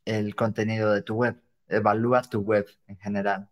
el 0.05 0.35
contenido 0.35 0.93
de 0.93 1.03
tu 1.03 1.17
web, 1.17 1.41
evalúa 1.69 2.23
tu 2.23 2.41
web 2.41 2.67
en 2.87 2.97
general. 2.99 3.49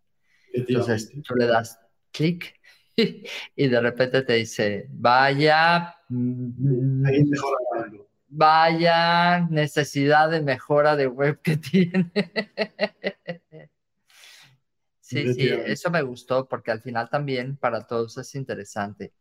Entonces 0.52 1.10
tú 1.22 1.34
le 1.34 1.46
das 1.46 1.78
clic 2.12 2.54
y 2.96 3.68
de 3.68 3.80
repente 3.80 4.22
te 4.22 4.34
dice, 4.34 4.86
vaya, 4.90 5.94
mm, 6.08 7.04
vaya 8.28 9.46
necesidad 9.48 10.30
de 10.30 10.42
mejora 10.42 10.96
de 10.96 11.06
web 11.06 11.40
que 11.42 11.56
tiene. 11.56 12.12
Sí, 15.00 15.34
sí, 15.34 15.48
eso 15.48 15.90
me 15.90 16.02
gustó 16.02 16.46
porque 16.46 16.70
al 16.70 16.82
final 16.82 17.10
también 17.10 17.56
para 17.56 17.86
todos 17.86 18.16
es 18.18 18.34
interesante. 18.34 19.12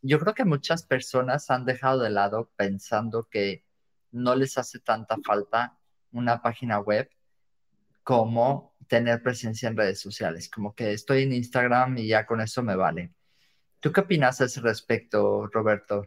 Yo 0.00 0.18
creo 0.20 0.34
que 0.34 0.44
muchas 0.44 0.84
personas 0.84 1.50
han 1.50 1.64
dejado 1.64 2.00
de 2.00 2.10
lado 2.10 2.50
pensando 2.56 3.24
que 3.24 3.64
no 4.12 4.36
les 4.36 4.56
hace 4.58 4.78
tanta 4.78 5.16
falta 5.24 5.78
una 6.12 6.42
página 6.42 6.78
web 6.78 7.10
como 8.04 8.71
tener 8.86 9.22
presencia 9.22 9.68
en 9.68 9.76
redes 9.76 10.00
sociales, 10.00 10.48
como 10.48 10.74
que 10.74 10.92
estoy 10.92 11.22
en 11.22 11.32
Instagram 11.32 11.98
y 11.98 12.08
ya 12.08 12.26
con 12.26 12.40
eso 12.40 12.62
me 12.62 12.76
vale. 12.76 13.12
¿Tú 13.80 13.90
qué 13.90 14.00
opinas 14.00 14.40
a 14.40 14.44
ese 14.44 14.60
respecto, 14.60 15.46
Roberto? 15.46 16.06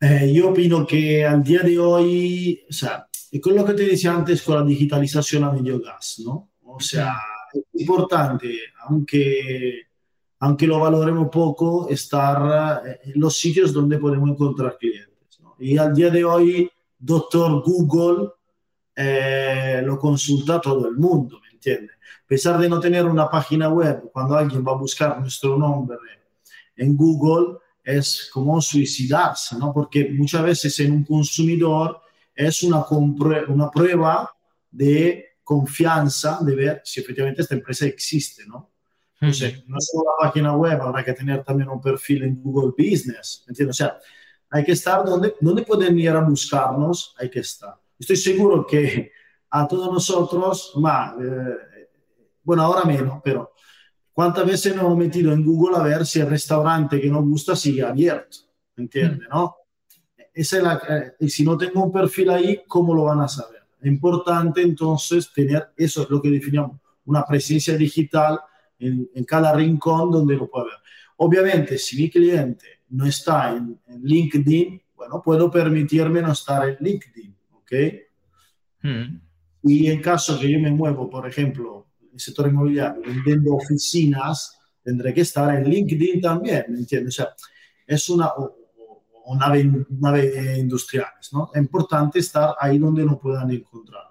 Eh, 0.00 0.32
yo 0.32 0.50
opino 0.50 0.86
que 0.86 1.24
al 1.24 1.42
día 1.42 1.60
de 1.60 1.78
hoy, 1.78 2.64
o 2.68 2.72
sea, 2.72 3.08
con 3.42 3.56
lo 3.56 3.64
que 3.64 3.74
te 3.74 3.86
decía 3.86 4.14
antes 4.14 4.42
con 4.42 4.56
la 4.56 4.64
digitalización 4.64 5.44
a 5.44 5.50
medio 5.50 5.80
gas, 5.80 6.20
¿no? 6.24 6.52
O 6.62 6.78
sea, 6.80 7.16
es 7.52 7.80
importante, 7.80 8.58
aunque, 8.86 9.82
aunque 10.40 10.66
lo 10.66 10.78
valoremos 10.78 11.28
poco, 11.30 11.88
estar 11.88 12.86
eh, 12.86 13.00
en 13.04 13.20
los 13.20 13.36
sitios 13.36 13.72
donde 13.72 13.98
podemos 13.98 14.30
encontrar 14.30 14.76
clientes. 14.78 15.40
¿no? 15.40 15.56
Y 15.58 15.78
al 15.78 15.94
día 15.94 16.10
de 16.10 16.24
hoy, 16.24 16.70
doctor 16.98 17.62
Google 17.62 18.30
eh, 18.94 19.82
lo 19.84 19.98
consulta 19.98 20.60
todo 20.60 20.88
el 20.88 20.96
mundo, 20.96 21.40
¿me 21.40 21.50
entiendes? 21.50 21.96
A 21.96 22.26
pesar 22.26 22.58
de 22.58 22.68
no 22.68 22.80
tener 22.80 23.04
una 23.04 23.28
página 23.28 23.68
web, 23.68 24.10
cuando 24.12 24.36
alguien 24.36 24.64
va 24.66 24.72
a 24.72 24.76
buscar 24.76 25.20
nuestro 25.20 25.56
nombre 25.58 25.98
en 26.76 26.96
Google, 26.96 27.58
es 27.82 28.30
como 28.32 28.60
suicidarse, 28.60 29.56
¿no? 29.58 29.72
Porque 29.72 30.10
muchas 30.10 30.42
veces 30.42 30.80
en 30.80 30.92
un 30.92 31.04
consumidor 31.04 32.00
es 32.34 32.62
una, 32.62 32.84
una 33.48 33.70
prueba 33.70 34.34
de 34.70 35.36
confianza 35.44 36.38
de 36.40 36.56
ver 36.56 36.82
si 36.84 37.00
efectivamente 37.00 37.42
esta 37.42 37.54
empresa 37.54 37.86
existe, 37.86 38.46
¿no? 38.46 38.70
Entonces, 39.20 39.66
no 39.68 39.78
solo 39.80 40.04
la 40.18 40.26
página 40.26 40.56
web, 40.56 40.80
habrá 40.82 41.04
que 41.04 41.12
tener 41.12 41.44
también 41.44 41.68
un 41.68 41.80
perfil 41.80 42.24
en 42.24 42.42
Google 42.42 42.72
Business, 42.76 43.44
¿entiendes? 43.46 43.76
O 43.76 43.84
sea, 43.84 43.98
hay 44.50 44.64
que 44.64 44.72
estar 44.72 45.04
donde, 45.04 45.34
donde 45.40 45.62
pueden 45.62 45.98
ir 45.98 46.10
a 46.10 46.20
buscarnos, 46.20 47.14
hay 47.18 47.30
que 47.30 47.40
estar. 47.40 47.74
Estoy 47.98 48.16
seguro 48.16 48.66
que 48.66 49.12
a 49.50 49.66
todos 49.68 49.92
nosotros, 49.92 50.72
ma, 50.76 51.16
eh, 51.20 51.88
bueno, 52.42 52.62
ahora 52.62 52.84
menos, 52.84 53.20
pero 53.22 53.52
¿cuántas 54.12 54.46
veces 54.46 54.74
nos 54.74 54.84
hemos 54.84 54.98
metido 54.98 55.32
en 55.32 55.44
Google 55.44 55.76
a 55.76 55.82
ver 55.82 56.04
si 56.04 56.20
el 56.20 56.28
restaurante 56.28 57.00
que 57.00 57.08
nos 57.08 57.24
gusta 57.24 57.54
sigue 57.54 57.82
abierto? 57.82 58.38
¿Entiendes? 58.76 59.28
¿No? 59.30 59.56
Esa 60.32 61.14
eh, 61.20 61.28
si 61.28 61.44
no 61.44 61.56
tengo 61.56 61.84
un 61.84 61.92
perfil 61.92 62.30
ahí, 62.30 62.62
¿cómo 62.66 62.94
lo 62.94 63.04
van 63.04 63.20
a 63.20 63.28
saber? 63.28 63.62
Es 63.80 63.86
importante 63.86 64.62
entonces 64.62 65.32
tener, 65.32 65.72
eso 65.76 66.02
es 66.02 66.10
lo 66.10 66.20
que 66.20 66.30
definimos, 66.30 66.72
una 67.04 67.24
presencia 67.24 67.76
digital 67.76 68.40
en, 68.78 69.08
en 69.14 69.24
cada 69.24 69.52
rincón 69.54 70.10
donde 70.10 70.34
lo 70.34 70.50
pueda 70.50 70.64
ver. 70.66 70.74
Obviamente, 71.16 71.78
si 71.78 71.96
mi 71.96 72.10
cliente 72.10 72.82
no 72.88 73.06
está 73.06 73.52
en, 73.52 73.78
en, 73.86 74.02
LinkedIn, 74.02 74.82
bueno, 74.96 75.22
puedo 75.22 75.50
permitirme 75.50 76.22
no 76.22 76.32
estar 76.32 76.68
en 76.68 76.76
LinkedIn, 76.80 77.33
¿ok? 77.64 77.72
Hmm. 78.82 79.20
Y 79.64 79.90
en 79.90 80.00
caso 80.00 80.38
que 80.38 80.50
yo 80.50 80.60
me 80.60 80.70
muevo, 80.70 81.10
por 81.10 81.26
ejemplo, 81.26 81.88
en 82.00 82.10
el 82.12 82.20
sector 82.20 82.48
inmobiliario, 82.48 83.02
vendiendo 83.02 83.54
oficinas, 83.54 84.58
tendré 84.82 85.12
que 85.12 85.22
estar 85.22 85.54
en 85.54 85.68
LinkedIn 85.68 86.20
también, 86.20 86.66
¿me 86.68 86.78
entiendes? 86.78 87.18
O 87.18 87.22
sea, 87.22 87.34
es 87.86 88.08
una, 88.10 88.30
o 89.24 89.36
nave, 89.36 89.86
nave 89.88 90.58
industriales, 90.58 91.32
¿no? 91.32 91.50
Es 91.52 91.60
importante 91.60 92.18
estar 92.18 92.54
ahí 92.60 92.78
donde 92.78 93.04
no 93.04 93.18
puedan 93.18 93.50
encontrar. 93.50 94.04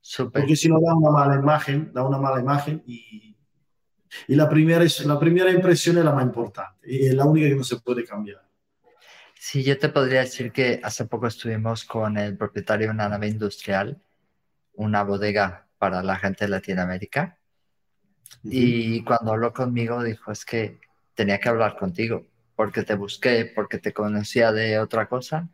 Super. 0.00 0.42
Porque 0.42 0.54
si 0.54 0.68
no 0.68 0.78
da 0.80 0.94
una 0.94 1.10
mala 1.10 1.34
imagen, 1.40 1.90
da 1.92 2.04
una 2.04 2.18
mala 2.18 2.40
imagen 2.40 2.82
y, 2.86 3.34
y 4.28 4.34
la, 4.34 4.48
primera, 4.48 4.84
la 5.04 5.18
primera 5.18 5.50
impresión 5.50 5.98
es 5.98 6.04
la 6.04 6.12
más 6.12 6.24
importante 6.24 6.86
y 6.92 7.06
es 7.06 7.14
la 7.14 7.24
única 7.24 7.48
que 7.48 7.56
no 7.56 7.64
se 7.64 7.80
puede 7.80 8.04
cambiar. 8.04 8.45
Sí, 9.48 9.62
yo 9.62 9.78
te 9.78 9.88
podría 9.90 10.22
decir 10.22 10.50
que 10.50 10.80
hace 10.82 11.04
poco 11.04 11.28
estuvimos 11.28 11.84
con 11.84 12.18
el 12.18 12.36
propietario 12.36 12.88
de 12.88 12.94
una 12.94 13.08
nave 13.08 13.28
industrial, 13.28 14.02
una 14.74 15.04
bodega 15.04 15.68
para 15.78 16.02
la 16.02 16.16
gente 16.16 16.46
de 16.46 16.48
Latinoamérica. 16.48 17.38
Uh 18.42 18.48
-huh. 18.48 18.50
Y 18.50 19.04
cuando 19.04 19.34
habló 19.34 19.52
conmigo 19.52 20.02
dijo, 20.02 20.32
es 20.32 20.44
que 20.44 20.80
tenía 21.14 21.38
que 21.38 21.48
hablar 21.48 21.76
contigo 21.76 22.26
porque 22.56 22.82
te 22.82 22.96
busqué, 22.96 23.52
porque 23.54 23.78
te 23.78 23.92
conocía 23.92 24.50
de 24.50 24.80
otra 24.80 25.08
cosa 25.08 25.48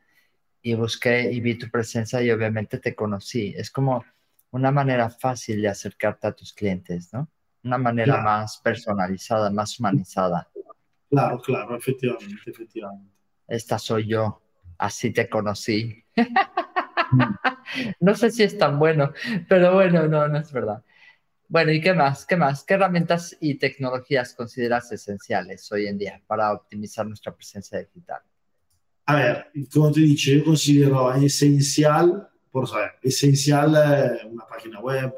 y 0.63 0.73
busqué 0.73 1.31
y 1.31 1.43
vi 1.43 1.59
tu 1.59 1.69
presencia 1.69 2.23
y 2.23 2.31
obviamente 2.31 2.79
te 2.79 2.95
conocí. 2.95 3.53
Es 3.55 3.71
como 3.71 4.07
una 4.53 4.71
manera 4.71 5.11
fácil 5.11 5.61
de 5.61 5.69
acercarte 5.69 6.29
a 6.29 6.33
tus 6.33 6.55
clientes, 6.55 7.13
¿no? 7.13 7.29
Una 7.63 7.77
manera 7.77 8.15
claro. 8.15 8.23
más 8.23 8.57
personalizada, 8.57 9.51
más 9.51 9.79
humanizada. 9.79 10.49
Claro, 11.11 11.39
claro, 11.43 11.77
efectivamente, 11.77 12.51
efectivamente. 12.51 13.22
Esta 13.49 13.79
soy 13.79 14.09
yo, 14.09 14.43
así 14.79 15.13
te 15.13 15.29
conocí. 15.29 16.05
no 18.01 18.15
sé 18.15 18.31
si 18.31 18.43
es 18.43 18.57
tan 18.57 18.79
bueno, 18.79 19.13
pero 19.49 19.75
bueno, 19.75 20.07
no, 20.07 20.29
no 20.29 20.39
es 20.39 20.53
verdad. 20.53 20.83
Bueno, 21.49 21.71
¿y 21.71 21.83
qué 21.83 21.93
más? 21.93 22.25
¿Qué 22.25 22.35
más? 22.37 22.65
¿Qué 22.65 22.75
herramientas 22.75 23.37
y 23.39 23.57
tecnologías 23.57 24.35
consideras 24.35 24.91
esenciales 24.91 25.71
hoy 25.71 25.87
en 25.87 25.99
día 25.99 26.23
para 26.27 26.51
optimizar 26.53 27.07
nuestra 27.07 27.35
presencia 27.35 27.79
digital? 27.79 28.23
A 29.05 29.17
ver, 29.17 29.47
como 29.71 29.93
te 29.93 30.01
dicho, 30.01 30.31
yo 30.31 30.45
considero 30.45 31.13
esencial, 31.13 32.27
por 32.51 32.67
saber, 32.67 32.93
esencial 33.03 33.75
eh, 33.75 34.27
una 34.27 34.47
página 34.47 34.81
web, 34.81 35.13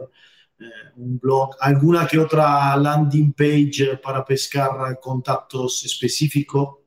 eh, 0.59 0.65
un 0.97 1.19
blog, 1.19 1.55
alguna 1.61 2.07
que 2.07 2.19
otra 2.19 2.77
landing 2.77 3.33
page 3.33 3.99
para 4.03 4.25
pescar 4.25 4.99
contactos 5.01 5.85
específicos. 5.85 6.79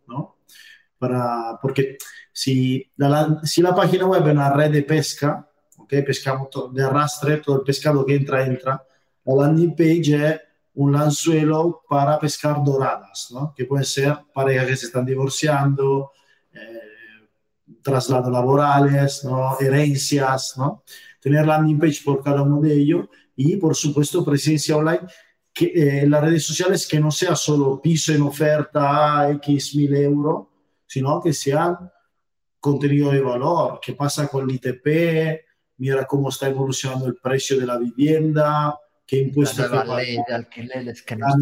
Para, 0.97 1.59
porque 1.61 1.97
si 2.31 2.91
la, 2.97 3.39
si 3.43 3.61
la 3.61 3.75
página 3.75 4.05
web 4.05 4.25
es 4.25 4.33
una 4.33 4.51
red 4.51 4.71
de 4.71 4.83
pesca, 4.83 5.47
¿ok? 5.77 5.93
Pescamos 6.05 6.49
todo, 6.49 6.69
de 6.69 6.83
arrastre, 6.83 7.37
todo 7.37 7.57
el 7.57 7.63
pescado 7.63 8.05
que 8.05 8.15
entra, 8.15 8.45
entra, 8.45 8.83
la 9.27 9.35
landing 9.35 9.75
page 9.75 10.27
es 10.27 10.41
un 10.75 10.93
lanzuelo 10.93 11.81
para 11.89 12.19
pescar 12.19 12.63
doradas, 12.63 13.29
¿no? 13.31 13.53
que 13.55 13.65
puede 13.65 13.83
ser 13.83 14.15
parejas 14.33 14.67
que 14.67 14.77
se 14.77 14.85
están 14.85 15.05
divorciando, 15.05 16.11
eh, 16.53 17.27
traslados 17.81 18.31
laborales, 18.31 19.23
¿no? 19.25 19.57
herencias, 19.59 20.53
¿no? 20.57 20.83
tener 21.19 21.45
landing 21.45 21.79
page 21.79 22.01
por 22.05 22.23
cada 22.23 22.43
uno 22.43 22.61
de 22.61 22.73
ellos 22.73 23.07
y 23.35 23.57
por 23.57 23.75
supuesto 23.75 24.23
presencia 24.23 24.77
online 24.77 25.01
que, 25.51 25.71
eh, 25.73 26.07
las 26.07 26.23
redes 26.23 26.45
sociales 26.45 26.87
que 26.87 26.99
no 26.99 27.11
sea 27.11 27.35
solo 27.35 27.81
piso 27.81 28.13
en 28.13 28.21
oferta 28.21 29.29
X 29.31 29.75
mil 29.75 29.95
euros, 29.95 30.46
sino 30.87 31.21
que 31.21 31.33
sea 31.33 31.77
contenido 32.59 33.11
de 33.11 33.21
valor, 33.21 33.79
qué 33.81 33.93
pasa 33.93 34.27
con 34.27 34.49
el 34.49 34.55
ITP, 34.55 35.45
mira 35.77 36.05
cómo 36.05 36.29
está 36.29 36.47
evolucionando 36.47 37.05
el 37.05 37.15
precio 37.17 37.59
de 37.59 37.65
la 37.65 37.77
vivienda, 37.77 38.79
qué 39.05 39.17
impuestos 39.17 39.59
la 39.71 39.83
nueva 39.83 40.01
ley 40.01 40.17
de 40.27 40.33
alquileres 40.33 41.01
que 41.01 41.15
nos 41.15 41.35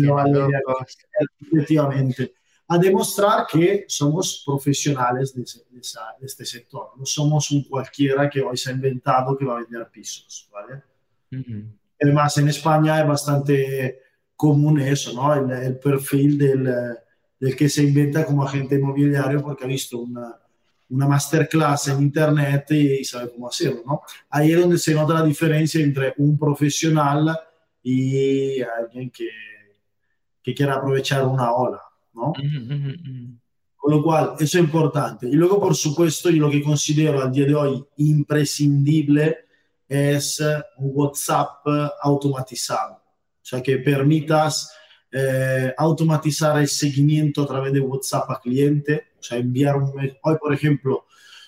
efectivamente 1.39 2.34
a 2.67 2.77
demostrar 2.79 3.45
que 3.47 3.86
somos 3.88 4.43
profesionales 4.45 5.34
de, 5.34 5.43
de, 5.71 5.79
esa, 5.79 6.01
de, 6.19 6.25
este 6.25 6.45
sector 6.45 6.91
no 6.97 7.05
somos 7.05 7.51
un 7.51 7.63
cualquiera 7.63 8.29
que 8.29 8.41
hoy 8.41 8.58
se 8.58 8.69
ha 8.69 8.73
inventado 8.73 9.38
que 9.38 9.45
va 9.45 9.58
a 9.58 9.62
vender 9.62 9.88
pisos 9.91 10.49
¿vale? 10.51 10.81
Uh 11.31 11.36
-huh. 11.36 11.77
además 12.01 12.38
en 12.38 12.49
España 12.49 13.01
es 13.01 13.08
bastante 13.08 13.99
común 14.36 14.79
eso 14.79 15.13
¿no? 15.13 15.34
el, 15.34 15.51
el 15.63 15.79
perfil 15.79 16.38
del, 16.38 16.97
del, 17.39 17.55
que 17.55 17.69
se 17.69 17.83
inventa 17.83 18.25
como 18.25 18.43
agente 18.43 18.75
inmobiliario 18.75 19.41
porque 19.41 19.65
ha 19.65 19.67
visto 19.67 19.99
una, 19.99 20.35
una 20.89 21.07
masterclass 21.07 21.89
en 21.89 22.01
internet 22.01 22.71
y 22.71 23.03
sabe 23.03 23.31
cómo 23.31 23.47
hacerlo 23.47 23.83
¿no? 23.85 24.01
ahí 24.29 24.51
es 24.51 24.59
donde 24.59 24.77
se 24.77 24.93
nota 24.93 25.15
la 25.15 25.23
diferencia 25.23 25.83
entre 25.83 26.13
un 26.17 26.37
profesional 26.37 27.37
y 27.83 28.61
alguien 28.61 29.11
que, 29.11 29.29
que 30.45 30.53
quiera 30.53 30.75
aprovechar 30.75 31.25
una 31.25 31.51
ola, 31.53 31.81
¿no? 32.13 32.31
Con 33.75 33.91
lo 33.91 34.03
cual, 34.03 34.33
eso 34.39 34.59
es 34.59 34.63
importante. 34.63 35.27
Y 35.27 35.33
luego, 35.33 35.59
por 35.59 35.75
supuesto, 35.75 36.29
yo 36.29 36.41
lo 36.41 36.51
que 36.51 36.61
considero 36.61 37.21
al 37.21 37.31
día 37.31 37.47
de 37.47 37.55
hoy 37.55 37.83
imprescindible 37.97 39.37
es 39.87 40.39
un 40.77 40.91
WhatsApp 40.93 41.65
automatizado, 42.01 42.93
o 42.93 43.01
sea, 43.41 43.61
que 43.61 43.77
permitas 43.79 44.71
eh, 45.17 45.73
automatizar 45.78 46.60
el 46.60 46.67
seguimiento 46.67 47.43
a 47.43 47.47
través 47.47 47.71
de 47.71 47.80
WhatsApp 47.80 48.30
a 48.32 48.39
cliente, 48.41 49.12
o 49.17 49.23
sea, 49.23 49.38
enviar 49.38 49.78
un... 49.78 49.93
Hoy, 49.95 50.36
por 50.38 50.54
ejemplo, 50.54 51.06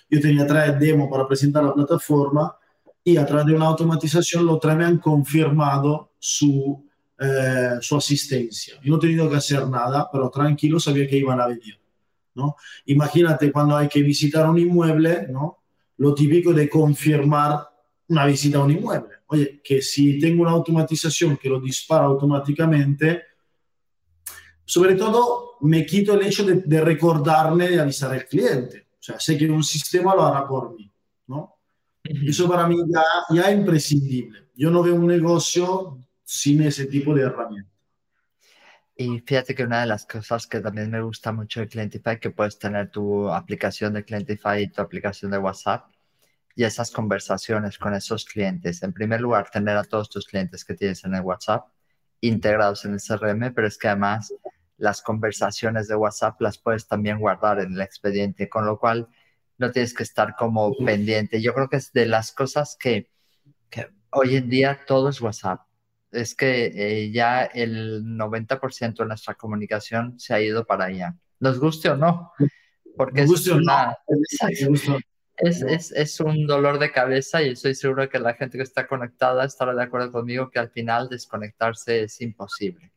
yo 0.08 0.20
tenía 0.22 0.46
tres 0.46 0.80
demos 0.80 1.10
para 1.10 1.28
presentar 1.28 1.62
la 1.62 1.74
plataforma 1.74 2.56
y 3.04 3.18
a 3.18 3.26
través 3.26 3.44
de 3.44 3.52
una 3.52 3.66
automatización 3.66 4.46
los 4.46 4.58
tres 4.58 4.74
me 4.74 4.86
han 4.86 4.96
confirmado 4.96 6.12
su, 6.18 6.82
eh, 7.18 7.76
su 7.82 7.94
asistencia. 7.94 8.76
Yo 8.82 8.90
no 8.90 8.96
he 8.96 9.00
tenido 9.00 9.28
que 9.28 9.36
hacer 9.36 9.68
nada, 9.68 10.08
pero 10.10 10.30
tranquilo 10.30 10.80
sabía 10.80 11.06
que 11.06 11.18
iban 11.18 11.38
a 11.38 11.46
venir. 11.46 11.78
¿no? 12.36 12.56
Imagínate 12.86 13.52
cuando 13.52 13.76
hay 13.76 13.88
que 13.88 14.00
visitar 14.00 14.48
un 14.48 14.58
inmueble, 14.58 15.26
¿no? 15.28 15.58
lo 15.98 16.14
típico 16.14 16.54
de 16.54 16.70
confirmar 16.70 17.68
una 18.08 18.24
visita 18.24 18.56
a 18.56 18.64
un 18.64 18.70
inmueble. 18.70 19.16
Oye, 19.26 19.60
que 19.62 19.82
si 19.82 20.18
tengo 20.18 20.40
una 20.40 20.52
automatización 20.52 21.36
que 21.36 21.50
lo 21.50 21.60
dispara 21.60 22.06
automáticamente, 22.06 23.27
sobre 24.68 24.96
todo 24.96 25.56
me 25.62 25.86
quito 25.86 26.12
el 26.12 26.26
hecho 26.26 26.44
de, 26.44 26.56
de 26.56 26.80
recordarme 26.82 27.70
de 27.70 27.80
avisar 27.80 28.12
al 28.12 28.26
cliente. 28.26 28.88
O 28.92 29.02
sea, 29.02 29.18
sé 29.18 29.38
que 29.38 29.50
un 29.50 29.64
sistema 29.64 30.14
lo 30.14 30.26
hará 30.26 30.46
por 30.46 30.76
mí. 30.76 30.92
¿no? 31.26 31.56
Eso 32.04 32.46
para 32.46 32.66
mí 32.66 32.76
ya, 32.86 33.02
ya 33.30 33.50
es 33.50 33.56
imprescindible. 33.56 34.50
Yo 34.54 34.70
no 34.70 34.82
veo 34.82 34.94
un 34.94 35.06
negocio 35.06 36.04
sin 36.22 36.62
ese 36.62 36.84
tipo 36.84 37.14
de 37.14 37.22
herramienta. 37.22 37.70
Y 38.94 39.20
fíjate 39.20 39.54
que 39.54 39.64
una 39.64 39.80
de 39.80 39.86
las 39.86 40.04
cosas 40.04 40.46
que 40.46 40.60
también 40.60 40.90
me 40.90 41.00
gusta 41.00 41.32
mucho 41.32 41.60
de 41.60 41.68
Clientify, 41.68 42.20
que 42.20 42.30
puedes 42.30 42.58
tener 42.58 42.90
tu 42.90 43.30
aplicación 43.30 43.94
de 43.94 44.04
Clientify 44.04 44.64
y 44.64 44.70
tu 44.70 44.82
aplicación 44.82 45.30
de 45.30 45.38
WhatsApp 45.38 45.86
y 46.54 46.64
esas 46.64 46.90
conversaciones 46.90 47.78
con 47.78 47.94
esos 47.94 48.26
clientes. 48.26 48.82
En 48.82 48.92
primer 48.92 49.22
lugar, 49.22 49.48
tener 49.48 49.78
a 49.78 49.84
todos 49.84 50.10
tus 50.10 50.26
clientes 50.26 50.62
que 50.62 50.74
tienes 50.74 51.04
en 51.04 51.14
el 51.14 51.22
WhatsApp 51.22 51.68
integrados 52.20 52.84
en 52.84 52.94
el 52.94 53.00
CRM, 53.00 53.54
pero 53.54 53.68
es 53.68 53.78
que 53.78 53.88
además 53.88 54.32
las 54.78 55.02
conversaciones 55.02 55.88
de 55.88 55.96
WhatsApp 55.96 56.40
las 56.40 56.58
puedes 56.58 56.88
también 56.88 57.20
guardar 57.20 57.60
en 57.60 57.74
el 57.74 57.80
expediente, 57.80 58.48
con 58.48 58.64
lo 58.64 58.78
cual 58.78 59.08
no 59.58 59.70
tienes 59.70 59.92
que 59.92 60.04
estar 60.04 60.36
como 60.36 60.74
pendiente. 60.76 61.42
Yo 61.42 61.52
creo 61.52 61.68
que 61.68 61.76
es 61.76 61.92
de 61.92 62.06
las 62.06 62.32
cosas 62.32 62.76
que, 62.80 63.10
que 63.68 63.88
hoy 64.10 64.36
en 64.36 64.48
día 64.48 64.80
todo 64.86 65.10
es 65.10 65.20
WhatsApp 65.20 65.68
es 66.10 66.34
que 66.34 66.72
eh, 66.74 67.10
ya 67.10 67.44
el 67.44 68.04
90% 68.04 68.96
de 68.96 69.06
nuestra 69.06 69.34
comunicación 69.34 70.18
se 70.18 70.34
ha 70.34 70.40
ido 70.40 70.64
para 70.64 70.86
allá. 70.86 71.16
Nos 71.40 71.60
guste 71.60 71.90
o 71.90 71.96
no, 71.96 72.32
porque 72.96 73.22
es, 73.22 73.30
es, 75.62 75.92
es, 75.92 76.20
un 76.20 76.46
dolor 76.46 76.80
de 76.80 76.90
cabeza 76.90 77.42
y 77.42 77.50
estoy 77.50 77.74
seguro 77.74 78.08
que 78.08 78.18
la 78.18 78.34
gente 78.34 78.58
que 78.58 78.64
está 78.64 78.88
conectada 78.88 79.44
estará 79.44 79.74
de 79.74 79.84
acuerdo 79.84 80.10
conmigo 80.10 80.50
que 80.50 80.58
al 80.58 80.70
final 80.70 81.08
desconectarse 81.08 82.04
es 82.04 82.20
imposible. 82.20 82.90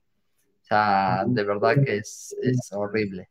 Sea, 0.71 1.25
de 1.27 1.43
verdad 1.43 1.75
que 1.83 1.97
es, 1.97 2.33
es 2.41 2.71
horrible. 2.71 3.29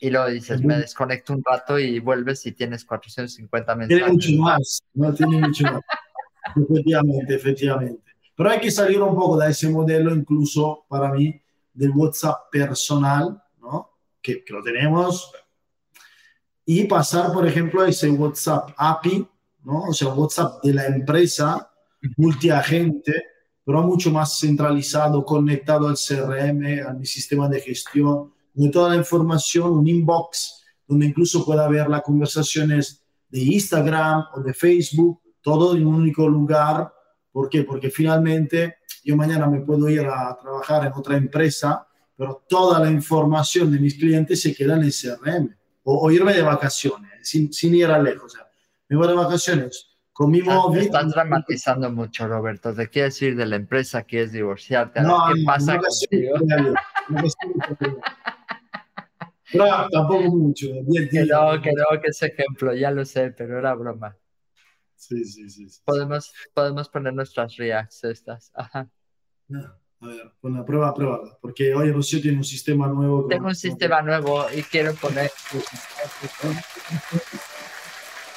Y 0.00 0.10
luego 0.10 0.26
dices, 0.26 0.60
me 0.62 0.76
desconecto 0.78 1.32
un 1.32 1.44
rato 1.44 1.78
y 1.78 2.00
vuelves 2.00 2.44
y 2.44 2.52
tienes 2.52 2.84
450 2.84 3.76
mensajes. 3.76 3.96
Tiene 3.96 4.12
mucho 4.12 4.42
más, 4.42 4.82
no 4.94 5.14
tiene 5.14 5.38
mucho 5.38 5.62
más. 5.62 5.80
efectivamente, 6.56 7.34
efectivamente. 7.36 8.02
Pero 8.34 8.50
hay 8.50 8.58
que 8.58 8.72
salir 8.72 9.00
un 9.00 9.14
poco 9.14 9.38
de 9.38 9.48
ese 9.48 9.68
modelo, 9.68 10.12
incluso 10.12 10.84
para 10.88 11.12
mí, 11.12 11.40
del 11.72 11.92
WhatsApp 11.92 12.50
personal, 12.50 13.40
¿no? 13.60 13.92
Que, 14.20 14.42
que 14.42 14.52
lo 14.52 14.60
tenemos, 14.60 15.32
y 16.64 16.84
pasar, 16.86 17.32
por 17.32 17.46
ejemplo, 17.46 17.82
a 17.82 17.88
ese 17.88 18.10
WhatsApp 18.10 18.70
API, 18.76 19.24
¿no? 19.62 19.82
O 19.82 19.92
sea, 19.92 20.08
WhatsApp 20.08 20.64
de 20.64 20.74
la 20.74 20.86
empresa, 20.86 21.70
multiagente, 22.16 23.35
pero 23.66 23.82
mucho 23.82 24.10
más 24.10 24.38
centralizado, 24.38 25.22
conectado 25.26 25.88
al 25.88 25.96
CRM, 25.96 26.88
a 26.88 26.94
mi 26.94 27.04
sistema 27.04 27.50
de 27.50 27.60
gestión, 27.60 28.32
donde 28.54 28.72
toda 28.72 28.90
la 28.90 28.96
información, 28.96 29.72
un 29.72 29.86
inbox, 29.86 30.64
donde 30.86 31.04
incluso 31.04 31.44
pueda 31.44 31.68
ver 31.68 31.90
las 31.90 32.00
conversaciones 32.00 33.02
de 33.28 33.40
Instagram 33.40 34.24
o 34.34 34.40
de 34.40 34.54
Facebook, 34.54 35.20
todo 35.42 35.76
en 35.76 35.86
un 35.86 35.96
único 35.96 36.26
lugar 36.26 36.92
¿Por 37.36 37.50
qué? 37.50 37.64
Porque 37.64 37.90
finalmente 37.90 38.76
yo 39.04 39.14
mañana 39.14 39.46
me 39.46 39.60
puedo 39.60 39.90
ir 39.90 40.06
a 40.06 40.34
trabajar 40.40 40.86
en 40.86 40.92
otra 40.94 41.18
empresa, 41.18 41.86
pero 42.16 42.46
toda 42.48 42.80
la 42.80 42.90
información 42.90 43.70
de 43.70 43.78
mis 43.78 43.94
clientes 43.96 44.40
se 44.40 44.54
queda 44.54 44.76
en 44.76 44.84
el 44.84 44.90
CRM. 44.90 45.54
O, 45.82 46.10
irme 46.10 46.32
de 46.32 46.40
vacaciones, 46.40 47.28
sin, 47.28 47.52
sin, 47.52 47.74
ir 47.74 47.88
a 47.88 47.98
lejos. 47.98 48.32
O 48.32 48.36
sea, 48.38 48.48
me 48.88 48.96
voy 48.96 49.06
de 49.06 49.12
vacaciones 49.12 49.95
con 50.16 50.30
mi 50.30 50.40
móvil. 50.40 50.80
Estás 50.80 51.10
dramatizando 51.10 51.92
mucho, 51.92 52.26
Roberto. 52.26 52.74
Te 52.74 52.88
quieres 52.88 53.20
ir 53.20 53.36
de 53.36 53.44
la 53.44 53.56
empresa, 53.56 54.04
quieres 54.04 54.32
divorciarte. 54.32 55.02
No, 55.02 55.26
¿Qué 55.28 55.42
pasa 55.44 55.74
no 55.74 55.82
contigo? 55.82 56.38
No, 59.52 59.88
tampoco 59.90 60.22
mucho. 60.22 60.68
Que 61.10 61.26
no, 61.26 61.60
que 61.60 61.70
no, 61.72 62.00
que 62.00 62.08
ese 62.08 62.28
ejemplo, 62.28 62.74
ya 62.74 62.90
lo 62.90 63.04
sé, 63.04 63.30
pero 63.30 63.58
era 63.58 63.74
broma. 63.74 64.16
Sí, 64.94 65.22
sí, 65.26 65.50
sí. 65.50 65.66
Podemos, 65.84 66.32
podemos 66.54 66.88
poner 66.88 67.12
nuestras 67.12 67.54
reacts 67.56 68.02
estas. 68.04 68.50
Ajá. 68.54 68.88
a 70.00 70.06
ver, 70.06 70.32
bueno, 70.40 70.64
prueba, 70.64 70.94
prueba. 70.94 71.38
Porque 71.42 71.74
hoy 71.74 71.92
Rocío 71.92 72.22
tiene 72.22 72.38
un 72.38 72.44
sistema 72.44 72.88
nuevo. 72.88 73.26
Tengo 73.28 73.48
un 73.48 73.54
sistema 73.54 74.00
nuevo 74.00 74.46
y 74.50 74.62
quiero 74.62 74.94
poner. 74.94 75.30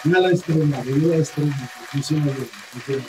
No 0.04 0.20
la 0.20 0.30
estrena, 0.30 0.84
no 0.84 1.08
la 1.08 1.16
estrena. 1.18 1.56
Funciona 1.92 2.32
bien. 2.88 3.04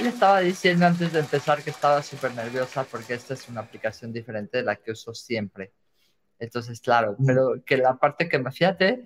Le 0.00 0.08
estaba 0.08 0.40
diciendo 0.40 0.86
antes 0.86 1.12
de 1.12 1.20
empezar 1.20 1.62
que 1.62 1.70
estaba 1.70 2.02
súper 2.02 2.34
nerviosa 2.34 2.84
porque 2.84 3.14
esta 3.14 3.34
es 3.34 3.48
una 3.48 3.62
aplicación 3.62 4.12
diferente 4.12 4.58
de 4.58 4.64
la 4.64 4.76
que 4.76 4.92
uso 4.92 5.14
siempre. 5.14 5.72
Entonces, 6.38 6.80
claro, 6.80 7.16
mm. 7.18 7.26
pero 7.26 7.64
que 7.64 7.78
la 7.78 7.96
parte 7.96 8.28
que 8.28 8.38
me 8.38 8.52
fíjate, 8.52 9.04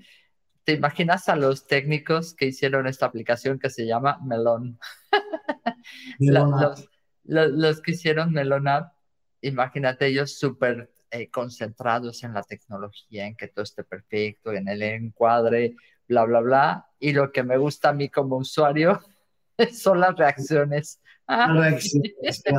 ¿Te 0.65 0.75
imaginas 0.75 1.29
a 1.29 1.37
los 1.37 1.67
técnicos 1.67 2.35
que 2.35 2.47
hicieron 2.47 2.87
esta 2.87 3.07
aplicación 3.07 3.59
que 3.59 3.71
se 3.71 3.87
llama 3.87 4.19
Melon? 4.23 4.79
los, 6.19 6.89
los, 7.25 7.81
que 7.81 7.93
hicieron 7.93 8.33
Melon 8.33 8.69
App, 8.69 8.93
imagínate 9.41 10.07
ellos 10.07 10.39
súper 10.39 10.93
eh, 11.11 11.31
concentrados 11.31 12.23
en 12.25 12.35
la 12.35 12.43
tecnología, 12.43 13.27
en 13.27 13.37
que 13.37 13.49
todo 13.49 13.63
esté 13.63 13.85
perfecto, 13.85 14.53
en 14.53 14.69
el 14.69 14.83
encuadre, 14.83 15.77
bla, 16.11 16.25
bla, 16.25 16.41
bla. 16.41 16.87
Y 16.99 17.13
lo 17.13 17.33
que 17.33 17.43
me 17.43 17.57
gusta 17.57 17.91
a 17.91 17.93
mí 17.95 18.09
como 18.11 18.37
usuario 18.37 19.01
son 19.73 20.01
las 20.01 20.17
reacciones. 20.17 21.01
reacciones, 21.27 22.43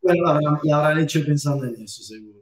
Bueno, 0.00 0.40
lo 0.62 0.74
habrán 0.74 0.98
hecho 0.98 1.24
pensando 1.24 1.66
en 1.66 1.82
eso, 1.82 2.02
seguro, 2.02 2.40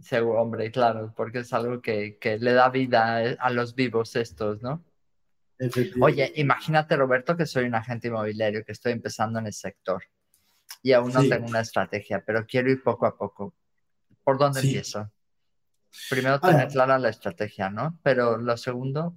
seguro 0.00 0.40
hombre, 0.40 0.70
claro, 0.70 1.12
porque 1.16 1.40
es 1.40 1.52
algo 1.52 1.80
que, 1.80 2.18
que, 2.18 2.38
le 2.38 2.52
da 2.52 2.68
vida 2.70 3.16
a 3.38 3.50
los 3.50 3.74
vivos 3.74 4.16
estos, 4.16 4.62
¿no? 4.62 4.84
Oye, 6.00 6.32
imagínate, 6.36 6.96
Roberto, 6.96 7.36
que 7.36 7.46
soy 7.46 7.64
un 7.64 7.74
agente 7.74 8.08
inmobiliario, 8.08 8.64
que 8.64 8.72
estoy 8.72 8.92
empezando 8.92 9.38
en 9.38 9.46
el 9.46 9.52
sector 9.52 10.04
y 10.82 10.92
aún 10.92 11.12
no 11.12 11.20
tengo 11.26 11.46
una 11.46 11.60
estrategia, 11.60 12.22
pero 12.24 12.46
quiero 12.46 12.70
ir 12.70 12.82
poco 12.82 13.06
a 13.06 13.16
poco. 13.16 13.54
¿Por 14.22 14.38
dónde 14.38 14.60
empiezo? 14.60 15.10
Primero 16.10 16.40
tener 16.40 16.68
clara 16.68 16.98
la 16.98 17.08
estrategia, 17.08 17.70
¿no? 17.70 17.98
Pero 18.02 18.36
lo 18.38 18.56
segundo... 18.56 19.16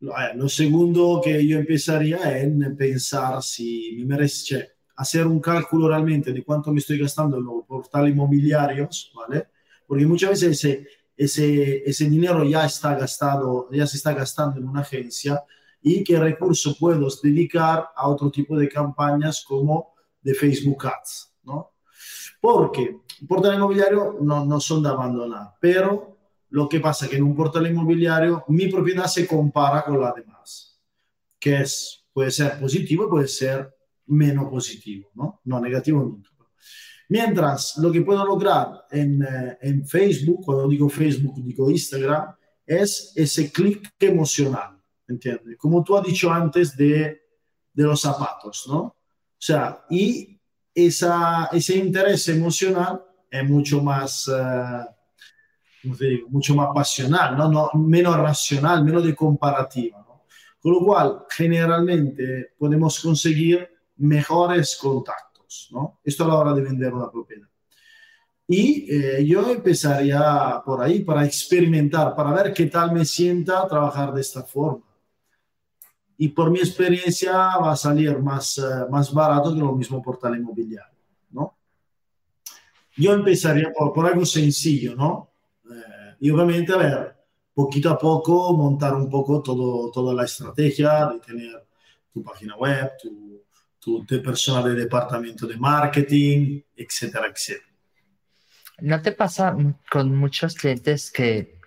Lo 0.00 0.50
segundo 0.50 1.20
que 1.24 1.46
yo 1.46 1.58
empezaría 1.58 2.38
en 2.38 2.76
pensar 2.76 3.42
si 3.42 3.96
me 4.00 4.16
merece, 4.16 4.72
hacer 4.96 5.26
un 5.26 5.40
cálculo 5.40 5.88
realmente 5.88 6.30
de 6.32 6.44
cuánto 6.44 6.72
me 6.72 6.80
estoy 6.80 6.98
gastando 6.98 7.38
en 7.38 7.44
los 7.44 7.64
portales 7.66 8.12
inmobiliarios, 8.12 9.12
¿vale? 9.14 9.48
Porque 9.86 10.04
muchas 10.04 10.30
veces 10.30 10.50
ese, 10.62 10.86
ese, 11.16 11.88
ese 11.88 12.10
dinero 12.10 12.44
ya 12.44 12.66
está 12.66 12.94
gastado, 12.94 13.68
ya 13.72 13.86
se 13.86 13.96
está 13.96 14.12
gastando 14.12 14.58
en 14.58 14.68
una 14.68 14.80
agencia 14.80 15.42
y 15.80 16.04
qué 16.04 16.18
recurso 16.18 16.76
puedo 16.78 17.08
dedicar 17.22 17.88
a 17.94 18.08
otro 18.08 18.30
tipo 18.30 18.58
de 18.58 18.68
campañas 18.68 19.44
como 19.46 19.94
de 20.20 20.34
Facebook 20.34 20.86
Ads, 20.86 21.34
¿no? 21.44 21.72
Porque 22.40 23.00
un 23.24 23.26
portal 23.26 23.54
inmobiliario 23.54 24.18
no, 24.20 24.44
no 24.44 24.60
son 24.60 24.82
de 24.82 24.90
abandonar, 24.90 25.54
pero 25.58 26.18
lo 26.50 26.68
que 26.68 26.78
pasa 26.78 27.06
es 27.06 27.10
que 27.10 27.16
en 27.16 27.22
un 27.22 27.34
portal 27.34 27.66
inmobiliario 27.66 28.44
mi 28.48 28.68
propiedad 28.68 29.06
se 29.06 29.26
compara 29.26 29.82
con 29.82 29.98
la 29.98 30.12
demás, 30.12 30.78
que 31.40 31.64
puede 32.12 32.30
ser 32.30 32.60
positivo 32.60 33.08
puede 33.08 33.26
ser 33.26 33.74
menos 34.08 34.50
positivo, 34.50 35.10
¿no? 35.14 35.40
No 35.44 35.58
negativo 35.58 36.02
nunca. 36.02 36.28
Mientras 37.08 37.78
lo 37.78 37.90
que 37.90 38.02
puedo 38.02 38.26
lograr 38.26 38.84
en, 38.90 39.22
eh, 39.22 39.58
en 39.62 39.86
Facebook, 39.86 40.44
cuando 40.44 40.68
digo 40.68 40.90
Facebook, 40.90 41.34
digo 41.42 41.70
Instagram, 41.70 42.34
es 42.66 43.12
ese 43.14 43.50
clic 43.50 43.94
emocional, 43.98 44.78
¿entiendes? 45.08 45.56
Como 45.56 45.82
tú 45.82 45.96
has 45.96 46.04
dicho 46.04 46.30
antes 46.30 46.76
de, 46.76 47.22
de 47.72 47.82
los 47.82 48.02
zapatos, 48.02 48.66
¿no? 48.68 48.80
O 48.80 48.96
sea, 49.38 49.84
y 49.88 50.38
esa, 50.74 51.48
ese 51.52 51.78
interés 51.78 52.28
emocional 52.28 53.02
es 53.34 53.50
mucho 53.50 53.82
más, 53.82 54.28
uh, 54.28 54.84
digo? 55.98 56.28
mucho 56.28 56.54
más 56.54 56.68
pasional, 56.72 57.36
¿no? 57.36 57.50
¿no? 57.50 57.70
Menos 57.74 58.16
racional, 58.16 58.84
menos 58.84 59.04
de 59.04 59.14
comparativa, 59.14 59.98
¿no? 59.98 60.22
Con 60.60 60.72
lo 60.72 60.80
cual, 60.80 61.24
generalmente 61.28 62.52
podemos 62.56 63.00
conseguir 63.00 63.68
mejores 63.96 64.76
contactos, 64.80 65.68
¿no? 65.72 66.00
Esto 66.04 66.24
a 66.24 66.28
la 66.28 66.34
hora 66.36 66.54
de 66.54 66.62
vender 66.62 66.94
una 66.94 67.10
propiedad. 67.10 67.48
Y 68.46 68.86
eh, 68.88 69.24
yo 69.26 69.50
empezaría 69.50 70.62
por 70.64 70.80
ahí 70.80 71.00
para 71.00 71.24
experimentar, 71.24 72.14
para 72.14 72.32
ver 72.32 72.52
qué 72.52 72.66
tal 72.66 72.92
me 72.92 73.04
sienta 73.04 73.66
trabajar 73.66 74.12
de 74.14 74.20
esta 74.20 74.42
forma. 74.42 74.84
Y 76.16 76.28
por 76.28 76.50
mi 76.50 76.60
experiencia 76.60 77.32
va 77.32 77.72
a 77.72 77.76
salir 77.76 78.16
más, 78.18 78.58
uh, 78.58 78.88
más 78.90 79.12
barato 79.12 79.52
que 79.52 79.60
lo 79.60 79.72
mismo 79.72 80.00
portal 80.00 80.36
inmobiliario. 80.36 80.93
Yo 82.96 83.12
empezaría 83.12 83.72
por, 83.72 83.92
por 83.92 84.06
algo 84.06 84.24
sencillo, 84.24 84.94
¿no? 84.94 85.32
Eh, 85.70 86.16
y 86.20 86.30
obviamente, 86.30 86.72
a 86.72 86.76
ver, 86.76 87.16
poquito 87.54 87.90
a 87.90 87.98
poco 87.98 88.56
montar 88.56 88.94
un 88.94 89.08
poco 89.08 89.42
todo, 89.42 89.90
toda 89.90 90.12
la 90.12 90.24
estrategia 90.24 91.06
de 91.06 91.20
tener 91.20 91.66
tu 92.12 92.22
página 92.22 92.56
web, 92.56 92.92
tu, 93.00 93.44
tu, 94.06 94.22
personal 94.22 94.64
de 94.64 94.82
departamento 94.82 95.46
de 95.46 95.56
marketing, 95.56 96.60
etcétera, 96.76 97.26
etcétera. 97.26 97.68
¿No 98.80 99.00
te 99.02 99.12
pasa 99.12 99.56
con 99.90 100.16
muchos 100.16 100.54
clientes 100.54 101.10
que 101.12 101.58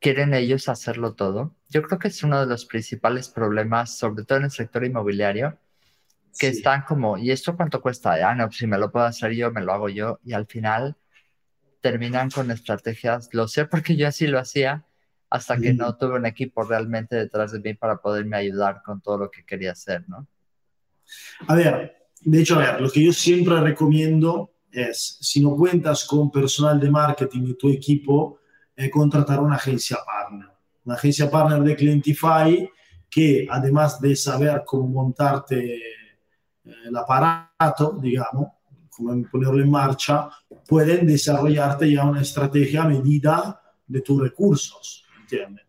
quieren 0.00 0.34
ellos 0.34 0.68
hacerlo 0.68 1.14
todo? 1.14 1.54
Yo 1.68 1.82
creo 1.82 1.98
que 1.98 2.08
es 2.08 2.22
uno 2.22 2.40
de 2.40 2.46
los 2.46 2.64
principales 2.64 3.28
problemas, 3.28 3.96
sobre 3.96 4.24
todo 4.24 4.38
en 4.38 4.44
el 4.44 4.50
sector 4.50 4.84
inmobiliario, 4.84 5.58
que 6.38 6.48
están 6.48 6.82
como, 6.82 7.16
¿y 7.18 7.30
esto 7.30 7.56
cuánto 7.56 7.80
cuesta? 7.80 8.14
Ah, 8.28 8.34
no, 8.34 8.46
pues 8.46 8.58
si 8.58 8.66
me 8.66 8.78
lo 8.78 8.90
puedo 8.90 9.06
hacer 9.06 9.32
yo, 9.32 9.50
me 9.50 9.62
lo 9.62 9.72
hago 9.72 9.88
yo. 9.88 10.20
Y 10.24 10.32
al 10.32 10.46
final 10.46 10.96
terminan 11.80 12.30
con 12.30 12.50
estrategias, 12.50 13.28
lo 13.32 13.46
sé 13.48 13.66
porque 13.66 13.96
yo 13.96 14.08
así 14.08 14.26
lo 14.26 14.38
hacía, 14.38 14.86
hasta 15.30 15.56
que 15.58 15.72
no 15.72 15.96
tuve 15.96 16.16
un 16.16 16.26
equipo 16.26 16.62
realmente 16.62 17.16
detrás 17.16 17.52
de 17.52 17.60
mí 17.60 17.74
para 17.74 17.96
poderme 17.98 18.36
ayudar 18.36 18.82
con 18.84 19.00
todo 19.00 19.18
lo 19.18 19.30
que 19.30 19.44
quería 19.44 19.72
hacer, 19.72 20.08
¿no? 20.08 20.26
A 21.46 21.54
ver, 21.54 22.08
de 22.20 22.40
hecho, 22.40 22.56
a 22.56 22.58
ver, 22.58 22.80
lo 22.80 22.90
que 22.90 23.04
yo 23.04 23.12
siempre 23.12 23.60
recomiendo 23.60 24.52
es, 24.70 25.18
si 25.20 25.40
no 25.40 25.56
cuentas 25.56 26.04
con 26.04 26.30
personal 26.30 26.80
de 26.80 26.90
marketing 26.90 27.42
de 27.48 27.54
tu 27.54 27.68
equipo, 27.68 28.40
eh, 28.74 28.90
contratar 28.90 29.40
una 29.40 29.56
agencia 29.56 29.98
partner. 30.04 30.48
Una 30.84 30.94
agencia 30.94 31.30
partner 31.30 31.60
de 31.62 31.76
Clientify 31.76 32.70
que 33.08 33.46
además 33.50 34.00
de 34.00 34.14
saber 34.14 34.62
cómo 34.66 34.88
montarte 34.88 35.80
eh, 36.66 36.88
el 36.88 36.96
aparato, 36.96 37.98
digamos, 38.00 38.48
cómo 38.90 39.22
ponerlo 39.30 39.62
en 39.62 39.70
marcha, 39.70 40.28
pueden 40.66 41.06
desarrollarte 41.06 41.92
ya 41.92 42.04
una 42.04 42.22
estrategia 42.22 42.82
a 42.82 42.88
medida 42.88 43.60
de 43.86 44.00
tus 44.00 44.20
recursos, 44.20 45.04
¿entiendes? 45.20 45.64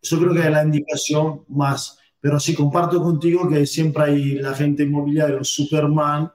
Eso 0.00 0.18
creo 0.18 0.32
que 0.32 0.40
es 0.40 0.50
la 0.50 0.64
indicación 0.64 1.44
más, 1.48 1.98
pero 2.20 2.38
sí 2.38 2.54
comparto 2.54 3.02
contigo 3.02 3.48
que 3.48 3.66
siempre 3.66 4.04
hay 4.04 4.34
la 4.34 4.54
gente 4.54 4.84
inmobiliaria, 4.84 5.42
Superman, 5.42 6.30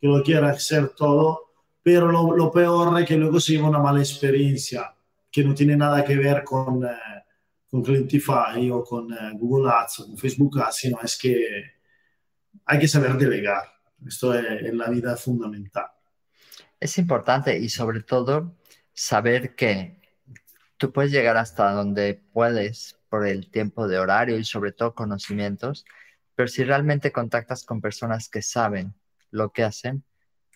que 0.00 0.06
lo 0.06 0.22
quiere 0.22 0.46
hacer 0.48 0.90
todo, 0.90 1.52
pero 1.82 2.12
lo, 2.12 2.36
lo, 2.36 2.50
peor 2.50 3.00
es 3.00 3.06
que 3.06 3.16
luego 3.16 3.40
se 3.40 3.52
lleva 3.52 3.68
una 3.68 3.78
mala 3.78 4.00
experiencia 4.00 4.94
que 5.30 5.44
no 5.44 5.54
tiene 5.54 5.76
nada 5.76 6.04
que 6.04 6.16
ver 6.16 6.44
con, 6.44 6.84
eh, 6.84 7.24
con 7.70 7.82
Clientify 7.82 8.70
o 8.70 8.82
con 8.84 9.12
eh, 9.12 9.32
Google 9.34 9.70
Ads 9.70 10.00
o 10.00 10.06
con 10.06 10.18
Facebook 10.18 10.60
Ads, 10.60 10.76
sino 10.76 10.98
es 11.02 11.18
que 11.18 11.77
hay 12.68 12.78
que 12.78 12.86
saber 12.86 13.16
delegar. 13.16 13.62
Esto 14.06 14.38
es, 14.38 14.62
en 14.62 14.78
la 14.78 14.88
vida 14.90 15.16
fundamental. 15.16 15.86
Es 16.78 16.98
importante 16.98 17.58
y 17.58 17.68
sobre 17.70 18.02
todo 18.02 18.56
saber 18.92 19.56
que 19.56 20.00
tú 20.76 20.92
puedes 20.92 21.10
llegar 21.10 21.36
hasta 21.38 21.72
donde 21.72 22.22
puedes 22.32 22.96
por 23.08 23.26
el 23.26 23.50
tiempo 23.50 23.88
de 23.88 23.98
horario 23.98 24.38
y 24.38 24.44
sobre 24.44 24.72
todo 24.72 24.94
conocimientos, 24.94 25.84
pero 26.34 26.46
si 26.46 26.62
realmente 26.62 27.10
contactas 27.10 27.64
con 27.64 27.80
personas 27.80 28.28
que 28.28 28.42
saben 28.42 28.94
lo 29.30 29.50
que 29.50 29.64
hacen, 29.64 30.04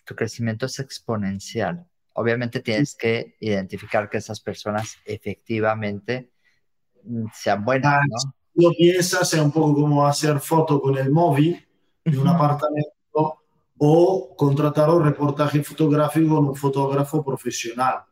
tu 0.05 0.15
crecimiento 0.15 0.67
es 0.67 0.79
exponencial. 0.79 1.87
Obviamente 2.13 2.59
tienes 2.59 2.95
que 2.95 3.35
identificar 3.39 4.09
que 4.09 4.19
esas 4.19 4.39
personas 4.39 4.97
efectivamente 5.05 6.31
mm, 7.03 7.25
sean 7.33 7.65
buenas, 7.65 7.95
ah, 7.95 8.01
¿no? 8.07 8.35
Lo 8.55 8.71
piensas, 8.71 9.27
sea 9.27 9.41
un 9.41 9.51
poco 9.51 9.73
como 9.73 10.05
hacer 10.05 10.39
foto 10.39 10.79
con 10.79 10.95
el 10.95 11.09
móvil 11.09 11.67
de 12.05 12.17
un 12.17 12.27
apartamento 12.27 13.39
o 13.77 14.35
contratar 14.35 14.89
un 14.89 15.03
reportaje 15.03 15.63
fotográfico 15.63 16.35
con 16.35 16.47
un 16.47 16.55
fotógrafo 16.55 17.23
profesional. 17.23 18.03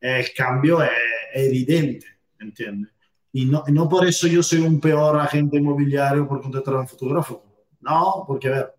El 0.00 0.26
cambio 0.34 0.82
es, 0.82 0.90
evidente, 1.34 2.06
¿entiendes? 2.38 2.92
Y 3.32 3.44
no, 3.44 3.62
no 3.68 3.88
por 3.88 4.06
eso 4.06 4.26
yo 4.26 4.42
soy 4.42 4.60
un 4.60 4.80
peor 4.80 5.18
agente 5.20 5.58
inmobiliario 5.58 6.26
por 6.26 6.40
contratar 6.40 6.74
a 6.74 6.80
un 6.80 6.88
fotógrafo. 6.88 7.44
No, 7.80 8.24
porque 8.26 8.48
a 8.48 8.50
ver, 8.50 8.74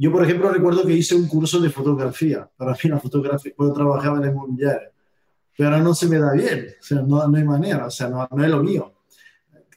yo, 0.00 0.12
por 0.12 0.22
ejemplo, 0.22 0.48
recuerdo 0.50 0.86
que 0.86 0.92
hice 0.92 1.16
un 1.16 1.26
curso 1.26 1.58
de 1.58 1.70
fotografía. 1.70 2.48
Para 2.56 2.72
mí 2.72 2.78
la 2.88 3.00
fotografía, 3.00 3.52
puedo 3.56 3.72
trabajar 3.72 4.16
en 4.16 4.24
el 4.24 4.30
inmobiliaria, 4.30 4.92
pero 5.56 5.76
no 5.78 5.92
se 5.92 6.06
me 6.06 6.20
da 6.20 6.32
bien, 6.32 6.68
o 6.80 6.82
sea, 6.82 7.02
no, 7.02 7.26
no 7.26 7.36
hay 7.36 7.42
manera, 7.42 7.86
o 7.86 7.90
sea, 7.90 8.08
no, 8.08 8.28
no, 8.30 8.44
es 8.44 8.50
lo 8.50 8.62
mío. 8.62 8.94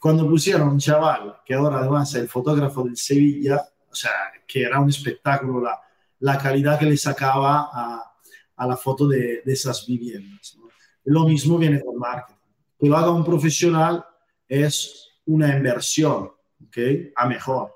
Cuando 0.02 0.28
pusieron 0.28 0.68
un 0.68 0.80
chaval, 0.80 1.42
que 1.46 1.54
ahora 1.54 1.78
además 1.78 2.10
es 2.10 2.22
el 2.22 2.28
fotógrafo 2.28 2.84
del 2.84 2.98
Sevilla, 2.98 3.64
o 3.88 3.94
sea, 3.94 4.10
que 4.48 4.64
era 4.64 4.80
un 4.80 4.90
espectáculo 4.90 5.62
la, 5.62 5.80
la 6.22 6.40
calidad 6.40 6.80
que 6.80 6.88
le 6.88 6.98
sacaba 6.98 7.70
a, 7.72 8.12
a 8.56 8.68
la 8.68 8.76
foto 8.76 9.08
de, 9.08 9.44
de 9.46 9.54
esas 9.54 9.86
viviendas. 9.86 10.58
¿no? 10.58 10.70
Lo 11.04 11.28
mismo 11.28 11.60
viene 11.60 11.80
con 11.84 12.00
marketing. 12.00 12.40
Que 12.80 12.88
lo 12.88 12.98
haga 12.98 13.12
un 13.12 13.24
profesional 13.24 14.04
es 14.48 15.20
una 15.26 15.56
inversión, 15.56 16.32
¿ok? 16.66 16.78
A 17.16 17.28
mejor. 17.28 17.72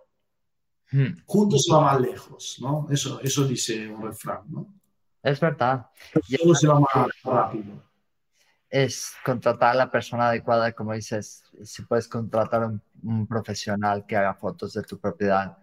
Hmm. 0.91 1.19
Juntos 1.27 1.67
va 1.71 1.81
más 1.81 2.01
lejos, 2.01 2.57
¿no? 2.59 2.87
Eso, 2.89 3.21
eso 3.21 3.47
dice 3.47 3.87
un 3.87 4.01
refrán, 4.01 4.41
¿no? 4.47 4.73
Es 5.21 5.39
verdad. 5.39 5.85
Solo 6.39 6.55
se 6.55 6.67
va 6.67 6.79
más 6.79 7.07
rápido. 7.23 7.84
Es 8.69 9.13
contratar 9.23 9.71
a 9.71 9.75
la 9.75 9.91
persona 9.91 10.29
adecuada, 10.29 10.73
como 10.73 10.93
dices, 10.93 11.43
si 11.63 11.83
puedes 11.83 12.07
contratar 12.07 12.63
a 12.63 12.67
un, 13.03 13.27
profesional 13.27 14.05
que 14.05 14.17
haga 14.17 14.33
fotos 14.33 14.73
de 14.73 14.83
tu 14.83 14.99
propiedad, 14.99 15.57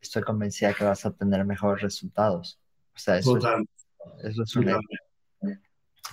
estoy 0.00 0.22
convencida 0.22 0.72
que 0.72 0.84
vas 0.84 1.04
a 1.04 1.10
tener 1.10 1.44
mejores 1.44 1.82
resultados. 1.82 2.58
O 2.94 2.98
sea, 2.98 3.18
eso, 3.18 3.38
eso 4.22 4.42
es 4.42 4.56
un 4.56 4.80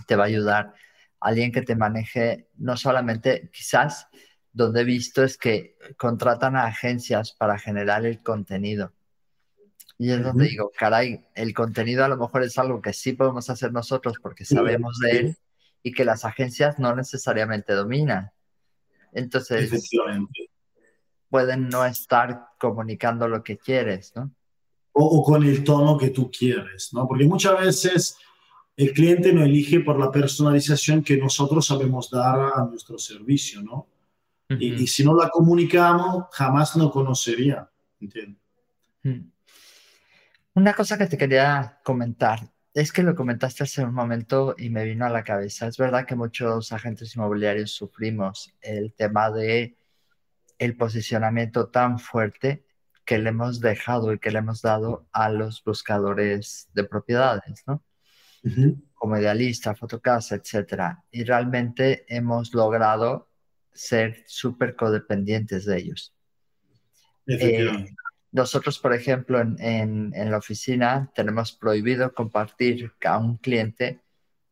te 0.07 0.15
va 0.15 0.23
a 0.23 0.27
ayudar. 0.27 0.73
Alguien 1.19 1.51
que 1.51 1.61
te 1.61 1.75
maneje, 1.75 2.49
no 2.57 2.75
solamente, 2.75 3.49
quizás 3.53 4.07
donde 4.51 4.81
he 4.81 4.83
visto 4.83 5.23
es 5.23 5.37
que 5.37 5.77
contratan 5.97 6.55
a 6.55 6.65
agencias 6.65 7.31
para 7.31 7.57
generar 7.57 8.05
el 8.05 8.21
contenido. 8.21 8.93
Y 9.97 10.11
es 10.11 10.21
donde 10.21 10.47
digo, 10.47 10.71
caray, 10.77 11.25
el 11.33 11.53
contenido 11.53 12.03
a 12.03 12.07
lo 12.07 12.17
mejor 12.17 12.43
es 12.43 12.57
algo 12.57 12.81
que 12.81 12.93
sí 12.93 13.13
podemos 13.13 13.49
hacer 13.49 13.71
nosotros 13.71 14.17
porque 14.21 14.43
sabemos 14.43 14.99
de 14.99 15.11
él 15.11 15.37
y 15.83 15.91
que 15.91 16.05
las 16.05 16.25
agencias 16.25 16.79
no 16.79 16.95
necesariamente 16.95 17.73
dominan. 17.73 18.31
Entonces, 19.11 19.69
pueden 21.29 21.69
no 21.69 21.85
estar 21.85 22.47
comunicando 22.57 23.27
lo 23.27 23.43
que 23.43 23.57
quieres, 23.57 24.13
¿no? 24.15 24.31
O, 24.93 25.03
o, 25.03 25.23
con 25.23 25.43
el 25.43 25.63
tono 25.63 25.97
que 25.97 26.11
tú 26.11 26.31
quieres, 26.31 26.93
¿no? 26.93 27.07
Porque 27.07 27.25
muchas 27.25 27.59
veces 27.59 28.17
el 28.77 28.93
cliente 28.93 29.33
no 29.33 29.43
elige 29.43 29.79
por 29.81 29.99
la 29.99 30.11
personalización 30.11 31.03
que 31.03 31.17
nosotros 31.17 31.65
sabemos 31.65 32.09
dar 32.09 32.51
a 32.55 32.65
nuestro 32.65 32.97
servicio, 32.97 33.61
¿no? 33.61 33.87
y, 34.49 34.73
y, 34.73 34.87
si 34.87 35.03
no 35.03 35.15
la 35.15 35.29
comunicamos, 35.29 36.25
jamás 36.31 36.75
nos 36.75 36.91
conocería. 36.91 37.67
¿entiendes? 37.99 38.41
Una 40.53 40.73
cosa 40.73 40.97
que 40.97 41.07
te 41.07 41.17
quería 41.17 41.79
comentar 41.83 42.52
es 42.73 42.91
que 42.91 43.03
lo 43.03 43.15
comentaste 43.15 43.63
hace 43.63 43.83
un 43.83 43.93
momento 43.93 44.55
y 44.57 44.69
me 44.69 44.83
vino 44.83 45.05
a 45.05 45.09
la 45.09 45.23
cabeza. 45.23 45.67
Es 45.67 45.77
verdad 45.77 46.05
que 46.05 46.15
muchos 46.15 46.71
agentes 46.71 47.15
inmobiliarios 47.15 47.71
sufrimos 47.71 48.53
el 48.61 48.93
tema 48.93 49.29
de 49.29 49.77
el 50.57 50.75
posicionamiento 50.75 51.69
tan 51.69 51.99
fuerte 51.99 52.65
que 53.05 53.19
le 53.19 53.29
hemos 53.29 53.59
dejado 53.59 54.13
y 54.13 54.19
que 54.19 54.31
le 54.31 54.39
hemos 54.39 54.61
dado 54.61 55.07
a 55.11 55.29
los 55.29 55.63
buscadores 55.63 56.69
de 56.73 56.83
propiedades, 56.85 57.63
¿no? 57.67 57.83
Uh 58.43 58.49
-huh. 58.49 58.81
Como 58.93 59.17
idealista, 59.17 59.75
fotocasa, 59.75 60.35
etcétera. 60.35 61.03
Y 61.11 61.23
realmente 61.23 62.05
hemos 62.07 62.53
logrado 62.53 63.29
ser 63.71 64.23
súper 64.27 64.75
codependientes 64.75 65.65
de 65.65 65.77
ellos. 65.77 66.13
Eh, 67.27 67.93
nosotros, 68.33 68.79
por 68.79 68.93
ejemplo, 68.93 69.39
en, 69.39 69.55
en, 69.59 70.11
en, 70.15 70.31
la 70.31 70.37
oficina 70.37 71.11
tenemos 71.15 71.51
prohibido 71.53 72.13
compartir 72.13 72.91
a 73.05 73.17
un 73.19 73.37
cliente 73.37 74.01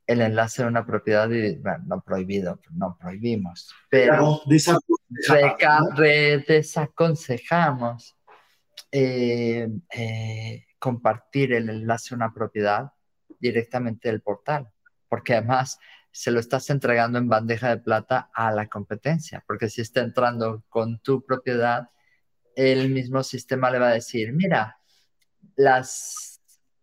el 0.06 0.22
enlace 0.22 0.62
de 0.62 0.67
una 0.67 0.86
propiedad, 0.86 1.30
y, 1.30 1.56
bueno, 1.56 1.84
no 1.88 2.02
prohibido, 2.02 2.60
no 2.72 2.98
prohibimos, 3.00 3.74
pero 3.89 4.41
desaconsejamos 6.48 8.15
eh, 8.91 9.67
eh, 9.96 10.65
compartir 10.78 11.54
el 11.54 11.70
enlace 11.70 12.13
a 12.13 12.17
una 12.17 12.34
propiedad 12.34 12.91
directamente 13.39 14.10
del 14.10 14.22
portal, 14.22 14.70
porque 15.10 15.34
además 15.36 15.80
se 16.12 16.30
lo 16.30 16.39
estás 16.39 16.70
entregando 16.70 17.17
en 17.17 17.30
bandeja 17.30 17.70
de 17.70 17.78
plata 17.78 18.30
a 18.34 18.52
la 18.52 18.67
competencia, 18.67 19.44
porque 19.48 19.70
si 19.70 19.82
está 19.82 20.02
entrando 20.02 20.63
con 20.70 21.00
tu 21.00 21.26
propiedad, 21.26 21.89
el 22.56 22.90
mismo 22.90 23.24
sistema 23.24 23.72
le 23.72 23.80
va 23.80 23.90
a 23.90 23.94
decir, 23.94 24.34
mira, 24.34 24.78
las, 25.56 26.41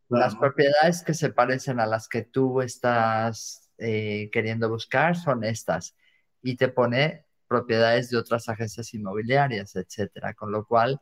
claro. 0.08 0.24
las 0.24 0.34
propiedades 0.36 1.02
que 1.02 1.14
se 1.14 1.30
parecen 1.30 1.80
a 1.80 1.86
las 1.86 2.08
que 2.08 2.22
tú 2.22 2.60
estás 2.60 3.70
eh, 3.78 4.28
queriendo 4.32 4.68
buscar 4.68 5.16
son 5.16 5.44
estas, 5.44 5.94
y 6.42 6.56
te 6.56 6.68
pone 6.68 7.26
propiedades 7.46 8.10
de 8.10 8.18
otras 8.18 8.48
agencias 8.48 8.92
inmobiliarias, 8.94 9.74
etcétera, 9.76 10.34
con 10.34 10.52
lo 10.52 10.66
cual 10.66 11.00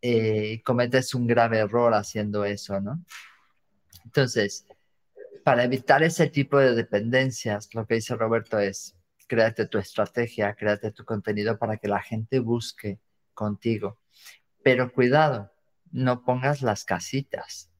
eh, 0.00 0.62
cometes 0.64 1.14
un 1.14 1.26
grave 1.26 1.58
error 1.58 1.94
haciendo 1.94 2.44
eso, 2.44 2.80
¿no? 2.80 3.04
Entonces, 4.04 4.66
para 5.44 5.64
evitar 5.64 6.02
ese 6.02 6.28
tipo 6.28 6.58
de 6.58 6.74
dependencias, 6.74 7.68
lo 7.74 7.86
que 7.86 7.94
dice 7.96 8.14
Roberto 8.14 8.58
es, 8.58 8.96
créate 9.26 9.66
tu 9.66 9.78
estrategia, 9.78 10.54
créate 10.54 10.92
tu 10.92 11.04
contenido 11.04 11.58
para 11.58 11.76
que 11.76 11.88
la 11.88 12.02
gente 12.02 12.38
busque 12.38 12.98
contigo. 13.34 13.98
Pero 14.62 14.92
cuidado, 14.92 15.52
no 15.90 16.24
pongas 16.24 16.62
las 16.62 16.84
casitas. 16.84 17.70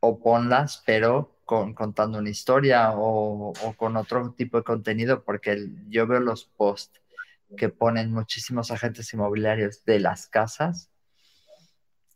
O 0.00 0.20
ponlas, 0.20 0.82
pero 0.84 1.40
con, 1.44 1.74
contando 1.74 2.18
una 2.18 2.30
historia 2.30 2.92
o, 2.92 3.52
o, 3.52 3.72
con 3.74 3.96
otro 3.96 4.32
tipo 4.32 4.58
de 4.58 4.64
contenido, 4.64 5.24
porque 5.24 5.52
el, 5.52 5.88
yo 5.88 6.06
veo 6.06 6.20
los 6.20 6.44
posts 6.44 7.00
que 7.56 7.68
ponen 7.68 8.12
muchísimos 8.12 8.70
agentes 8.70 9.12
inmobiliarios 9.14 9.84
de 9.84 10.00
las 10.00 10.26
casas 10.26 10.90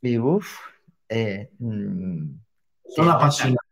y 0.02 0.18
uff, 0.18 0.58
eh, 1.08 1.50
son 1.58 3.08
apasionantes 3.08 3.70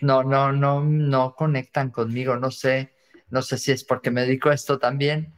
no, 0.00 0.22
no, 0.22 0.52
no, 0.52 0.82
no 0.82 1.34
conectan 1.34 1.90
conmigo. 1.90 2.36
No 2.36 2.50
sé, 2.50 2.94
no 3.28 3.42
sé 3.42 3.58
si 3.58 3.72
es 3.72 3.84
porque 3.84 4.10
me 4.10 4.22
dedico 4.22 4.48
a 4.48 4.54
esto 4.54 4.78
también 4.78 5.34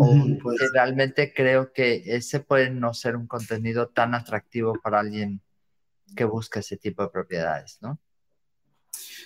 o 0.00 0.50
que 0.56 0.66
realmente 0.72 1.32
creo 1.34 1.72
que 1.72 2.02
ese 2.06 2.40
puede 2.40 2.70
no 2.70 2.94
ser 2.94 3.16
un 3.16 3.26
contenido 3.26 3.88
tan 3.88 4.14
atractivo 4.14 4.74
para 4.82 5.00
alguien 5.00 5.40
que 6.16 6.24
busca 6.24 6.60
ese 6.60 6.76
tipo 6.76 7.02
de 7.02 7.10
propiedades, 7.10 7.78
¿no? 7.82 7.98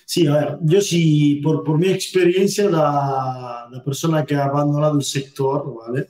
Sí, 0.05 0.27
a 0.27 0.33
ver, 0.33 0.57
yo 0.61 0.81
sí, 0.81 1.41
por, 1.43 1.63
por 1.63 1.79
mi 1.79 1.89
experiencia, 1.89 2.69
la, 2.69 3.67
la, 3.71 3.83
persona 3.83 4.23
que 4.23 4.35
ha 4.35 4.45
abandonado 4.45 4.97
el 4.97 5.03
sector, 5.03 5.75
¿vale? 5.75 6.09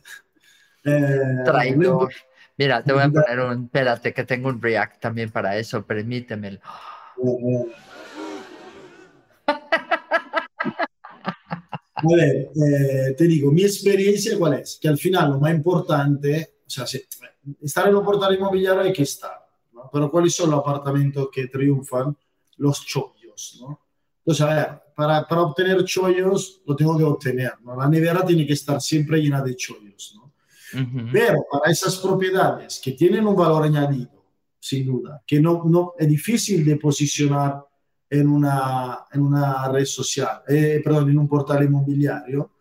Eh, 0.84 1.44
Traidor. 1.46 2.12
Mira, 2.58 2.84
te 2.84 2.94
voy 2.94 3.04
a 3.04 3.10
poner 3.10 3.40
un, 3.40 3.66
espérate, 3.66 4.14
que 4.14 4.24
tengo 4.24 4.50
un 4.50 4.62
React 4.62 5.00
también 5.00 5.32
para 5.32 5.58
eso, 5.58 5.86
permítemelo. 5.86 6.60
A 12.12 12.16
ver, 12.16 12.52
eh, 12.56 13.16
te 13.18 13.26
digo, 13.26 13.52
mi 13.52 13.64
experiencia 13.64 14.38
cuál 14.38 14.54
es? 14.54 14.78
Que 14.82 14.88
al 14.88 14.98
final 14.98 15.32
lo 15.32 15.40
más 15.40 15.54
importante, 15.54 16.56
o 16.66 16.70
sea, 16.70 16.86
si, 16.86 17.02
estar 17.62 17.88
en 17.88 17.94
los 17.94 18.04
portales 18.04 18.40
inmobiliarios 18.40 18.86
hay 18.86 18.94
que 18.94 19.04
estar, 19.04 19.48
¿no? 19.74 19.90
pero 19.92 20.10
¿cuáles 20.12 20.36
son 20.36 20.52
los 20.52 20.60
apartamentos 20.60 21.30
que 21.32 21.48
triunfan? 21.48 22.16
Los 22.58 22.86
chollos, 22.86 23.60
¿no? 23.62 23.82
Entonces, 24.20 24.46
a 24.46 24.56
ver, 24.56 24.82
para, 24.96 25.28
para 25.28 25.42
obtener 25.42 25.84
chollos 25.84 26.62
lo 26.66 26.76
tengo 26.76 26.98
que 26.98 27.04
obtener, 27.04 27.54
¿no? 27.64 27.76
La 27.76 27.88
nevera 27.90 28.26
tiene 28.26 28.48
que 28.48 28.54
estar 28.54 28.82
siempre 28.82 29.20
llena 29.20 29.42
de 29.42 29.56
chollos, 29.56 30.14
¿no? 30.16 30.26
Pero 31.12 31.46
para 31.50 31.72
esas 31.72 31.98
propiedades 31.98 32.82
que 32.84 32.92
tienen 32.94 33.26
un 33.26 33.36
valor 33.36 33.64
añadido, 33.64 34.26
sin 34.60 34.86
duda, 34.86 35.24
que 35.26 35.40
no, 35.40 35.64
no 35.66 35.94
es 35.98 36.08
difícil 36.08 36.66
de 36.66 36.76
posicionar 36.78 37.64
en 38.10 38.28
una, 38.28 39.06
en 39.12 39.22
una 39.22 39.68
red 39.70 39.86
social, 39.86 40.42
eh, 40.48 40.82
perdón, 40.84 41.10
en 41.10 41.20
un 41.20 41.28
portal 41.28 41.64
inmobiliario, 41.64 42.52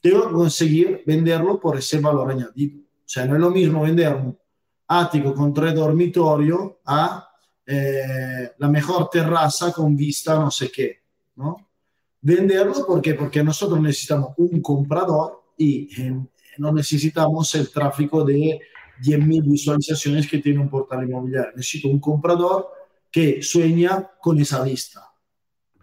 que 0.00 0.12
conseguir 0.12 1.02
venderlo 1.06 1.60
por 1.60 1.76
ese 1.76 2.00
valor 2.00 2.30
añadido. 2.30 2.80
O 2.80 3.10
sea, 3.10 3.26
no 3.26 3.34
es 3.34 3.40
lo 3.40 3.50
mismo 3.50 3.82
vender 3.82 4.14
un 4.14 4.38
ático 4.88 5.34
con 5.34 5.52
tres 5.52 5.74
dormitorios 5.74 6.72
a 6.84 7.28
eh, 7.66 8.52
la 8.56 8.68
mejor 8.68 9.10
terraza 9.10 9.72
con 9.72 9.94
vista 9.94 10.38
no 10.38 10.50
sé 10.50 10.70
qué, 10.70 11.02
¿no? 11.36 11.68
Venderlo 12.20 12.86
porque, 12.86 13.14
porque 13.14 13.44
nosotros 13.44 13.80
necesitamos 13.80 14.30
un 14.38 14.60
comprador 14.60 15.42
y 15.56 16.00
en, 16.00 16.30
no 16.58 16.72
necesitamos 16.72 17.54
el 17.54 17.70
tráfico 17.70 18.24
de 18.24 18.60
10.000 19.02 19.48
visualizaciones 19.48 20.28
que 20.28 20.38
tiene 20.38 20.60
un 20.60 20.68
portal 20.68 21.04
inmobiliario. 21.04 21.52
Necesito 21.54 21.88
un 21.88 22.00
comprador 22.00 22.68
que 23.10 23.42
sueña 23.42 24.10
con 24.20 24.38
esa 24.40 24.62
vista. 24.62 25.04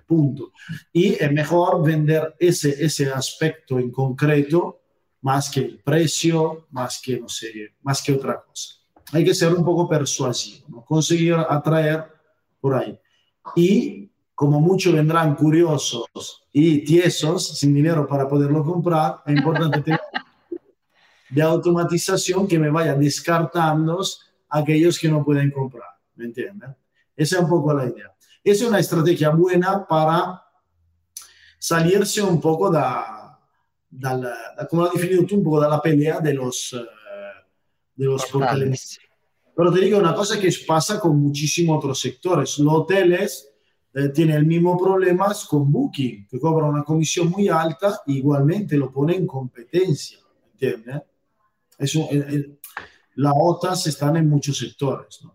Punto. 0.08 0.52
Y 0.94 1.14
es 1.14 1.32
mejor 1.32 1.84
vender 1.84 2.36
ese, 2.40 2.84
ese 2.84 3.12
aspecto 3.12 3.80
en 3.80 3.92
concreto 3.92 4.82
más 5.22 5.50
que 5.50 5.62
el 5.62 5.80
precio, 5.80 6.68
más 6.70 7.02
que, 7.04 7.20
no 7.20 7.28
sé, 7.28 7.74
más 7.82 8.04
que 8.04 8.14
otra 8.14 8.44
cosa. 8.44 8.76
Hay 9.12 9.26
que 9.26 9.34
ser 9.34 9.54
un 9.54 9.66
poco 9.66 9.90
persuasivo, 9.90 10.68
¿no? 10.70 10.86
conseguir 10.86 11.34
atraer 11.34 12.06
por 12.62 12.76
ahí. 12.76 13.00
Y 13.56 14.12
como 14.36 14.60
muchos 14.60 14.94
vendrán 14.94 15.36
curiosos 15.36 16.44
y 16.52 16.84
tiesos, 16.84 17.58
sin 17.58 17.74
dinero 17.74 18.08
para 18.08 18.28
poderlo 18.28 18.64
comprar, 18.64 19.22
es 19.26 19.36
importante 19.36 19.82
tener 19.82 20.00
de 21.30 21.42
automatización 21.42 22.48
que 22.48 22.60
me 22.60 22.70
vaya 22.70 22.94
descartando 22.94 24.04
aquellos 24.50 25.00
que 25.00 25.10
no 25.10 25.24
pueden 25.24 25.50
comprar, 25.50 25.90
¿me 26.16 26.26
entienden? 26.26 26.76
Esa 27.16 27.38
es 27.38 27.42
un 27.44 27.50
poco 27.50 27.74
la 27.74 27.86
idea. 27.86 28.14
Esa 28.44 28.64
es 28.64 28.70
una 28.70 28.80
estrategia 28.80 29.30
buena 29.30 29.86
para 29.88 30.42
salirse 31.58 32.22
un 32.22 32.40
poco 32.40 32.70
da, 32.70 33.40
da, 33.90 34.68
como 34.70 34.84
lo 34.84 34.88
has 34.90 34.94
definido 34.94 35.26
tú, 35.26 35.36
un 35.38 35.44
poco 35.44 35.62
de 35.62 35.70
la 35.70 35.82
pelea 35.82 36.20
de 36.20 36.34
los, 36.34 36.74
uh, 36.74 36.86
de 37.96 38.06
los 38.06 38.26
portales. 38.28 39.00
Pero 39.56 39.72
te 39.72 39.80
digo 39.80 39.98
una 39.98 40.14
cosa 40.14 40.40
que 40.40 40.52
pasa 40.68 41.00
con 41.00 41.20
muchísimos 41.20 41.78
otros 41.78 42.00
sectores. 42.00 42.60
Los 42.60 42.74
hoteles 42.74 43.50
eh, 43.94 44.10
tienen 44.10 44.36
el 44.36 44.46
mismo 44.46 44.78
problema 44.78 45.34
con 45.50 45.72
Booking, 45.72 46.28
que 46.28 46.40
cobra 46.40 46.66
una 46.66 46.84
comisión 46.84 47.30
muy 47.30 47.48
alta, 47.48 48.02
igualmente 48.08 48.76
lo 48.76 48.92
pone 48.92 49.16
en 49.16 49.26
competencia, 49.26 50.20
¿entiendes? 50.52 51.02
Eso, 51.78 52.08
las 53.16 53.34
OTAs 53.36 53.88
están 53.88 54.18
en 54.18 54.30
muchos 54.30 54.58
sectores. 54.58 55.22
¿no? 55.24 55.35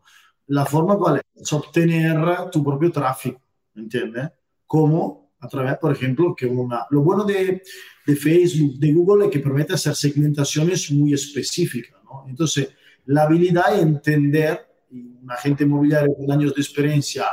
La 0.50 0.66
forma 0.66 0.96
cuál 0.96 1.16
es? 1.16 1.52
obtener 1.52 2.50
tu 2.50 2.62
propio 2.62 2.92
tráfico, 2.92 3.40
¿entiendes? 3.74 4.28
Como 4.66 5.32
a 5.40 5.48
través, 5.48 5.78
por 5.78 5.92
ejemplo, 5.92 6.34
que 6.36 6.46
una... 6.46 6.86
Lo 6.90 7.02
bueno 7.02 7.24
de, 7.24 7.62
de 8.06 8.16
Facebook, 8.16 8.78
de 8.78 8.92
Google, 8.92 9.26
es 9.26 9.30
que 9.30 9.38
permite 9.40 9.74
hacer 9.74 9.94
segmentaciones 9.94 10.90
muy 10.90 11.14
específicas, 11.14 11.98
¿no? 12.04 12.26
Entonces, 12.28 12.68
la 13.06 13.22
habilidad 13.22 13.74
de 13.74 13.80
entender, 13.80 14.60
un 14.90 15.30
agente 15.30 15.64
inmobiliario 15.64 16.14
con 16.14 16.30
años 16.30 16.54
de 16.54 16.60
experiencia 16.60 17.24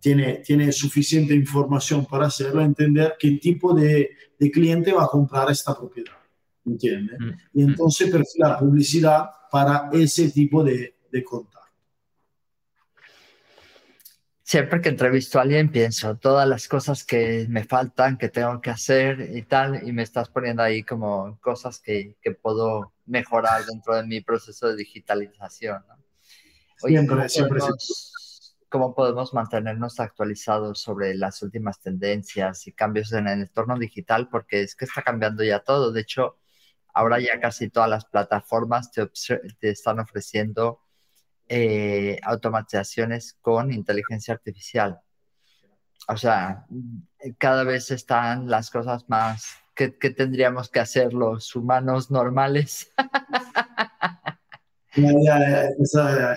tiene, 0.00 0.38
tiene 0.44 0.72
suficiente 0.72 1.34
información 1.34 2.06
para 2.06 2.26
hacerlo, 2.26 2.60
entender 2.60 3.14
qué 3.18 3.32
tipo 3.32 3.72
de, 3.72 4.10
de 4.38 4.50
cliente 4.50 4.92
va 4.92 5.04
a 5.04 5.08
comprar 5.08 5.50
esta 5.50 5.76
propiedad. 5.76 6.18
¿entiendes? 6.68 7.18
Mm. 7.18 7.58
Y 7.58 7.62
entonces 7.62 8.10
perfila 8.10 8.58
publicidad 8.58 9.26
para 9.50 9.88
ese 9.92 10.30
tipo 10.30 10.62
de, 10.62 10.96
de 11.10 11.24
contacto. 11.24 11.57
Siempre 14.48 14.80
que 14.80 14.88
entrevisto 14.88 15.38
a 15.38 15.42
alguien 15.42 15.70
pienso 15.70 16.16
todas 16.16 16.48
las 16.48 16.68
cosas 16.68 17.04
que 17.04 17.44
me 17.50 17.64
faltan, 17.64 18.16
que 18.16 18.30
tengo 18.30 18.62
que 18.62 18.70
hacer 18.70 19.20
y 19.36 19.42
tal, 19.42 19.86
y 19.86 19.92
me 19.92 20.02
estás 20.02 20.30
poniendo 20.30 20.62
ahí 20.62 20.82
como 20.84 21.38
cosas 21.42 21.78
que, 21.80 22.16
que 22.22 22.30
puedo 22.30 22.94
mejorar 23.04 23.66
dentro 23.66 23.94
de 23.94 24.04
mi 24.04 24.22
proceso 24.22 24.68
de 24.68 24.76
digitalización. 24.76 25.84
¿no? 25.86 26.88
siempre, 26.88 27.16
¿cómo 27.16 27.28
siempre, 27.28 27.58
podemos, 27.58 28.56
¿Cómo 28.70 28.94
podemos 28.94 29.34
mantenernos 29.34 30.00
actualizados 30.00 30.80
sobre 30.80 31.14
las 31.14 31.42
últimas 31.42 31.78
tendencias 31.78 32.66
y 32.66 32.72
cambios 32.72 33.12
en 33.12 33.28
el 33.28 33.42
entorno 33.42 33.78
digital? 33.78 34.30
Porque 34.30 34.62
es 34.62 34.74
que 34.74 34.86
está 34.86 35.02
cambiando 35.02 35.44
ya 35.44 35.60
todo. 35.60 35.92
De 35.92 36.00
hecho, 36.00 36.38
Ahora 36.98 37.20
ya 37.20 37.38
casi 37.38 37.70
todas 37.70 37.88
las 37.88 38.04
plataformas 38.06 38.90
te, 38.90 39.08
están 39.60 40.00
ofreciendo 40.00 40.80
eh, 41.48 42.18
automatizaciones 42.22 43.36
con 43.40 43.72
inteligencia 43.72 44.34
artificial. 44.34 45.00
O 46.08 46.16
sea, 46.16 46.66
cada 47.38 47.64
vez 47.64 47.90
están 47.90 48.48
las 48.48 48.70
cosas 48.70 49.08
más 49.08 49.56
que, 49.74 49.90
tendríamos 50.10 50.70
que 50.70 50.80
hacer 50.80 51.12
los 51.12 51.54
humanos 51.54 52.10
normales. 52.10 52.92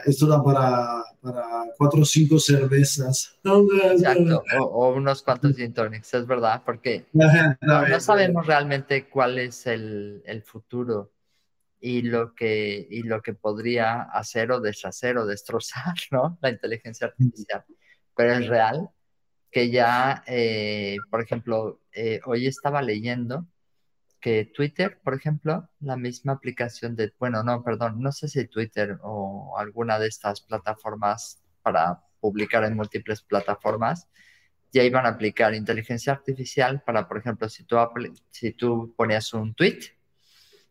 esto 0.06 0.28
da 0.28 0.44
para, 0.44 1.04
para 1.22 1.44
cuatro 1.78 2.02
o 2.02 2.06
cinco 2.06 2.40
cervezas. 2.40 3.40
Exacto, 3.44 4.44
o, 4.60 4.94
unos 4.94 5.24
cuantos 5.24 5.56
gin 5.56 5.74
tonics, 5.74 6.14
es 6.14 6.28
verdad, 6.28 6.62
porque 6.66 7.06
no, 7.14 7.30
sabemos 8.00 8.46
realmente 8.46 9.10
cuál 9.10 9.40
es 9.40 9.66
el, 9.66 10.22
el, 10.26 10.44
futuro 10.44 11.12
y 11.82 12.04
lo, 12.04 12.36
que, 12.36 12.88
y 12.90 13.02
lo 13.04 13.22
que 13.22 13.34
podría 13.34 14.04
hacer 14.04 14.52
o 14.52 14.62
deshacer 14.62 15.18
o 15.18 15.26
destrozar, 15.26 15.96
¿no? 16.12 16.38
La 16.42 16.52
inteligencia 16.52 17.08
artificial. 17.08 17.66
Pero 18.16 18.34
es 18.34 18.48
real 18.48 18.90
que 19.50 19.72
ya, 19.72 20.24
eh, 20.28 20.98
por 21.10 21.22
ejemplo, 21.22 21.82
eh, 21.92 22.22
hoy 22.26 22.48
estaba 22.48 22.82
leyendo 22.82 23.48
que 24.22 24.46
Twitter, 24.46 25.02
por 25.04 25.16
ejemplo, 25.16 25.68
la 25.80 25.98
misma 25.98 26.34
aplicación 26.34 26.96
de, 26.96 27.12
bueno, 27.20 27.44
no, 27.44 27.64
perdón, 27.64 28.00
no 28.00 28.12
sé 28.12 28.28
si 28.28 28.48
Twitter 28.48 29.00
o 29.02 29.58
alguna 29.58 29.98
de 29.98 30.08
estas 30.08 30.42
plataformas 30.42 31.42
para 31.64 32.04
publicar 32.20 32.64
en 32.64 32.76
múltiples 32.76 33.24
plataformas, 33.24 34.08
ya 34.72 34.84
iban 34.84 35.06
a 35.06 35.10
aplicar 35.10 35.56
inteligencia 35.56 36.14
artificial 36.14 36.82
para, 36.86 37.08
por 37.08 37.18
ejemplo, 37.18 37.50
si 37.50 37.64
tú, 37.64 37.76
si 38.30 38.54
tú 38.54 38.94
ponías 38.96 39.34
un 39.34 39.56
tweet, 39.56 39.80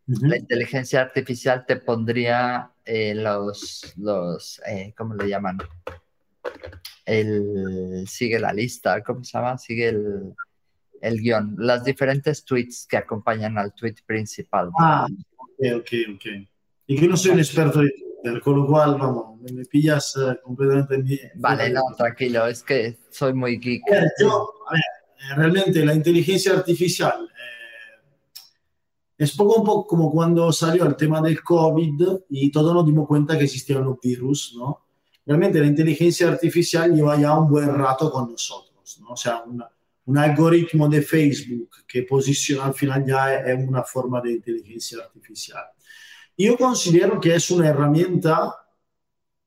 la 0.06 0.36
inteligencia 0.36 1.02
artificial 1.02 1.64
te 1.66 1.76
pondría 1.76 2.70
eh, 2.84 3.14
los, 3.14 3.94
los 3.96 4.60
eh, 4.66 4.92
¿cómo 4.96 5.14
le 5.14 5.28
llaman? 5.28 5.58
El, 7.04 8.04
sigue 8.08 8.38
la 8.38 8.52
lista, 8.52 9.02
¿cómo 9.02 9.22
se 9.24 9.38
llama? 9.38 9.58
Sigue 9.58 9.88
el, 9.88 10.34
el 11.00 11.20
guion, 11.20 11.54
las 11.58 11.84
diferentes 11.84 12.44
tweets 12.44 12.86
que 12.88 12.96
acompañan 12.96 13.58
al 13.58 13.72
tweet 13.74 13.96
principal. 14.06 14.70
Ah, 14.78 15.06
ok, 15.36 15.80
ok, 15.80 15.92
ok. 16.14 16.26
Y 16.86 16.96
que 16.98 17.08
no 17.08 17.16
soy 17.16 17.32
un 17.32 17.38
experto 17.38 17.80
de 17.80 17.90
Twitter, 17.90 18.40
con 18.40 18.56
lo 18.56 18.66
cual, 18.66 18.96
vamos, 18.98 19.40
me, 19.40 19.64
pillas 19.64 20.16
uh, 20.16 20.34
completamente 20.42 20.96
bien. 20.98 21.30
Vale, 21.36 21.70
no, 21.70 21.82
tranquilo, 21.96 22.46
es 22.46 22.62
que 22.62 22.98
soy 23.10 23.32
muy 23.32 23.58
geek. 23.58 23.82
A 23.88 23.94
ver, 23.94 24.12
yo, 24.20 24.52
a 24.68 24.72
ver, 24.72 24.80
eh, 24.80 25.34
realmente 25.36 25.84
la 25.84 25.94
inteligencia 25.94 26.52
artificial 26.52 27.24
eh, 27.24 27.59
es 29.20 29.36
poco 29.36 29.60
un 29.60 29.66
poco 29.66 29.86
como 29.86 30.10
cuando 30.10 30.50
salió 30.50 30.86
el 30.86 30.96
tema 30.96 31.20
del 31.20 31.42
COVID 31.42 32.02
y 32.30 32.50
todos 32.50 32.72
nos 32.72 32.86
dimos 32.86 33.06
cuenta 33.06 33.36
que 33.36 33.44
existían 33.44 33.84
los 33.84 34.00
virus, 34.00 34.54
¿no? 34.56 34.86
Realmente 35.26 35.60
la 35.60 35.66
inteligencia 35.66 36.28
artificial 36.28 36.94
lleva 36.94 37.20
ya 37.20 37.38
un 37.38 37.50
buen 37.50 37.74
rato 37.74 38.10
con 38.10 38.30
nosotros 38.30 38.98
¿no? 38.98 39.10
O 39.10 39.16
sea, 39.16 39.44
un 40.06 40.18
algoritmo 40.18 40.88
de 40.88 41.02
Facebook 41.02 41.68
que 41.86 42.04
posiciona 42.04 42.64
al 42.64 42.74
final 42.74 43.04
ya 43.06 43.40
es 43.40 43.68
una 43.68 43.82
forma 43.82 44.22
de 44.22 44.32
inteligencia 44.32 45.00
artificial. 45.04 45.64
Yo 46.34 46.56
considero 46.56 47.20
que 47.20 47.34
es 47.34 47.50
una 47.50 47.68
herramienta 47.68 48.54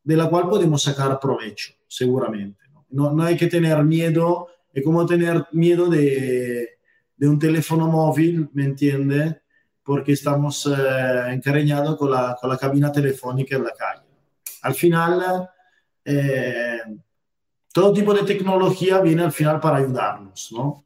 de 0.03 0.15
la 0.15 0.29
cual 0.29 0.49
podemos 0.49 0.83
sacar 0.83 1.19
provecho, 1.19 1.73
seguramente. 1.87 2.61
No, 2.91 3.11
no 3.11 3.23
hay 3.23 3.35
que 3.35 3.47
tener 3.47 3.83
miedo, 3.83 4.49
es 4.71 4.83
como 4.83 5.03
tener 5.07 5.47
miedo 5.51 5.89
de, 5.89 6.77
de 7.17 7.27
un 7.27 7.39
teléfono 7.39 7.87
móvil, 7.87 8.49
¿me 8.53 8.65
entiende? 8.65 9.41
Porque 9.83 10.13
estamos 10.13 10.65
eh, 10.67 11.33
encariñados 11.33 11.97
con 11.97 12.11
la, 12.11 12.37
con 12.39 12.49
la 12.49 12.57
cabina 12.57 12.91
telefónica 12.91 13.55
en 13.55 13.63
la 13.63 13.71
calle. 13.71 14.03
Al 14.61 14.73
final, 14.73 15.49
eh, 16.05 16.79
todo 17.73 17.91
tipo 17.91 18.13
de 18.13 18.23
tecnología 18.23 19.01
viene 19.01 19.23
al 19.23 19.31
final 19.31 19.59
para 19.59 19.77
ayudarnos, 19.77 20.51
¿no? 20.51 20.85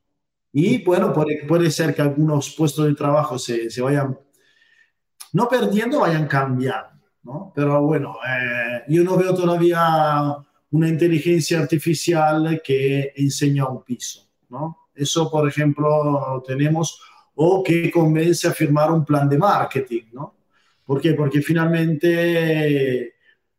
Y 0.54 0.84
bueno, 0.84 1.14
puede, 1.14 1.46
puede 1.46 1.70
ser 1.70 1.94
que 1.94 2.02
algunos 2.02 2.56
puestos 2.56 2.86
de 2.86 2.96
trabajo 2.96 3.38
se, 3.38 3.70
se 3.70 3.82
vayan, 3.82 4.18
no 5.34 5.48
perdiendo, 5.48 6.00
vayan 6.00 6.28
cambiando, 6.28 7.06
¿no? 7.24 7.52
Pero 7.54 7.82
bueno, 7.82 8.16
eh, 8.28 8.84
yo 8.88 9.04
no 9.04 9.18
veo 9.18 9.36
todavía 9.36 10.36
una 10.72 10.88
inteligencia 10.88 11.60
artificial 11.60 12.62
que 12.64 13.14
enseña 13.16 13.68
un 13.68 13.84
piso, 13.84 14.30
¿no? 14.50 14.88
Eso, 14.96 15.30
por 15.30 15.48
ejemplo, 15.48 16.44
tenemos, 16.48 17.00
o 17.40 17.64
que 17.64 17.92
convence 17.92 18.48
a 18.48 18.54
firmar 18.54 18.92
un 18.92 19.06
plan 19.06 19.30
de 19.30 19.38
marketing, 19.38 20.06
¿no? 20.14 20.36
¿Por 20.84 21.00
qué? 21.00 21.14
Porque 21.14 21.42
finalmente 21.42 23.14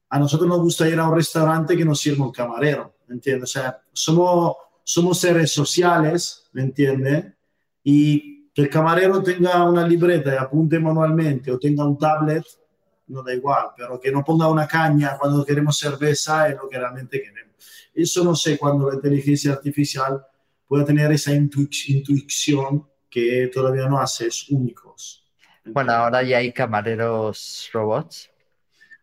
a 0.09 0.19
nosotros 0.19 0.49
nos 0.49 0.61
gusta 0.61 0.89
ir 0.89 0.99
a 0.99 1.09
un 1.09 1.15
restaurante 1.15 1.77
que 1.77 1.85
nos 1.85 2.01
sirva 2.01 2.25
un 2.25 2.33
camarero, 2.33 2.97
¿me 3.07 3.15
entiendes? 3.15 3.51
O 3.51 3.53
sea, 3.53 3.81
somos, 3.93 4.57
somos 4.83 5.21
seres 5.21 5.53
sociales, 5.53 6.49
¿me 6.53 6.63
entiendes? 6.63 7.27
Y 7.85 8.51
que 8.53 8.63
el 8.63 8.69
camarero 8.69 9.23
tenga 9.23 9.63
una 9.65 9.87
libreta 9.87 10.35
y 10.35 10.39
apunte 10.39 10.81
manualmente 10.81 11.53
o 11.53 11.59
tenga 11.59 11.85
un 11.85 11.97
tablet, 11.97 12.45
no 13.07 13.23
da 13.23 13.33
igual, 13.33 13.67
pero 13.77 14.01
que 14.01 14.11
no 14.11 14.25
ponga 14.25 14.49
una 14.49 14.67
caña 14.67 15.17
cuando 15.19 15.45
queremos 15.45 15.79
cerveza 15.79 16.49
es 16.49 16.57
lo 16.57 16.69
que 16.69 16.79
realmente 16.79 17.23
queremos. 17.23 17.55
Eso 17.95 18.25
no 18.25 18.35
sé 18.35 18.59
cuando 18.59 18.89
la 18.89 18.97
inteligencia 18.97 19.53
artificial 19.53 20.21
pueda 20.67 20.85
tener 20.85 21.13
esa 21.13 21.33
intuición 21.33 22.85
que 23.09 23.51
todavía 23.53 23.89
no 23.89 24.01
hace 24.01 24.29
únicos. 24.51 25.25
Bueno, 25.65 25.93
ahora 25.93 26.23
ya 26.23 26.39
hay 26.39 26.53
camareros 26.53 27.69
robots. 27.73 28.31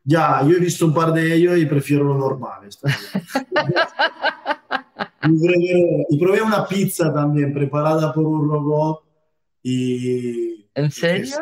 Ya, 0.04 0.42
yo 0.44 0.56
he 0.56 0.60
visto 0.60 0.86
un 0.86 0.94
par 0.94 1.14
de 1.14 1.34
ellos 1.34 1.58
y 1.58 1.66
prefiero 1.66 2.04
lo 2.04 2.16
normal. 2.16 2.70
y, 5.24 6.20
probé, 6.20 6.42
una 6.42 6.68
pizza 6.68 7.12
también 7.12 7.54
preparada 7.54 8.14
por 8.14 8.26
un 8.26 8.48
robot. 8.48 9.04
Y, 9.64 10.70
¿En 10.76 10.92
serio? 10.92 11.38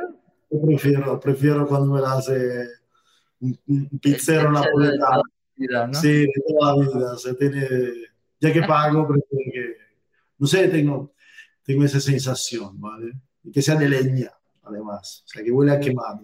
prefiero, 0.49 1.19
prefiero 1.19 1.67
cuando 1.67 1.93
me 1.93 1.99
la 1.99 2.13
hace 2.13 2.69
un, 3.41 3.59
pizzero 4.01 4.49
napoletano. 4.49 5.23
¿no? 5.57 5.93
Sí, 5.93 6.21
de 6.21 6.31
toda 6.47 6.75
la 6.75 6.81
vida. 6.81 7.17
Tiene, 7.37 7.67
ya 8.39 8.53
que 8.53 8.61
pago, 8.61 9.05
prefiero 9.07 9.51
que. 9.51 9.75
No 10.37 10.47
sé, 10.47 10.69
tengo, 10.69 11.12
tengo 11.63 11.83
esa 11.83 11.99
sensación, 11.99 12.79
¿vale? 12.79 13.13
Y 13.43 13.51
que 13.51 13.61
sea 13.61 13.75
de 13.75 13.89
leña, 13.89 14.31
además. 14.63 15.23
O 15.25 15.27
sea, 15.27 15.43
que 15.43 15.51
huele 15.51 15.71
a 15.71 15.79
quemado. 15.79 16.23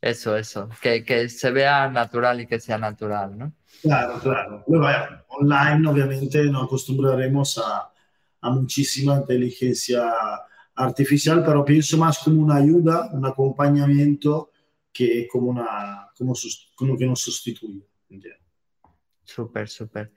Eso, 0.00 0.36
eso, 0.36 0.68
que, 0.80 1.04
que, 1.04 1.28
se 1.28 1.50
vea 1.52 1.88
natural 1.88 2.40
y 2.40 2.46
que 2.48 2.58
sea 2.58 2.76
natural, 2.76 3.38
¿no? 3.38 3.52
Claro, 3.82 4.18
claro. 4.18 4.64
online 5.28 5.88
obviamente 5.88 6.42
nos 6.44 6.64
acostumbraremos 6.64 7.58
a, 7.58 7.92
a, 8.40 8.50
muchísima 8.50 9.16
inteligencia 9.16 10.12
artificial, 10.74 11.44
pero 11.44 11.64
pienso 11.64 11.96
más 11.98 12.18
como 12.18 12.42
una 12.42 12.56
ayuda, 12.56 13.10
un 13.12 13.24
acompañamiento 13.24 14.50
que 14.92 15.28
como, 15.30 15.50
una, 15.50 16.08
como, 16.18 16.34
como 16.74 16.98
que 16.98 17.06
nos 17.06 17.20
sustituye. 17.20 17.86
Súper, 19.24 19.68
súper. 19.68 20.12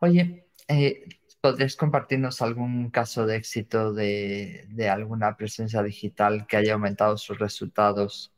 Oye, 0.00 0.48
eh, 0.66 1.04
¿podrías 1.40 1.76
compartirnos 1.76 2.42
algún 2.42 2.90
caso 2.90 3.26
de 3.26 3.36
éxito 3.36 3.92
de, 3.92 4.66
de 4.68 4.88
alguna 4.88 5.36
presencia 5.36 5.82
digital 5.82 6.46
que 6.46 6.56
haya 6.56 6.74
aumentado 6.74 7.16
sus 7.16 7.38
resultados 7.38 8.32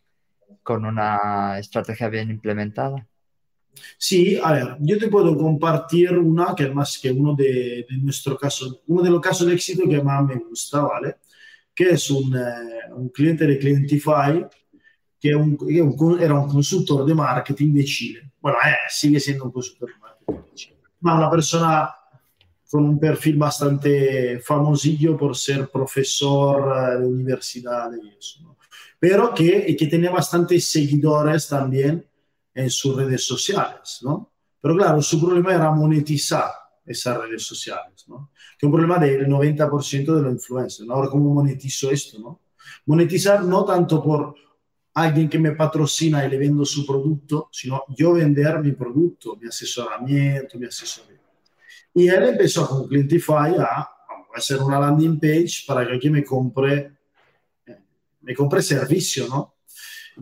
con 0.62 0.84
una 0.84 1.58
estrategia 1.58 2.08
bien 2.08 2.30
implementada? 2.30 3.06
Sí, 3.96 4.38
a 4.42 4.52
ver, 4.52 4.76
yo 4.80 4.98
te 4.98 5.08
puedo 5.08 5.36
compartir 5.36 6.18
una 6.18 6.54
que 6.54 6.64
es 6.64 6.74
más 6.74 6.98
que 6.98 7.10
uno 7.10 7.34
de, 7.34 7.86
de 7.88 7.96
nuestro 7.98 8.36
caso, 8.36 8.82
uno 8.88 9.02
de 9.02 9.10
los 9.10 9.20
casos 9.20 9.46
de 9.46 9.54
éxito 9.54 9.88
que 9.88 10.02
más 10.02 10.24
me 10.24 10.34
gusta, 10.36 10.80
¿vale? 10.82 11.16
Que 11.74 11.90
es 11.90 12.10
un, 12.10 12.36
eh, 12.36 12.92
un 12.94 13.08
cliente 13.10 13.46
de 13.46 13.58
Clientify 13.58 14.44
que, 15.20 15.34
un, 15.34 15.56
que 15.56 15.80
un, 15.80 16.20
era 16.20 16.34
un 16.34 16.48
consultor 16.48 17.06
de 17.06 17.14
marketing 17.14 17.72
de 17.74 17.84
Chile. 17.84 18.32
Bueno, 18.40 18.58
eh, 18.66 18.74
sigue 18.88 19.20
siendo 19.20 19.44
un 19.44 19.52
consultor 19.52 19.88
de 19.88 19.98
marketing 19.98 20.50
de 20.50 20.54
Chile, 20.54 20.76
ma 21.00 21.16
una 21.16 21.30
persona 21.30 21.88
con 22.70 22.84
un 22.84 23.00
perfil 23.00 23.36
bastante 23.36 24.38
famosillo 24.40 25.16
por 25.16 25.36
ser 25.36 25.68
profesor 25.68 26.72
eh, 26.76 27.00
de 27.00 27.06
universidad 27.06 27.90
y 27.92 28.16
eso, 28.16 28.42
¿no? 28.42 28.56
pero 28.98 29.34
que, 29.34 29.74
que 29.76 29.86
tenía 29.86 30.10
bastantes 30.10 30.66
seguidores 30.66 31.48
también 31.48 32.06
en 32.54 32.70
sus 32.70 32.94
redes 32.94 33.24
sociales, 33.24 34.00
¿no? 34.02 34.32
Pero 34.60 34.76
claro, 34.76 35.00
su 35.00 35.18
problema 35.18 35.54
era 35.54 35.70
monetizar 35.70 36.50
esas 36.84 37.16
redes 37.16 37.42
sociales, 37.44 38.04
¿no? 38.08 38.30
Que 38.58 38.66
es 38.66 38.68
un 38.68 38.72
problema 38.72 38.98
del 38.98 39.26
90% 39.26 40.14
de 40.14 40.22
los 40.22 40.32
influencers, 40.32 40.86
¿no? 40.86 40.94
Ahora, 40.94 41.08
¿cómo 41.08 41.32
monetizo 41.32 41.90
esto, 41.90 42.18
no? 42.18 42.40
Monetizar 42.86 43.42
no 43.42 43.64
tanto 43.64 44.02
por 44.02 44.34
alguien 44.94 45.28
que 45.30 45.38
me 45.38 45.52
patrocina 45.52 46.26
y 46.26 46.30
le 46.30 46.36
vendo 46.36 46.64
su 46.66 46.84
producto, 46.84 47.48
sino 47.52 47.84
yo 47.96 48.12
vender 48.12 48.60
mi 48.60 48.72
producto, 48.72 49.36
mi 49.36 49.48
asesoramiento, 49.48 50.58
mi 50.58 50.66
asesoría. 50.66 51.19
Y 51.94 52.08
él 52.08 52.24
empezó 52.24 52.68
con 52.68 52.88
Clientify 52.88 53.56
a, 53.58 53.88
hacer 54.34 54.62
una 54.62 54.78
landing 54.78 55.18
page 55.18 55.64
para 55.66 55.84
que 55.84 55.92
alguien 55.92 56.12
me 56.12 56.24
compre 56.24 56.92
me 58.20 58.34
compré 58.34 58.62
servicio, 58.62 59.26
¿no? 59.28 59.56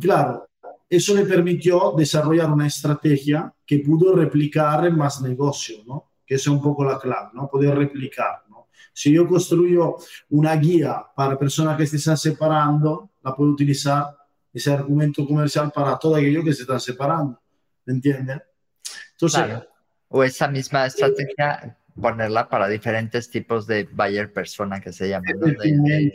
Claro, 0.00 0.48
eso 0.88 1.14
le 1.14 1.24
permitió 1.24 1.92
desarrollar 1.96 2.50
una 2.50 2.66
estrategia 2.66 3.52
que 3.66 3.80
pudo 3.80 4.14
replicar 4.14 4.86
en 4.86 4.96
más 4.96 5.20
negocio, 5.20 5.82
¿no? 5.86 6.12
Que 6.24 6.36
es 6.36 6.46
un 6.46 6.62
poco 6.62 6.84
la 6.84 6.98
clave, 6.98 7.30
¿no? 7.34 7.48
Poder 7.48 7.76
replicar, 7.76 8.44
¿no? 8.48 8.68
Si 8.92 9.12
yo 9.12 9.26
construyo 9.26 9.96
una 10.30 10.56
guía 10.56 11.04
para 11.14 11.38
personas 11.38 11.76
que 11.76 11.86
se 11.86 11.96
están 11.96 12.16
separando, 12.16 13.10
la 13.22 13.34
puedo 13.34 13.50
utilizar 13.50 14.16
ese 14.52 14.72
argumento 14.72 15.26
comercial 15.26 15.70
para 15.72 15.98
todo 15.98 16.16
aquello 16.16 16.42
que 16.42 16.52
se 16.52 16.62
están 16.62 16.80
separando, 16.80 17.40
¿me 17.84 17.94
entiendes? 17.94 18.40
Entonces, 19.12 19.44
claro. 19.44 19.66
O 20.08 20.24
esa 20.24 20.48
misma 20.48 20.86
estrategia, 20.86 21.76
ponerla 22.00 22.48
para 22.48 22.68
diferentes 22.68 23.30
tipos 23.30 23.66
de 23.66 23.84
buyer 23.84 24.32
persona 24.32 24.80
que 24.80 24.92
se 24.92 25.08
llaman. 25.08 25.34
¿no? 25.38 25.46
De, 25.46 26.12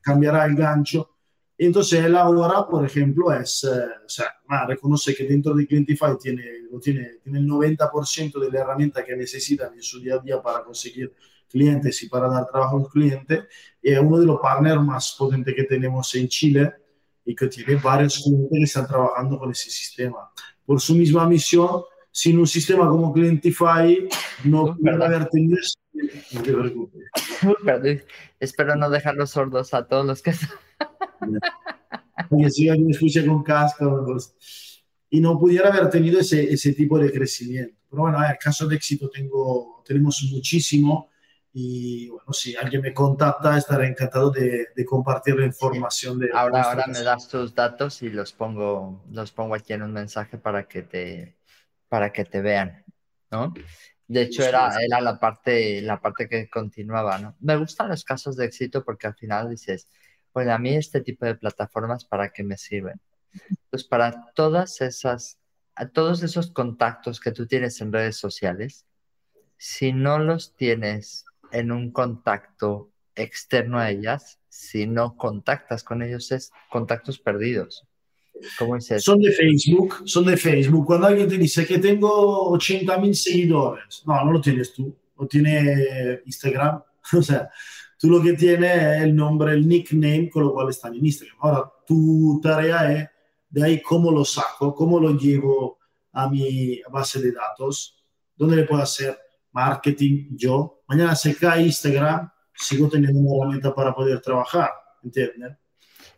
cambiará 0.00 0.46
el 0.46 0.54
gancho. 0.54 1.10
Entonces 1.58 2.04
él 2.04 2.16
ahora, 2.16 2.66
por 2.68 2.86
ejemplo, 2.86 3.32
es, 3.32 3.64
eh, 3.64 3.84
o 4.06 4.08
sea, 4.08 4.32
reconoce 4.66 5.14
que 5.14 5.24
dentro 5.24 5.54
de 5.54 5.66
Clientify 5.66 6.16
tiene, 6.20 6.44
tiene, 6.80 7.18
tiene 7.22 7.38
el 7.40 7.46
90% 7.46 8.38
de 8.38 8.50
la 8.50 8.60
herramienta 8.60 9.04
que 9.04 9.16
necesitan 9.16 9.74
en 9.74 9.82
su 9.82 10.00
día 10.00 10.14
a 10.14 10.18
día 10.18 10.40
para 10.40 10.62
conseguir 10.62 11.12
clientes 11.48 12.02
y 12.02 12.08
para 12.08 12.28
dar 12.28 12.46
trabajo 12.46 12.76
a 12.76 12.80
los 12.80 12.92
clientes. 12.92 13.44
Y 13.82 13.92
es 13.92 13.98
uno 13.98 14.20
de 14.20 14.26
los 14.26 14.40
partners 14.40 14.80
más 14.80 15.16
potentes 15.18 15.54
que 15.54 15.64
tenemos 15.64 16.14
en 16.14 16.28
Chile 16.28 16.72
y 17.24 17.34
que 17.34 17.48
tiene 17.48 17.74
varios 17.76 18.22
clientes 18.22 18.50
que 18.56 18.64
están 18.64 18.86
trabajando 18.86 19.38
con 19.38 19.50
ese 19.50 19.68
sistema. 19.68 20.30
Por 20.64 20.80
su 20.80 20.94
misma 20.94 21.28
misión, 21.28 21.82
sin 22.10 22.38
un 22.38 22.46
sistema 22.46 22.88
como 22.88 23.12
Clientify, 23.12 24.08
no 24.44 24.76
puede 24.76 25.04
haber 25.04 25.28
tenido 25.28 25.58
no 26.32 26.42
te 26.42 26.52
preocupes. 26.52 28.04
Espero 28.40 28.76
no 28.76 28.90
dejarlos 28.90 29.30
sordos 29.30 29.74
a 29.74 29.86
todos 29.86 30.06
los 30.06 30.22
que 30.22 30.32
Oye, 32.30 32.50
si 32.50 32.68
alguien 32.68 32.90
escucha 32.90 33.24
con 33.24 33.42
casco 33.42 34.04
pues, 34.06 34.82
y 35.10 35.20
no 35.20 35.38
pudiera 35.38 35.70
haber 35.70 35.88
tenido 35.88 36.20
ese, 36.20 36.52
ese 36.52 36.72
tipo 36.72 36.98
de 36.98 37.12
crecimiento. 37.12 37.76
Pero 37.88 38.02
bueno, 38.02 38.18
el 38.22 38.36
caso 38.38 38.66
de 38.66 38.76
éxito 38.76 39.08
tengo, 39.08 39.82
tenemos 39.86 40.22
muchísimo 40.30 41.10
y 41.52 42.08
bueno, 42.08 42.32
si 42.32 42.54
alguien 42.54 42.82
me 42.82 42.92
contacta 42.92 43.56
estaré 43.56 43.88
encantado 43.88 44.30
de, 44.30 44.68
de 44.76 44.84
compartir 44.84 45.36
la 45.36 45.46
información. 45.46 46.18
De 46.18 46.28
ahora 46.32 46.62
ahora 46.62 46.86
me 46.86 47.02
das 47.02 47.28
tus 47.28 47.54
datos 47.54 48.02
y 48.02 48.10
los 48.10 48.32
pongo, 48.32 49.02
los 49.10 49.32
pongo 49.32 49.54
aquí 49.54 49.72
en 49.72 49.82
un 49.82 49.92
mensaje 49.92 50.36
para 50.36 50.68
que 50.68 50.82
te, 50.82 51.37
para 51.88 52.12
que 52.12 52.24
te 52.24 52.40
vean, 52.40 52.84
¿no? 53.30 53.54
De 54.06 54.22
hecho, 54.22 54.42
era, 54.42 54.74
era 54.80 55.00
la, 55.00 55.20
parte, 55.20 55.82
la 55.82 56.00
parte 56.00 56.28
que 56.28 56.48
continuaba, 56.48 57.18
¿no? 57.18 57.36
Me 57.40 57.56
gustan 57.56 57.88
los 57.88 58.04
casos 58.04 58.36
de 58.36 58.46
éxito 58.46 58.84
porque 58.84 59.06
al 59.06 59.14
final 59.14 59.50
dices, 59.50 59.88
pues 60.32 60.48
a 60.48 60.58
mí 60.58 60.74
este 60.74 61.00
tipo 61.00 61.26
de 61.26 61.34
plataformas, 61.34 62.04
¿para 62.04 62.30
qué 62.30 62.42
me 62.42 62.56
sirven? 62.56 63.00
Pues 63.70 63.84
para 63.84 64.32
todas 64.34 64.80
esas, 64.80 65.38
a 65.74 65.88
todos 65.88 66.22
esos 66.22 66.50
contactos 66.50 67.20
que 67.20 67.32
tú 67.32 67.46
tienes 67.46 67.80
en 67.80 67.92
redes 67.92 68.16
sociales, 68.16 68.86
si 69.58 69.92
no 69.92 70.18
los 70.18 70.54
tienes 70.56 71.26
en 71.52 71.72
un 71.72 71.90
contacto 71.90 72.92
externo 73.14 73.78
a 73.78 73.90
ellas, 73.90 74.38
si 74.48 74.86
no 74.86 75.16
contactas 75.16 75.82
con 75.82 76.02
ellos, 76.02 76.30
es 76.32 76.52
contactos 76.70 77.18
perdidos. 77.18 77.87
¿Cómo 78.58 78.76
es 78.76 78.90
eso? 78.90 79.12
Son 79.12 79.20
de 79.20 79.32
Facebook, 79.32 80.02
son 80.04 80.24
de 80.26 80.36
Facebook. 80.36 80.86
Cuando 80.86 81.06
alguien 81.06 81.28
te 81.28 81.38
dice 81.38 81.66
que 81.66 81.78
tengo 81.78 82.50
80 82.50 82.98
mil 82.98 83.14
seguidores, 83.14 84.02
no, 84.06 84.24
no 84.24 84.32
lo 84.32 84.40
tienes 84.40 84.72
tú, 84.72 84.94
lo 85.18 85.26
tiene 85.26 86.20
Instagram. 86.24 86.82
O 87.16 87.22
sea, 87.22 87.48
tú 87.98 88.10
lo 88.10 88.22
que 88.22 88.34
tienes 88.34 88.82
es 88.82 89.02
el 89.02 89.16
nombre, 89.16 89.54
el 89.54 89.66
nickname 89.66 90.28
con 90.28 90.44
lo 90.44 90.52
cual 90.52 90.68
están 90.68 90.94
en 90.94 91.06
Instagram. 91.06 91.38
Ahora, 91.40 91.72
tu 91.86 92.38
tarea 92.42 92.92
es 92.92 93.08
de 93.48 93.64
ahí 93.64 93.82
cómo 93.82 94.10
lo 94.10 94.26
saco, 94.26 94.74
cómo 94.74 95.00
lo 95.00 95.16
llevo 95.16 95.78
a 96.12 96.28
mi 96.28 96.82
base 96.90 97.20
de 97.22 97.32
datos, 97.32 98.04
dónde 98.36 98.56
le 98.56 98.64
puedo 98.64 98.82
hacer 98.82 99.18
marketing 99.52 100.36
yo. 100.36 100.82
Mañana 100.86 101.14
se 101.14 101.34
cae 101.34 101.62
Instagram, 101.62 102.30
sigo 102.54 102.88
teniendo 102.88 103.18
una 103.20 103.36
herramienta 103.36 103.74
para 103.74 103.94
poder 103.94 104.20
trabajar, 104.20 104.70
¿entiendes? 105.02 105.56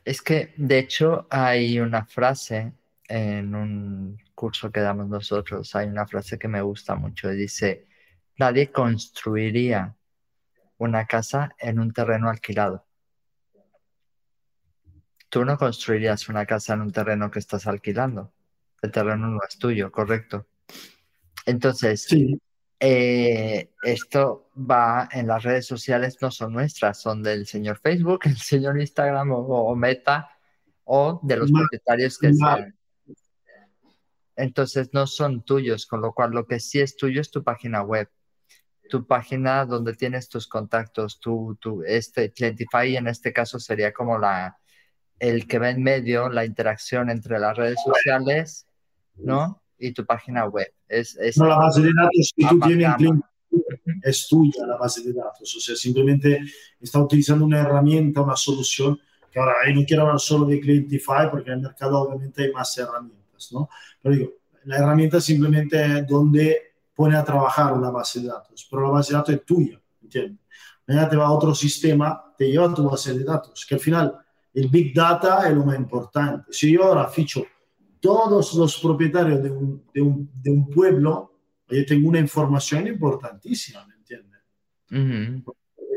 Es 0.05 0.22
que, 0.22 0.55
de 0.57 0.78
hecho, 0.78 1.26
hay 1.30 1.78
una 1.78 2.05
frase 2.07 2.72
en 3.09 3.55
un 3.55 4.18
curso 4.34 4.70
que 4.70 4.80
damos 4.80 5.09
nosotros, 5.09 5.74
hay 5.74 5.88
una 5.88 6.07
frase 6.07 6.38
que 6.38 6.48
me 6.48 6.62
gusta 6.62 6.94
mucho, 6.94 7.28
dice, 7.28 7.86
nadie 8.38 8.70
construiría 8.70 9.94
una 10.78 11.07
casa 11.07 11.55
en 11.59 11.78
un 11.78 11.92
terreno 11.92 12.30
alquilado. 12.30 12.86
Tú 15.28 15.44
no 15.44 15.59
construirías 15.59 16.28
una 16.28 16.46
casa 16.46 16.74
en 16.74 16.80
un 16.80 16.92
terreno 16.92 17.30
que 17.30 17.38
estás 17.38 17.66
alquilando. 17.66 18.32
El 18.82 18.90
terreno 18.90 19.28
no 19.28 19.40
es 19.46 19.59
tuyo, 19.59 19.92
correcto. 19.92 20.46
Entonces, 21.46 22.09
eh, 22.83 23.70
esto 23.83 24.51
va 24.57 25.07
en 25.12 25.26
las 25.26 25.43
redes 25.43 25.66
sociales, 25.66 26.16
no 26.22 26.31
son 26.31 26.55
nuestras, 26.55 26.99
son 26.99 27.22
del 27.22 27.47
señor 27.47 27.78
Facebook, 27.78 28.20
el 28.24 28.39
señor 28.39 28.81
Instagram 28.81 29.31
o, 29.33 29.76
Meta 29.76 30.31
o 30.85 31.20
de 31.22 31.37
los 31.37 31.53
propietarios 31.53 32.18
que 32.18 32.33
sean. 32.33 32.74
Entonces 34.35 34.89
no 34.95 35.07
son 35.07 35.43
tuyos, 35.43 35.85
con 35.85 36.01
lo 36.01 36.14
cual 36.14 36.31
lo 36.31 36.47
que 36.47 36.59
sí 36.59 36.81
es 36.81 36.97
tuyo 36.97 37.20
es 37.20 37.31
tu 37.31 37.45
página 37.45 37.83
web, 37.83 38.09
tu 38.89 39.07
página 39.07 39.66
donde 39.66 39.93
tienes 39.93 40.31
tus 40.31 40.49
contactos, 40.49 41.20
tu, 41.20 41.59
tu 41.61 41.83
este 41.83 42.33
Clientify 42.33 42.97
en 42.97 43.09
este 43.09 43.35
caso 43.35 43.61
sería 43.61 43.93
como 43.93 44.18
la 44.18 44.57
el 45.18 45.47
que 45.47 45.59
va 45.59 45.68
en 45.68 45.83
medio, 45.83 46.31
la 46.31 46.47
interacción 46.47 47.11
entre 47.11 47.39
las 47.39 47.55
redes 47.55 47.78
sociales, 47.85 48.66
¿no? 49.16 49.62
Y 49.81 49.93
tu 49.93 50.05
página 50.05 50.45
web. 50.47 50.72
Es, 50.87 51.18
no, 51.37 51.47
la 51.47 51.57
base 51.57 51.81
de 51.81 51.91
datos 51.97 52.33
que 52.37 52.47
tú 52.47 52.61
tienes 52.61 52.89
es 54.03 54.28
tuya 54.28 54.66
la 54.66 54.76
base 54.76 55.03
de 55.03 55.12
datos, 55.12 55.55
o 55.57 55.61
sea, 55.61 55.74
simplemente 55.74 56.41
está 56.81 57.01
utilizando 57.01 57.45
una 57.45 57.61
herramienta, 57.61 58.20
una 58.20 58.37
solución, 58.37 58.99
que 59.31 59.39
ahora 59.39 59.55
ahí 59.64 59.74
no 59.74 59.85
quiero 59.85 60.03
hablar 60.03 60.20
solo 60.20 60.47
de 60.47 60.61
Clientify 60.61 61.28
porque 61.31 61.51
en 61.51 61.57
el 61.57 61.62
mercado 61.62 62.01
obviamente 62.01 62.45
hay 62.45 62.53
más 62.53 62.76
herramientas, 62.78 63.51
¿no? 63.53 63.68
Pero 64.03 64.14
digo, 64.14 64.31
la 64.64 64.78
herramienta 64.78 65.20
simplemente 65.20 65.99
es 65.99 66.07
donde 66.07 66.74
pone 66.95 67.16
a 67.16 67.24
trabajar 67.24 67.72
una 67.72 67.91
base 67.91 68.20
de 68.20 68.28
datos, 68.28 68.66
pero 68.70 68.83
la 68.83 68.91
base 68.91 69.12
de 69.12 69.18
datos 69.18 69.35
es 69.35 69.45
tuya, 69.45 69.81
¿entiendes? 70.03 70.39
Mañana 70.87 71.09
te 71.09 71.16
va 71.16 71.26
a 71.26 71.33
otro 71.33 71.55
sistema, 71.55 72.35
te 72.37 72.51
lleva 72.51 72.66
a 72.66 72.74
tu 72.74 72.89
base 72.89 73.16
de 73.16 73.24
datos, 73.24 73.64
que 73.64 73.74
al 73.76 73.81
final 73.81 74.18
el 74.53 74.68
Big 74.68 74.93
Data 74.93 75.49
es 75.49 75.55
lo 75.55 75.64
más 75.64 75.76
importante. 75.76 76.53
Si 76.53 76.72
yo 76.72 76.85
ahora 76.85 77.07
ficho 77.07 77.45
todos 78.01 78.55
los 78.55 78.78
propietarios 78.78 79.42
de 79.42 79.51
un, 79.51 79.84
de 79.92 80.03
un, 80.03 80.30
de 80.34 80.51
un 80.51 80.68
pueblo, 80.70 81.38
yo 81.68 81.86
tengo 81.86 82.09
una 82.09 82.18
información 82.18 82.86
importantísima, 82.86 83.86
¿me 83.86 83.94
entiendes? 83.94 84.40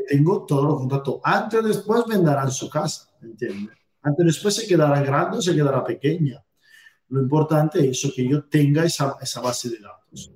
Tengo 0.08 0.44
todos 0.44 0.64
los 0.64 0.74
contactos. 0.76 1.20
Antes 1.24 1.60
o 1.60 1.62
después 1.62 2.04
venderán 2.06 2.50
su 2.50 2.68
casa, 2.68 3.10
¿me 3.20 3.30
entiendes? 3.30 3.76
Antes 4.02 4.22
o 4.22 4.26
después 4.26 4.54
se 4.54 4.66
quedará 4.66 5.02
grande 5.02 5.38
o 5.38 5.42
se 5.42 5.54
quedará 5.54 5.82
pequeña. 5.82 6.44
Lo 7.08 7.20
importante 7.20 7.80
es 7.80 7.98
eso, 7.98 8.12
que 8.14 8.28
yo 8.28 8.44
tenga 8.44 8.84
esa, 8.84 9.16
esa 9.20 9.40
base 9.40 9.70
de 9.70 9.78
datos. 9.78 10.32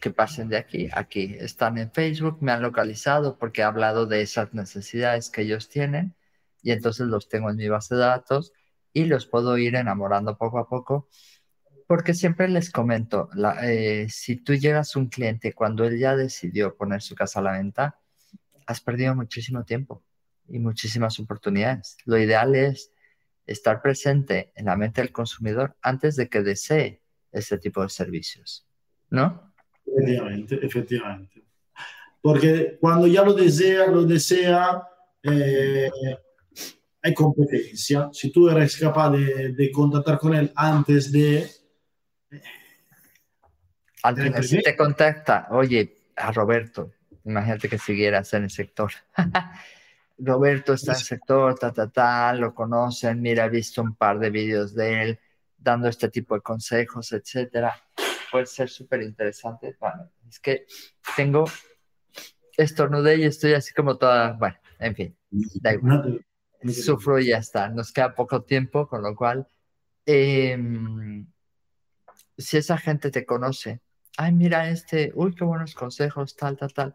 que 0.00 0.10
pasen 0.10 0.48
de 0.48 0.58
aquí 0.58 0.88
a 0.92 1.00
aquí. 1.00 1.34
Están 1.38 1.78
en 1.78 1.90
Facebook, 1.90 2.38
me 2.40 2.52
han 2.52 2.60
localizado 2.60 3.38
porque 3.38 3.62
he 3.62 3.64
hablado 3.64 4.06
de 4.06 4.20
esas 4.20 4.52
necesidades 4.52 5.30
que 5.30 5.42
ellos 5.42 5.68
tienen 5.68 6.14
y 6.62 6.72
entonces 6.72 7.06
los 7.06 7.28
tengo 7.28 7.50
en 7.50 7.56
mi 7.56 7.68
base 7.68 7.94
de 7.94 8.02
datos 8.02 8.52
y 8.94 9.04
los 9.04 9.26
puedo 9.26 9.58
ir 9.58 9.74
enamorando 9.74 10.38
poco 10.38 10.58
a 10.58 10.68
poco. 10.68 11.08
Porque 11.86 12.14
siempre 12.14 12.48
les 12.48 12.70
comento, 12.70 13.28
eh, 13.62 14.06
si 14.08 14.36
tú 14.36 14.54
llegas 14.54 14.96
a 14.96 14.98
un 14.98 15.08
cliente 15.08 15.52
cuando 15.52 15.84
él 15.84 15.98
ya 15.98 16.16
decidió 16.16 16.74
poner 16.74 17.02
su 17.02 17.14
casa 17.14 17.40
a 17.40 17.42
la 17.42 17.52
venta, 17.52 18.00
has 18.66 18.80
perdido 18.80 19.14
muchísimo 19.14 19.64
tiempo 19.64 20.02
y 20.48 20.58
muchísimas 20.60 21.20
oportunidades. 21.20 21.98
Lo 22.06 22.16
ideal 22.16 22.54
es 22.54 22.90
estar 23.46 23.82
presente 23.82 24.50
en 24.54 24.66
la 24.66 24.76
mente 24.76 25.02
del 25.02 25.12
consumidor 25.12 25.76
antes 25.82 26.16
de 26.16 26.30
que 26.30 26.42
desee 26.42 27.02
este 27.32 27.58
tipo 27.58 27.82
de 27.82 27.90
servicios, 27.90 28.66
¿no? 29.10 29.52
Efectivamente, 29.86 30.58
efectivamente. 30.62 31.44
Porque 32.22 32.78
cuando 32.80 33.06
ya 33.06 33.22
lo 33.22 33.34
desea, 33.34 33.86
lo 33.88 34.04
desea, 34.04 34.82
eh, 35.22 35.90
hay 37.04 37.12
competencia. 37.12 38.08
Si 38.12 38.32
tú 38.32 38.48
eres 38.48 38.78
capaz 38.78 39.10
de, 39.10 39.52
de 39.52 39.70
contactar 39.70 40.18
con 40.18 40.34
él 40.34 40.50
antes 40.56 41.12
de... 41.12 41.46
Antes, 44.02 44.48
si 44.48 44.62
te 44.62 44.74
contacta, 44.74 45.48
oye, 45.50 45.96
a 46.16 46.32
Roberto, 46.32 46.92
imagínate 47.24 47.68
que 47.68 47.78
siguieras 47.78 48.32
en 48.32 48.44
el 48.44 48.50
sector. 48.50 48.90
Roberto 50.18 50.72
está 50.72 50.92
en 50.92 50.98
el 50.98 51.04
sector, 51.04 51.58
ta, 51.58 51.72
ta, 51.72 51.90
ta, 51.90 52.32
lo 52.32 52.54
conocen, 52.54 53.20
mira, 53.20 53.44
he 53.44 53.50
visto 53.50 53.82
un 53.82 53.94
par 53.96 54.18
de 54.18 54.30
vídeos 54.30 54.74
de 54.74 55.02
él 55.02 55.20
dando 55.58 55.88
este 55.88 56.08
tipo 56.08 56.34
de 56.34 56.40
consejos, 56.40 57.12
etcétera. 57.12 57.74
Puede 58.30 58.46
ser 58.46 58.70
súper 58.70 59.02
interesante. 59.02 59.76
Bueno, 59.78 60.10
es 60.26 60.40
que 60.40 60.66
tengo 61.16 61.44
estornudé 62.56 63.16
y 63.16 63.24
estoy 63.24 63.52
así 63.52 63.74
como 63.74 63.98
toda, 63.98 64.32
bueno, 64.32 64.56
en 64.78 64.94
fin, 64.94 65.16
da 65.60 65.74
igual 65.74 66.24
sufro 66.72 67.18
y 67.18 67.28
ya 67.28 67.38
está. 67.38 67.68
Nos 67.68 67.92
queda 67.92 68.14
poco 68.14 68.42
tiempo, 68.42 68.86
con 68.88 69.02
lo 69.02 69.14
cual, 69.14 69.46
em, 70.06 71.26
si 72.36 72.56
esa 72.56 72.78
gente 72.78 73.10
te 73.10 73.24
conoce, 73.24 73.80
ay, 74.16 74.32
mira 74.32 74.68
este, 74.68 75.12
uy, 75.14 75.34
qué 75.34 75.44
buenos 75.44 75.74
consejos, 75.74 76.36
tal, 76.36 76.56
tal, 76.56 76.72
tal. 76.72 76.94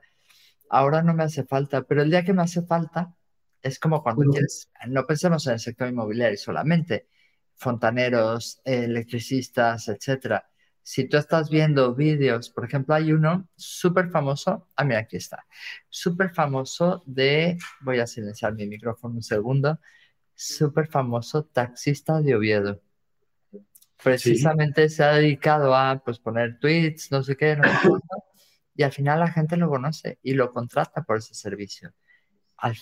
Ahora 0.70 1.02
no 1.04 1.14
me 1.14 1.24
hace 1.24 1.44
falta, 1.46 1.84
pero 1.84 2.02
el 2.04 2.12
día 2.12 2.24
que 2.24 2.34
me 2.34 2.44
hace 2.44 2.62
falta 2.64 3.14
es 3.62 3.80
como 3.80 4.02
cuando 4.04 4.24
quieres, 4.32 4.70
no 4.88 5.06
pensemos 5.06 5.46
en 5.48 5.54
el 5.54 5.60
sector 5.60 5.90
inmobiliario 5.90 6.38
solamente, 6.38 7.08
fontaneros, 7.56 8.62
electricistas, 8.64 9.90
etcétera 9.90 10.50
si 10.84 11.08
tú 11.08 11.18
estás 11.18 11.50
viendo 11.50 11.94
vídeos, 11.96 12.50
por 12.50 12.66
ejemplo, 12.66 12.96
hay 12.96 13.12
uno 13.12 13.48
súper 13.56 14.10
famoso, 14.10 14.68
ah, 14.76 14.84
mira, 14.84 15.00
aquí 15.00 15.18
está, 15.18 15.46
súper 15.90 16.34
famoso 16.34 17.04
de, 17.06 17.58
voy 17.82 18.00
a 18.00 18.08
silenciar 18.08 18.54
mi 18.54 18.68
micrófono 18.68 19.16
un 19.16 19.24
segundo, 19.24 19.80
súper 20.34 20.88
famoso 20.88 21.46
taxista 21.46 22.22
de 22.22 22.36
Oviedo. 22.36 22.82
Precisamente 24.02 24.88
se 24.88 25.04
ha 25.04 25.14
dedicado 25.14 25.76
a 25.76 26.02
pues, 26.04 26.20
poner 26.20 26.58
tweets, 26.60 27.12
no 27.12 27.22
sé 27.22 27.36
qué, 27.36 27.58
no 27.58 27.64
sé 27.64 27.90
y 28.80 28.84
al 28.84 28.94
final 28.94 29.20
la 29.20 29.30
gente 29.30 29.58
lo 29.58 29.68
conoce 29.68 30.20
y 30.24 30.36
lo 30.36 30.54
contrata 30.54 31.04
por 31.04 31.18
ese 31.18 31.34
servicio 31.34 31.94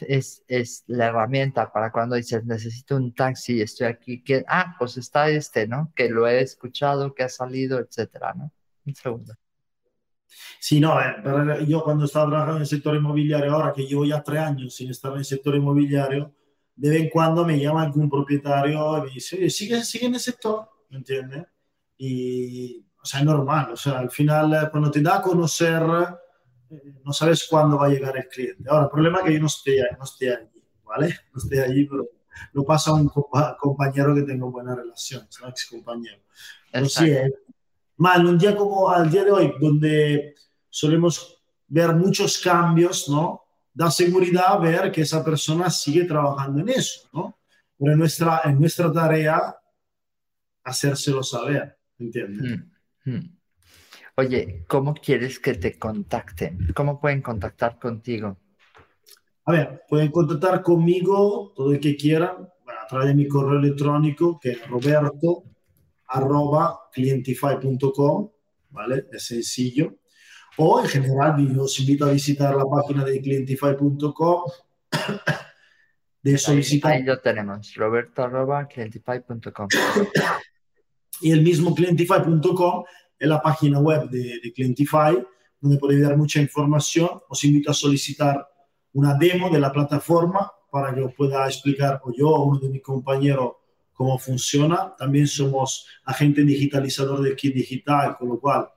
es, 0.07 0.43
es, 0.47 0.83
la 0.87 1.07
herramienta 1.07 1.71
para 1.71 1.91
cuando 1.91 2.15
dices 2.15 2.43
necesito 2.45 2.95
un 2.95 3.13
taxi, 3.13 3.61
estoy 3.61 3.87
aquí, 3.87 4.23
que, 4.23 4.43
ah, 4.47 4.75
pues 4.77 4.97
está 4.97 5.29
este, 5.29 5.67
¿no? 5.67 5.91
Que 5.95 6.09
lo 6.09 6.27
he 6.27 6.41
escuchado, 6.41 7.13
que 7.13 7.23
ha 7.23 7.29
salido, 7.29 7.79
etcétera, 7.79 8.33
¿no? 8.35 8.51
Un 8.85 8.95
segundo. 8.95 9.33
Sí, 10.59 10.79
no, 10.79 10.99
eh, 10.99 11.65
yo 11.67 11.83
cuando 11.83 12.05
estaba 12.05 12.27
trabajando 12.27 12.57
en 12.57 12.61
el 12.61 12.67
sector 12.67 12.95
inmobiliario, 12.95 13.53
ahora 13.53 13.73
que 13.73 13.85
llevo 13.85 14.05
ya 14.05 14.21
tres 14.21 14.39
años 14.39 14.75
sin 14.75 14.89
estar 14.89 15.11
en 15.13 15.19
el 15.19 15.25
sector 15.25 15.55
inmobiliario, 15.55 16.33
de 16.75 16.89
vez 16.89 17.01
en 17.01 17.09
cuando 17.09 17.45
me 17.45 17.59
llama 17.59 17.83
algún 17.83 18.09
propietario 18.09 18.97
y 18.97 19.01
me 19.01 19.09
dice, 19.09 19.49
sigue, 19.49 19.83
sigue 19.83 20.07
en 20.07 20.15
el 20.15 20.19
sector, 20.19 20.69
¿me 20.89 20.97
entiendes? 20.97 21.45
Y, 21.97 22.85
o 23.01 23.05
sea, 23.05 23.21
es 23.21 23.25
normal, 23.25 23.71
o 23.71 23.77
sea, 23.77 23.99
al 23.99 24.11
final, 24.11 24.53
eh, 24.53 24.69
cuando 24.69 24.91
te 24.91 25.01
da 25.01 25.17
a 25.17 25.21
conocer 25.21 25.81
no 27.03 27.13
sabes 27.13 27.47
cuándo 27.49 27.77
va 27.77 27.87
a 27.87 27.89
llegar 27.89 28.17
el 28.17 28.27
cliente. 28.27 28.69
Ahora, 28.69 28.85
el 28.85 28.91
problema 28.91 29.19
es 29.19 29.25
que 29.25 29.33
yo 29.33 29.39
no 29.39 29.47
esté, 29.47 29.81
no 29.97 30.03
esté 30.03 30.35
allí, 30.35 30.63
¿vale? 30.83 31.17
No 31.33 31.41
esté 31.41 31.63
allí, 31.63 31.85
pero 31.85 32.07
lo 32.53 32.65
pasa 32.65 32.91
a 32.91 32.95
un 32.95 33.09
compañero 33.09 34.13
que 34.15 34.23
tengo 34.23 34.51
buena 34.51 34.75
relación, 34.75 35.27
un 35.41 35.49
ex 35.49 35.65
compañero. 35.67 36.21
Así 36.73 37.09
es. 37.09 37.31
Mal, 37.97 38.25
un 38.25 38.37
día 38.37 38.55
como 38.55 38.89
al 38.89 39.09
día 39.09 39.23
de 39.23 39.31
hoy, 39.31 39.53
donde 39.59 40.35
solemos 40.69 41.41
ver 41.67 41.95
muchos 41.95 42.39
cambios, 42.39 43.09
¿no? 43.09 43.43
Da 43.73 43.91
seguridad 43.91 44.59
ver 44.59 44.91
que 44.91 45.01
esa 45.01 45.23
persona 45.23 45.69
sigue 45.69 46.05
trabajando 46.05 46.61
en 46.61 46.69
eso, 46.69 47.09
¿no? 47.13 47.39
Pero 47.77 47.93
en 47.93 47.99
nuestra, 47.99 48.41
en 48.45 48.59
nuestra 48.59 48.91
tarea, 48.91 49.55
hacérselo 50.63 51.23
saber, 51.23 51.77
¿entiendes? 51.97 52.59
Hmm. 53.05 53.36
Oye, 54.19 54.63
¿cómo 54.67 54.95
quieres 54.95 55.39
que 55.39 55.53
te 55.53 55.77
contacten? 55.77 56.73
¿Cómo 56.73 56.99
pueden 56.99 57.21
contactar 57.21 57.77
contigo? 57.77 58.35
A 59.45 59.51
ver, 59.51 59.83
pueden 59.87 60.09
contactar 60.09 60.63
conmigo 60.63 61.53
todo 61.55 61.71
el 61.71 61.79
que 61.79 61.95
quieran 61.95 62.49
a 62.65 62.87
través 62.87 63.09
de 63.09 63.13
mi 63.13 63.27
correo 63.27 63.59
electrónico 63.59 64.39
que 64.39 64.53
es 64.53 64.67
roberto 64.67 65.43
arroba 66.07 66.89
clientify.com, 66.91 68.31
¿vale? 68.71 69.05
Es 69.11 69.27
sencillo. 69.27 69.97
O 70.57 70.79
en 70.81 70.87
general, 70.87 71.59
os 71.59 71.79
invito 71.79 72.05
a 72.05 72.11
visitar 72.11 72.55
la 72.55 72.65
página 72.65 73.05
de 73.05 73.21
clientify.com. 73.21 74.41
de 76.23 76.37
solicitar. 76.39 76.93
Ahí, 76.93 77.03
lo 77.03 77.19
tenemos, 77.19 77.75
roberto 77.75 78.23
arroba 78.23 78.67
clientify.com. 78.67 79.67
Y 81.19 81.31
el 81.31 81.41
mismo 81.41 81.73
clientify.com 81.73 82.83
es 83.19 83.27
la 83.27 83.41
página 83.41 83.79
web 83.79 84.09
de, 84.09 84.39
de 84.43 84.53
Clientify, 84.53 85.17
donde 85.59 85.77
podéis 85.77 86.03
dar 86.03 86.17
mucha 86.17 86.41
información. 86.41 87.09
Os 87.29 87.43
invito 87.43 87.71
a 87.71 87.73
solicitar 87.73 88.47
una 88.93 89.15
demo 89.15 89.49
de 89.49 89.59
la 89.59 89.71
plataforma 89.71 90.51
para 90.71 90.93
que 90.93 91.01
os 91.01 91.13
pueda 91.13 91.45
explicar 91.45 92.01
o 92.03 92.11
yo 92.11 92.29
o 92.29 92.45
uno 92.45 92.59
de 92.59 92.69
mis 92.69 92.81
compañeros 92.81 93.53
cómo 93.93 94.17
funciona. 94.19 94.95
También 94.97 95.27
somos 95.27 95.87
agente 96.05 96.43
digitalizador 96.43 97.21
de 97.21 97.35
Kit 97.35 97.55
Digital, 97.55 98.15
con 98.17 98.29
lo 98.29 98.39
cual 98.39 98.69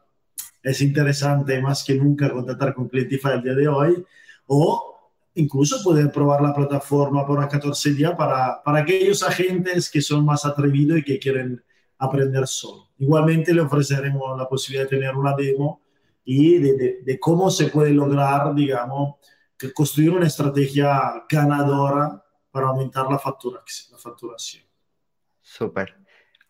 es 0.62 0.80
interesante 0.80 1.60
más 1.60 1.84
que 1.84 1.94
nunca 1.94 2.30
contactar 2.30 2.74
con 2.74 2.88
Clientify 2.88 3.32
el 3.34 3.42
día 3.42 3.54
de 3.54 3.68
hoy. 3.68 4.04
O 4.46 4.96
incluso 5.34 5.82
poder 5.82 6.10
probar 6.10 6.40
la 6.40 6.54
plataforma 6.54 7.26
por 7.26 7.46
14 7.46 7.94
días 7.94 8.14
para, 8.16 8.62
para 8.62 8.80
aquellos 8.80 9.22
agentes 9.22 9.90
que 9.90 10.00
son 10.00 10.24
más 10.24 10.44
atrevidos 10.44 10.98
y 10.98 11.04
que 11.04 11.18
quieren 11.18 11.62
aprender 12.00 12.46
solo. 12.46 12.88
Igualmente 12.98 13.54
le 13.54 13.60
ofreceremos 13.60 14.36
la 14.36 14.48
posibilidad 14.48 14.84
de 14.88 14.96
tener 14.96 15.14
una 15.14 15.34
demo 15.36 15.82
y 16.24 16.58
de, 16.58 17.18
cómo 17.20 17.50
se 17.50 17.68
puede 17.68 17.90
lograr, 17.90 18.54
digamos, 18.54 19.16
que 19.56 19.72
construir 19.72 20.10
una 20.10 20.26
estrategia 20.26 21.24
ganadora 21.28 22.24
para 22.50 22.68
aumentar 22.68 23.06
la, 23.10 23.18
factura, 23.18 23.60
la 23.90 23.98
facturación. 23.98 24.64
Súper. 25.40 25.96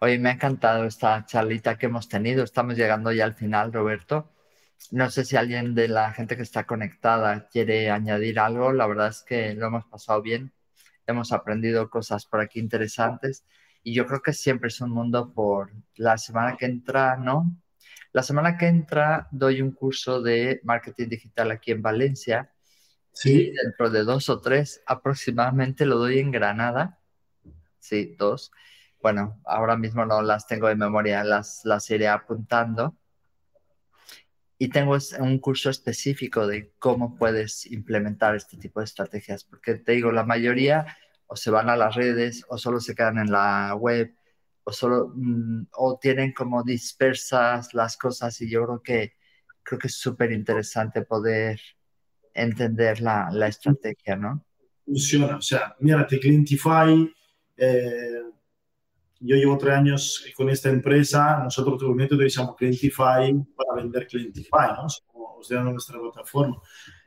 Hoy 0.00 0.18
me 0.18 0.30
ha 0.30 0.32
encantado 0.32 0.84
esta 0.84 1.24
charlita 1.26 1.76
que 1.76 1.86
hemos 1.86 2.08
tenido. 2.08 2.44
Estamos 2.44 2.76
llegando 2.76 3.12
ya 3.12 3.24
al 3.24 3.34
final, 3.34 3.72
Roberto. 3.72 4.32
No 4.92 5.10
sé 5.10 5.24
si 5.24 5.36
alguien 5.36 5.74
de 5.74 5.88
la 5.88 6.12
gente 6.12 6.36
que 6.36 6.42
está 6.42 6.64
conectada 6.64 7.48
quiere 7.48 7.90
añadir 7.90 8.38
algo. 8.38 8.72
La 8.72 8.86
verdad 8.86 9.08
es 9.08 9.22
que 9.22 9.54
lo 9.54 9.66
hemos 9.66 9.84
pasado 9.86 10.22
bien. 10.22 10.52
Hemos 11.06 11.32
aprendido 11.32 11.90
cosas 11.90 12.24
por 12.24 12.40
aquí 12.40 12.60
interesantes. 12.60 13.44
Y 13.82 13.94
yo 13.94 14.06
creo 14.06 14.20
que 14.22 14.32
siempre 14.32 14.68
es 14.68 14.80
un 14.80 14.90
mundo 14.90 15.32
por 15.32 15.72
la 15.96 16.18
semana 16.18 16.56
que 16.56 16.66
entra, 16.66 17.16
¿no? 17.16 17.56
La 18.12 18.22
semana 18.22 18.58
que 18.58 18.66
entra 18.66 19.28
doy 19.30 19.62
un 19.62 19.70
curso 19.72 20.20
de 20.20 20.60
marketing 20.64 21.08
digital 21.08 21.50
aquí 21.50 21.70
en 21.70 21.82
Valencia. 21.82 22.52
Sí. 23.12 23.52
dentro 23.64 23.90
de 23.90 24.04
dos 24.04 24.28
o 24.28 24.40
tres 24.40 24.82
aproximadamente 24.86 25.84
lo 25.84 25.98
doy 25.98 26.20
en 26.20 26.30
Granada. 26.30 27.00
Sí, 27.78 28.14
dos. 28.16 28.52
Bueno, 29.02 29.40
ahora 29.44 29.76
mismo 29.76 30.04
no 30.04 30.22
las 30.22 30.46
tengo 30.46 30.68
de 30.68 30.76
memoria, 30.76 31.24
las, 31.24 31.62
las 31.64 31.90
iré 31.90 32.08
apuntando. 32.08 32.96
Y 34.58 34.68
tengo 34.68 34.96
un 35.18 35.38
curso 35.38 35.70
específico 35.70 36.46
de 36.46 36.74
cómo 36.78 37.16
puedes 37.16 37.64
implementar 37.66 38.36
este 38.36 38.58
tipo 38.58 38.80
de 38.80 38.84
estrategias, 38.84 39.44
porque 39.44 39.76
te 39.76 39.92
digo, 39.92 40.12
la 40.12 40.24
mayoría 40.24 40.98
o 41.30 41.36
se 41.36 41.50
van 41.50 41.70
a 41.70 41.76
las 41.76 41.94
redes 41.94 42.44
o 42.48 42.58
solo 42.58 42.80
se 42.80 42.94
quedan 42.94 43.18
en 43.18 43.30
la 43.30 43.74
web 43.76 44.12
o 44.64 44.72
solo 44.72 45.12
mm, 45.14 45.68
o 45.76 45.96
tienen 45.96 46.32
como 46.32 46.64
dispersas 46.64 47.72
las 47.72 47.96
cosas 47.96 48.40
y 48.40 48.50
yo 48.50 48.64
creo 48.64 48.82
que 48.82 49.12
creo 49.62 49.78
que 49.78 49.86
es 49.86 49.94
súper 49.94 50.32
interesante 50.32 51.02
poder 51.02 51.60
entender 52.34 53.00
la, 53.00 53.28
la, 53.30 53.46
estrategia, 53.46 54.16
¿no? 54.16 54.44
Funciona, 54.84 55.36
o 55.36 55.42
sea, 55.42 55.76
mírate, 55.78 56.18
Clientify, 56.18 57.14
eh, 57.56 58.22
yo 59.20 59.36
llevo 59.36 59.56
tres 59.58 59.74
años 59.74 60.24
con 60.36 60.48
esta 60.48 60.70
empresa, 60.70 61.44
nosotros 61.44 61.74
últimamente 61.74 62.14
utilizamos 62.14 62.56
Clientify 62.56 63.32
para 63.54 63.74
vender 63.76 64.08
Clientify, 64.08 64.72
¿no? 64.76 64.86
O 65.14 65.42
sea, 65.42 65.60
nuestra 65.60 66.00
plataforma 66.00 66.60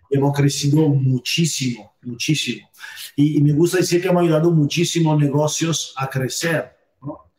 hemos 0.10 0.36
crecido 0.36 0.88
muchísimo, 0.89 1.95
muchísimo. 2.01 2.70
Y, 3.16 3.41
me 3.41 3.54
gusta 3.54 3.78
decir 3.78 4.01
que 4.01 4.08
hemos 4.08 4.24
ayudado 4.24 4.51
muchísimos 4.51 5.20
negocios 5.20 5.93
a 5.97 6.10
crecer. 6.10 6.72
¿no? 7.01 7.32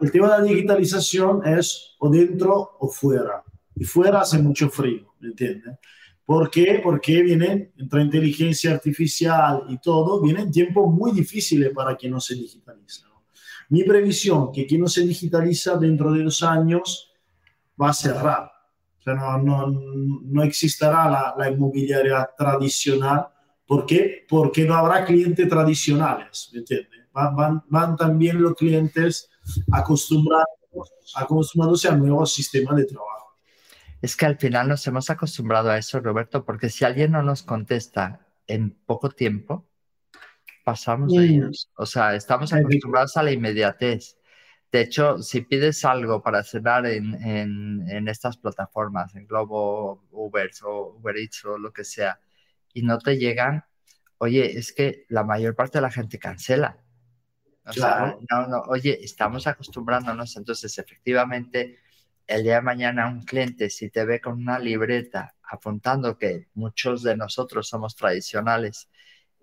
el 0.00 0.10
tema 0.10 0.36
de 0.36 0.38
la 0.38 0.44
digitalización 0.44 1.46
es 1.46 1.96
o 1.98 2.08
dentro 2.08 2.76
o 2.78 2.88
fuera. 2.88 3.42
Y 3.74 3.84
fuera 3.84 4.20
hace 4.20 4.38
mucho 4.38 4.68
frío, 4.68 5.14
¿me 5.20 5.28
entiendes? 5.28 5.74
¿Por 6.24 6.50
qué? 6.50 6.80
Porque 6.82 7.22
vienen, 7.22 7.72
entre 7.76 8.02
inteligencia 8.02 8.72
artificial 8.72 9.64
y 9.68 9.78
todo, 9.78 10.22
vienen 10.22 10.50
tiempos 10.50 10.92
muy 10.92 11.12
difíciles 11.12 11.72
para 11.74 11.96
quien 11.96 12.12
no 12.12 12.20
se 12.20 12.34
digitaliza. 12.34 13.06
Mi 13.68 13.84
previsión 13.84 14.52
que 14.52 14.66
quien 14.66 14.80
no 14.80 14.88
se 14.88 15.02
digitaliza 15.02 15.76
dentro 15.76 16.12
de 16.12 16.24
dos 16.24 16.42
años 16.42 17.12
va 17.80 17.90
a 17.90 17.94
cerrar 17.94 18.50
o 19.00 19.02
sea, 19.02 19.14
no, 19.14 19.38
no, 19.38 19.66
no 19.66 20.42
existirá 20.42 21.08
la, 21.08 21.34
la, 21.36 21.50
inmobiliaria 21.50 22.28
tradicional. 22.36 23.28
¿Por 23.66 23.86
qué? 23.86 24.26
Porque 24.28 24.66
no 24.66 24.74
habrá 24.74 25.06
clientes 25.06 25.48
tradicionales, 25.48 26.50
¿me 26.52 26.58
entiendes? 26.58 27.00
Van, 27.12 27.62
van, 27.66 27.96
también 27.96 28.40
los 28.40 28.54
clientes 28.54 29.30
acostumbrados, 29.72 30.46
acostumbrándose 31.14 31.88
al 31.88 31.98
nuevo 31.98 32.26
sistema 32.26 32.74
de 32.74 32.84
trabajo. 32.84 33.38
Es 34.02 34.16
que 34.16 34.26
al 34.26 34.36
final 34.36 34.68
nos 34.68 34.86
hemos 34.86 35.08
acostumbrado 35.08 35.70
a 35.70 35.78
eso, 35.78 36.00
Roberto, 36.00 36.44
porque 36.44 36.68
si 36.68 36.84
alguien 36.84 37.12
no 37.12 37.22
nos 37.22 37.42
contesta 37.42 38.26
en 38.46 38.70
poco 38.70 39.08
tiempo, 39.08 39.66
pasamos 40.64 41.12
de 41.12 41.24
ellos. 41.24 41.70
O 41.76 41.86
sea, 41.86 42.14
estamos 42.14 42.52
acostumbrados 42.52 43.16
a 43.16 43.22
la 43.22 43.32
inmediatez. 43.32 44.16
De 44.72 44.82
hecho, 44.82 45.18
si 45.18 45.40
pides 45.40 45.84
algo 45.84 46.22
para 46.22 46.44
cenar 46.44 46.86
en, 46.86 47.14
en, 47.88 48.08
estas 48.08 48.36
plataformas, 48.36 49.14
en 49.16 49.26
Globo, 49.26 50.06
Uber 50.12 50.50
o 50.62 50.96
Uber 50.96 51.16
Eats 51.16 51.44
o 51.44 51.58
lo 51.58 51.72
que 51.72 51.82
sea, 51.82 52.20
y 52.72 52.82
no 52.82 52.98
te 52.98 53.18
llegan, 53.18 53.64
oye, 54.18 54.58
es 54.58 54.72
que 54.72 55.06
la 55.08 55.24
mayor 55.24 55.56
parte 55.56 55.78
de 55.78 55.82
la 55.82 55.90
gente 55.90 56.20
cancela. 56.20 56.78
O 57.64 57.72
sea, 57.72 58.16
no, 58.30 58.46
no, 58.46 58.60
oye, 58.68 58.98
estamos 59.02 59.46
acostumbrándonos, 59.46 60.36
entonces 60.36 60.78
efectivamente, 60.78 61.78
el 62.26 62.44
día 62.44 62.56
de 62.56 62.62
mañana 62.62 63.08
un 63.08 63.22
cliente, 63.22 63.70
si 63.70 63.90
te 63.90 64.04
ve 64.04 64.20
con 64.20 64.34
una 64.34 64.58
libreta 64.60 65.34
apuntando 65.42 66.16
que 66.16 66.48
muchos 66.54 67.02
de 67.02 67.16
nosotros 67.16 67.68
somos 67.68 67.96
tradicionales 67.96 68.88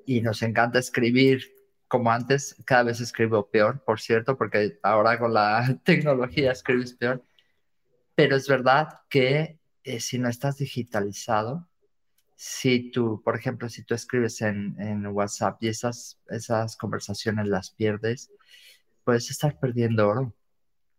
y 0.06 0.22
nos 0.22 0.42
encanta 0.42 0.80
escribir 0.80 1.57
como 1.88 2.12
antes, 2.12 2.56
cada 2.66 2.84
vez 2.84 3.00
escribo 3.00 3.50
peor, 3.50 3.84
por 3.84 4.00
cierto, 4.00 4.38
porque 4.38 4.80
ahora 4.84 5.18
con 5.18 5.34
la 5.34 5.80
tecnología 5.84 6.52
escribes 6.52 6.94
peor. 6.94 7.24
Pero 8.16 8.36
es 8.36 8.48
verdad 8.48 9.02
que 9.10 9.60
eh, 9.84 10.00
si 10.00 10.20
no 10.20 10.28
estás 10.28 10.58
digitalizado, 10.58 11.68
si 12.36 12.92
tú, 12.92 13.22
por 13.24 13.36
ejemplo, 13.36 13.70
si 13.70 13.84
tú 13.84 13.96
escribes 13.96 14.42
en, 14.42 14.76
en, 14.80 15.08
WhatsApp 15.08 15.58
y 15.62 15.70
esas, 15.70 16.20
esas 16.30 16.78
conversaciones 16.78 17.48
las 17.48 17.72
pierdes, 17.72 18.32
puedes 19.04 19.32
estar 19.32 19.60
perdiendo 19.60 20.08
oro. 20.08 20.34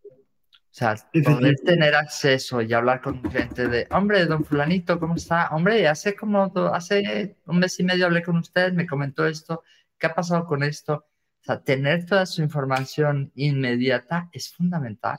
O 0.03 0.74
sea, 0.78 0.97
poder 1.24 1.57
tener 1.64 1.95
acceso 1.95 2.61
y 2.62 2.72
hablar 2.72 3.01
con 3.01 3.22
gente 3.30 3.68
de, 3.68 3.86
hombre, 3.91 4.26
don 4.26 4.45
fulanito, 4.45 4.99
¿cómo 4.99 5.14
está? 5.14 5.49
Hombre, 5.49 5.86
hace 5.89 6.14
como, 6.14 6.53
hace 6.72 7.36
un 7.47 7.59
mes 7.59 7.78
y 7.80 7.84
medio 7.84 8.07
hablé 8.07 8.22
con 8.22 8.36
usted, 8.36 8.72
me 8.72 8.86
comentó 8.86 9.26
esto, 9.26 9.62
¿Qué 9.99 10.07
ha 10.07 10.14
pasado 10.14 10.46
con 10.46 10.62
esto? 10.62 10.94
O 10.94 11.44
sea, 11.44 11.62
tener 11.62 12.07
toda 12.07 12.26
su 12.26 12.42
información 12.42 13.32
inmediata 13.34 14.28
es 14.32 14.53
fundamental. 14.53 15.18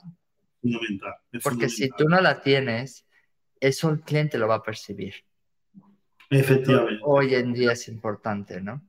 Fundamental. 0.60 1.14
Porque 1.42 1.68
si 1.68 1.90
tú 1.90 2.08
no 2.08 2.20
la 2.20 2.40
tienes, 2.40 3.06
eso 3.58 3.90
el 3.90 4.00
cliente 4.00 4.38
lo 4.38 4.48
va 4.48 4.56
a 4.56 4.62
percibir. 4.62 5.14
Efectivamente. 6.30 7.00
Hoy 7.04 7.34
en 7.34 7.52
día 7.52 7.72
es 7.72 7.88
importante, 7.88 8.60
¿no? 8.60 8.82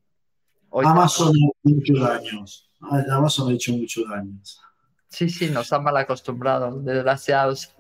Amazon 0.72 1.28
ha 1.28 1.32
hecho 1.32 1.60
muchos 1.64 2.00
daños. 2.00 2.70
Amazon 2.80 3.52
ha 3.52 3.54
hecho 3.54 3.74
muchos 3.74 4.10
daños. 4.10 4.62
Sí, 5.10 5.30
sí, 5.30 5.50
nos 5.50 5.74
han 5.74 5.84
mal 5.84 5.98
acostumbrado, 5.98 6.80
desgraciados. 6.82 7.76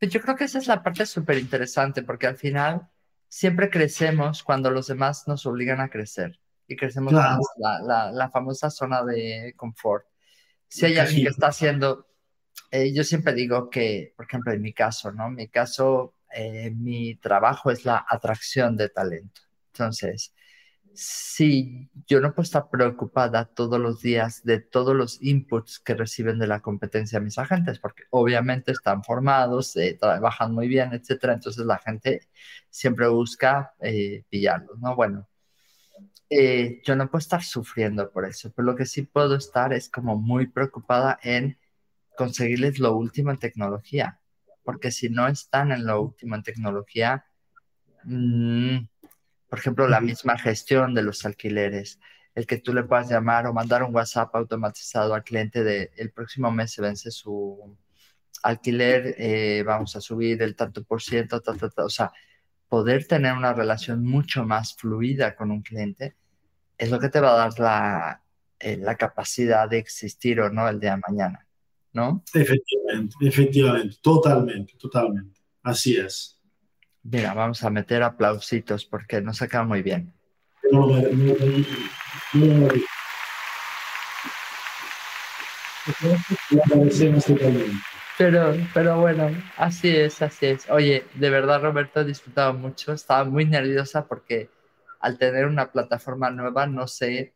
yo 0.00 0.20
creo 0.20 0.36
que 0.36 0.44
esa 0.44 0.58
es 0.58 0.66
la 0.66 0.82
parte 0.82 1.04
súper 1.04 1.36
interesante, 1.36 2.02
porque 2.02 2.26
al 2.26 2.36
final 2.36 2.88
siempre 3.30 3.70
crecemos 3.70 4.42
cuando 4.42 4.70
los 4.70 4.88
demás 4.88 5.26
nos 5.28 5.46
obligan 5.46 5.80
a 5.80 5.88
crecer 5.88 6.38
y 6.66 6.76
crecemos 6.76 7.12
la, 7.12 7.38
la, 8.12 8.30
famosa 8.30 8.70
zona 8.70 9.02
de 9.04 9.54
confort. 9.56 10.04
Si 10.68 10.84
hay 10.84 10.98
alguien 10.98 11.24
que 11.24 11.30
está 11.30 11.48
haciendo, 11.48 12.06
eh, 12.70 12.92
yo 12.92 13.02
siempre 13.02 13.32
digo 13.32 13.70
que, 13.70 14.12
por 14.16 14.26
ejemplo, 14.26 14.52
en 14.52 14.60
mi 14.60 14.72
caso, 14.72 15.10
¿no? 15.12 15.28
En 15.28 15.34
mi 15.34 15.48
caso, 15.48 16.14
eh, 16.34 16.70
mi 16.70 17.16
trabajo 17.16 17.70
es 17.70 17.84
la 17.84 18.04
atracción 18.08 18.76
de 18.76 18.88
talento. 18.88 19.40
Entonces, 19.72 20.34
Sí, 20.92 21.88
yo 22.06 22.20
no 22.20 22.34
puedo 22.34 22.42
estar 22.44 22.68
preocupada 22.68 23.44
todos 23.46 23.80
los 23.80 24.00
días 24.02 24.42
de 24.44 24.60
todos 24.60 24.94
los 24.94 25.22
inputs 25.22 25.78
que 25.78 25.94
reciben 25.94 26.38
de 26.38 26.46
la 26.46 26.60
competencia 26.60 27.20
mis 27.20 27.38
agentes, 27.38 27.78
porque 27.78 28.04
obviamente 28.10 28.72
están 28.72 29.04
formados, 29.04 29.76
eh, 29.76 29.96
trabajan 29.98 30.52
muy 30.52 30.68
bien, 30.68 30.92
etcétera. 30.92 31.34
Entonces 31.34 31.64
la 31.64 31.78
gente 31.78 32.28
siempre 32.68 33.08
busca 33.08 33.74
eh, 33.80 34.24
pillarlos, 34.28 34.78
¿no? 34.80 34.96
Bueno, 34.96 35.28
eh, 36.28 36.80
yo 36.84 36.96
no 36.96 37.10
puedo 37.10 37.20
estar 37.20 37.42
sufriendo 37.42 38.10
por 38.10 38.24
eso, 38.24 38.52
pero 38.54 38.66
lo 38.66 38.76
que 38.76 38.86
sí 38.86 39.02
puedo 39.02 39.36
estar 39.36 39.72
es 39.72 39.88
como 39.88 40.16
muy 40.16 40.46
preocupada 40.48 41.18
en 41.22 41.58
conseguirles 42.16 42.78
lo 42.78 42.96
último 42.96 43.30
en 43.30 43.38
tecnología, 43.38 44.20
porque 44.62 44.90
si 44.90 45.08
no 45.08 45.26
están 45.28 45.72
en 45.72 45.86
lo 45.86 46.02
último 46.02 46.34
en 46.36 46.42
tecnología, 46.42 47.24
mmm, 48.04 48.78
por 49.50 49.58
ejemplo, 49.58 49.88
la 49.88 50.00
misma 50.00 50.38
gestión 50.38 50.94
de 50.94 51.02
los 51.02 51.26
alquileres, 51.26 51.98
el 52.36 52.46
que 52.46 52.58
tú 52.58 52.72
le 52.72 52.84
puedas 52.84 53.10
llamar 53.10 53.46
o 53.46 53.52
mandar 53.52 53.82
un 53.82 53.94
WhatsApp 53.94 54.34
automatizado 54.36 55.12
al 55.12 55.24
cliente 55.24 55.64
de 55.64 55.90
el 55.96 56.12
próximo 56.12 56.52
mes 56.52 56.70
se 56.70 56.82
vence 56.82 57.10
su 57.10 57.76
alquiler, 58.44 59.16
eh, 59.18 59.64
vamos 59.66 59.96
a 59.96 60.00
subir 60.00 60.40
el 60.40 60.54
tanto 60.54 60.84
por 60.84 61.02
ciento, 61.02 61.42
o 61.76 61.90
sea, 61.90 62.12
poder 62.68 63.06
tener 63.06 63.32
una 63.34 63.52
relación 63.52 64.04
mucho 64.04 64.44
más 64.44 64.76
fluida 64.76 65.34
con 65.34 65.50
un 65.50 65.62
cliente 65.62 66.14
es 66.78 66.90
lo 66.90 66.98
que 66.98 67.10
te 67.10 67.20
va 67.20 67.34
a 67.34 67.48
dar 67.48 67.58
la, 67.58 68.22
eh, 68.58 68.78
la 68.78 68.96
capacidad 68.96 69.68
de 69.68 69.78
existir 69.78 70.40
o 70.40 70.48
no 70.48 70.66
el 70.68 70.80
día 70.80 70.92
de 70.92 71.02
mañana, 71.06 71.46
¿no? 71.92 72.22
Efectivamente, 72.32 73.16
efectivamente, 73.20 73.96
totalmente, 74.00 74.74
totalmente. 74.78 75.40
Así 75.62 75.96
es. 75.96 76.39
Mira, 77.02 77.32
vamos 77.34 77.64
a 77.64 77.70
meter 77.70 78.02
aplausitos 78.02 78.84
porque 78.84 79.20
nos 79.20 79.38
saca 79.38 79.64
muy 79.64 79.82
bien. 79.82 80.12
Pero, 88.18 88.54
pero 88.74 89.00
bueno, 89.00 89.30
así 89.56 89.88
es, 89.88 90.20
así 90.20 90.46
es. 90.46 90.68
Oye, 90.68 91.04
de 91.14 91.30
verdad, 91.30 91.62
Roberto, 91.62 92.00
he 92.00 92.04
disfrutado 92.04 92.52
mucho. 92.52 92.92
Estaba 92.92 93.24
muy 93.24 93.46
nerviosa 93.46 94.06
porque 94.06 94.50
al 95.00 95.16
tener 95.16 95.46
una 95.46 95.72
plataforma 95.72 96.30
nueva, 96.30 96.66
no 96.66 96.86
sé, 96.86 97.32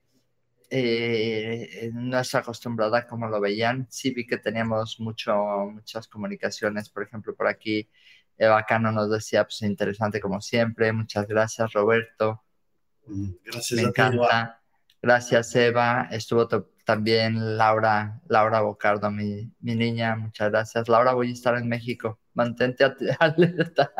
eh, 0.68 1.90
no 1.94 2.18
es 2.18 2.34
acostumbrada 2.34 3.06
como 3.06 3.28
lo 3.28 3.40
veían. 3.40 3.86
Sí 3.88 4.12
vi 4.12 4.26
que 4.26 4.36
teníamos 4.36 5.00
mucho, 5.00 5.34
muchas 5.72 6.06
comunicaciones, 6.06 6.90
por 6.90 7.04
ejemplo, 7.04 7.34
por 7.34 7.46
aquí 7.46 7.88
Eva 8.36 8.64
Cano 8.64 8.90
nos 8.92 9.10
decía, 9.10 9.44
pues 9.44 9.62
interesante 9.62 10.20
como 10.20 10.40
siempre. 10.40 10.92
Muchas 10.92 11.26
gracias, 11.26 11.72
Roberto. 11.72 12.42
Mm, 13.06 13.30
gracias 13.44 13.80
Me 13.80 13.88
encanta. 13.88 14.60
Gracias, 15.00 15.54
Eva. 15.54 16.08
Estuvo 16.10 16.48
también 16.84 17.56
Laura, 17.56 18.20
Laura 18.28 18.60
Bocardo, 18.62 19.10
mi, 19.10 19.52
mi, 19.60 19.74
niña. 19.74 20.16
Muchas 20.16 20.50
gracias. 20.50 20.88
Laura, 20.88 21.12
voy 21.12 21.30
a 21.30 21.32
estar 21.32 21.56
en 21.56 21.68
México. 21.68 22.20
Mantente 22.32 22.84
alerta. 23.20 23.92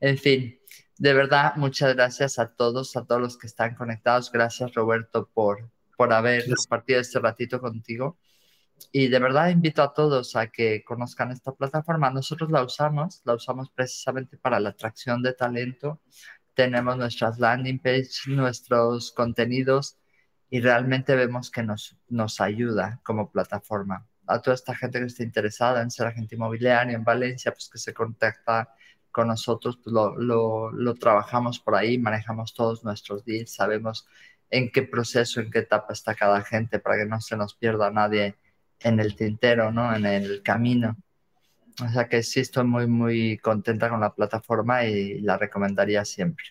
en 0.00 0.18
fin, 0.18 0.58
de 0.98 1.14
verdad, 1.14 1.54
muchas 1.56 1.94
gracias 1.94 2.38
a 2.38 2.54
todos, 2.54 2.96
a 2.96 3.04
todos 3.04 3.20
los 3.20 3.38
que 3.38 3.46
están 3.46 3.74
conectados. 3.74 4.32
Gracias, 4.32 4.74
Roberto, 4.74 5.28
por, 5.32 5.70
por 5.96 6.12
haber 6.12 6.44
compartido 6.46 7.00
este 7.00 7.18
ratito 7.18 7.60
contigo. 7.60 8.18
Y 8.92 9.08
de 9.08 9.18
verdad 9.18 9.50
invito 9.50 9.82
a 9.82 9.92
todos 9.92 10.36
a 10.36 10.48
que 10.48 10.84
conozcan 10.84 11.30
esta 11.30 11.52
plataforma. 11.52 12.10
Nosotros 12.10 12.50
la 12.50 12.62
usamos, 12.62 13.22
la 13.24 13.34
usamos 13.34 13.70
precisamente 13.70 14.36
para 14.36 14.60
la 14.60 14.70
atracción 14.70 15.22
de 15.22 15.32
talento. 15.34 16.00
Tenemos 16.54 16.96
nuestras 16.96 17.38
landing 17.38 17.78
pages, 17.78 18.22
nuestros 18.26 19.12
contenidos 19.12 19.98
y 20.50 20.60
realmente 20.60 21.14
vemos 21.14 21.50
que 21.50 21.62
nos, 21.62 21.96
nos 22.08 22.40
ayuda 22.40 23.00
como 23.04 23.30
plataforma. 23.30 24.06
A 24.26 24.40
toda 24.40 24.54
esta 24.54 24.74
gente 24.74 24.98
que 24.98 25.06
esté 25.06 25.24
interesada 25.24 25.82
en 25.82 25.90
ser 25.90 26.06
agente 26.06 26.34
inmobiliario 26.36 26.96
en 26.96 27.04
Valencia, 27.04 27.52
pues 27.52 27.68
que 27.70 27.78
se 27.78 27.94
contacta 27.94 28.74
con 29.10 29.28
nosotros, 29.28 29.78
pues 29.82 29.92
lo, 29.92 30.16
lo, 30.16 30.70
lo 30.70 30.94
trabajamos 30.94 31.58
por 31.58 31.74
ahí, 31.74 31.98
manejamos 31.98 32.54
todos 32.54 32.84
nuestros 32.84 33.24
deals, 33.24 33.54
sabemos 33.54 34.06
en 34.50 34.70
qué 34.70 34.82
proceso, 34.82 35.40
en 35.40 35.50
qué 35.50 35.60
etapa 35.60 35.92
está 35.92 36.14
cada 36.14 36.42
gente 36.42 36.78
para 36.78 36.96
que 36.98 37.06
no 37.06 37.20
se 37.20 37.36
nos 37.36 37.54
pierda 37.54 37.90
nadie 37.90 38.36
en 38.80 39.00
el 39.00 39.14
tintero, 39.16 39.72
¿no? 39.72 39.94
En 39.94 40.06
el 40.06 40.42
camino. 40.42 40.96
O 41.84 41.88
sea 41.88 42.08
que 42.08 42.22
sí 42.22 42.40
estoy 42.40 42.64
muy, 42.64 42.86
muy 42.86 43.38
contenta 43.38 43.88
con 43.88 44.00
la 44.00 44.14
plataforma 44.14 44.84
y 44.84 45.20
la 45.20 45.36
recomendaría 45.36 46.04
siempre. 46.04 46.44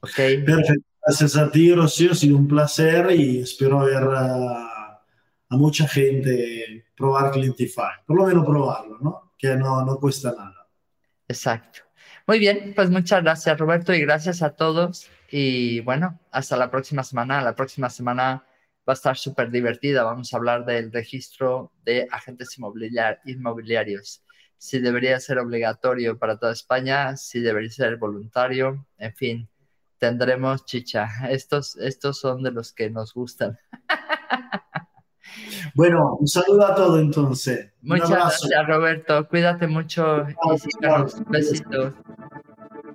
Ok. 0.00 0.14
Perfecto. 0.44 0.88
Gracias 1.04 1.36
a 1.36 1.50
ti, 1.50 1.74
Rocío. 1.74 2.12
Ha 2.12 2.14
sido 2.14 2.36
un 2.36 2.46
placer 2.46 3.10
y 3.10 3.40
espero 3.40 3.80
ver 3.80 4.04
a, 4.04 5.02
a 5.48 5.56
mucha 5.56 5.88
gente 5.88 6.86
probar 6.96 7.32
Clientify. 7.32 8.04
Por 8.06 8.16
lo 8.16 8.26
menos 8.26 8.46
probarlo, 8.46 8.98
¿no? 9.00 9.32
Que 9.36 9.56
no, 9.56 9.84
no 9.84 9.98
cuesta 9.98 10.32
nada. 10.36 10.68
Exacto. 11.26 11.80
Muy 12.26 12.38
bien, 12.38 12.72
pues 12.76 12.88
muchas 12.88 13.22
gracias, 13.22 13.58
Roberto, 13.58 13.92
y 13.92 14.00
gracias 14.00 14.42
a 14.42 14.50
todos. 14.50 15.08
Y 15.30 15.80
bueno, 15.80 16.20
hasta 16.30 16.56
la 16.56 16.70
próxima 16.70 17.02
semana. 17.02 17.42
La 17.42 17.56
próxima 17.56 17.90
semana 17.90 18.44
va 18.88 18.92
a 18.92 18.94
estar 18.94 19.16
súper 19.16 19.50
divertida. 19.50 20.04
Vamos 20.04 20.32
a 20.32 20.36
hablar 20.36 20.64
del 20.64 20.92
registro 20.92 21.72
de 21.84 22.08
agentes 22.10 22.56
inmobiliarios. 22.58 24.22
Si 24.58 24.78
debería 24.78 25.18
ser 25.20 25.38
obligatorio 25.38 26.18
para 26.18 26.38
toda 26.38 26.52
España, 26.52 27.16
si 27.16 27.40
debería 27.40 27.70
ser 27.70 27.96
voluntario, 27.96 28.86
en 28.98 29.14
fin, 29.14 29.48
tendremos 29.98 30.64
chicha. 30.64 31.08
Estos, 31.30 31.76
estos 31.76 32.18
son 32.18 32.42
de 32.42 32.52
los 32.52 32.72
que 32.72 32.90
nos 32.90 33.14
gustan. 33.14 33.58
Bueno, 35.74 36.16
un 36.20 36.26
saludo 36.26 36.66
a 36.66 36.74
todos 36.74 37.00
entonces. 37.00 37.72
Muchas 37.80 38.10
gracias, 38.10 38.66
Roberto. 38.66 39.26
Cuídate 39.28 39.66
mucho 39.66 40.26
y 40.28 40.34
Besitos. 41.28 41.94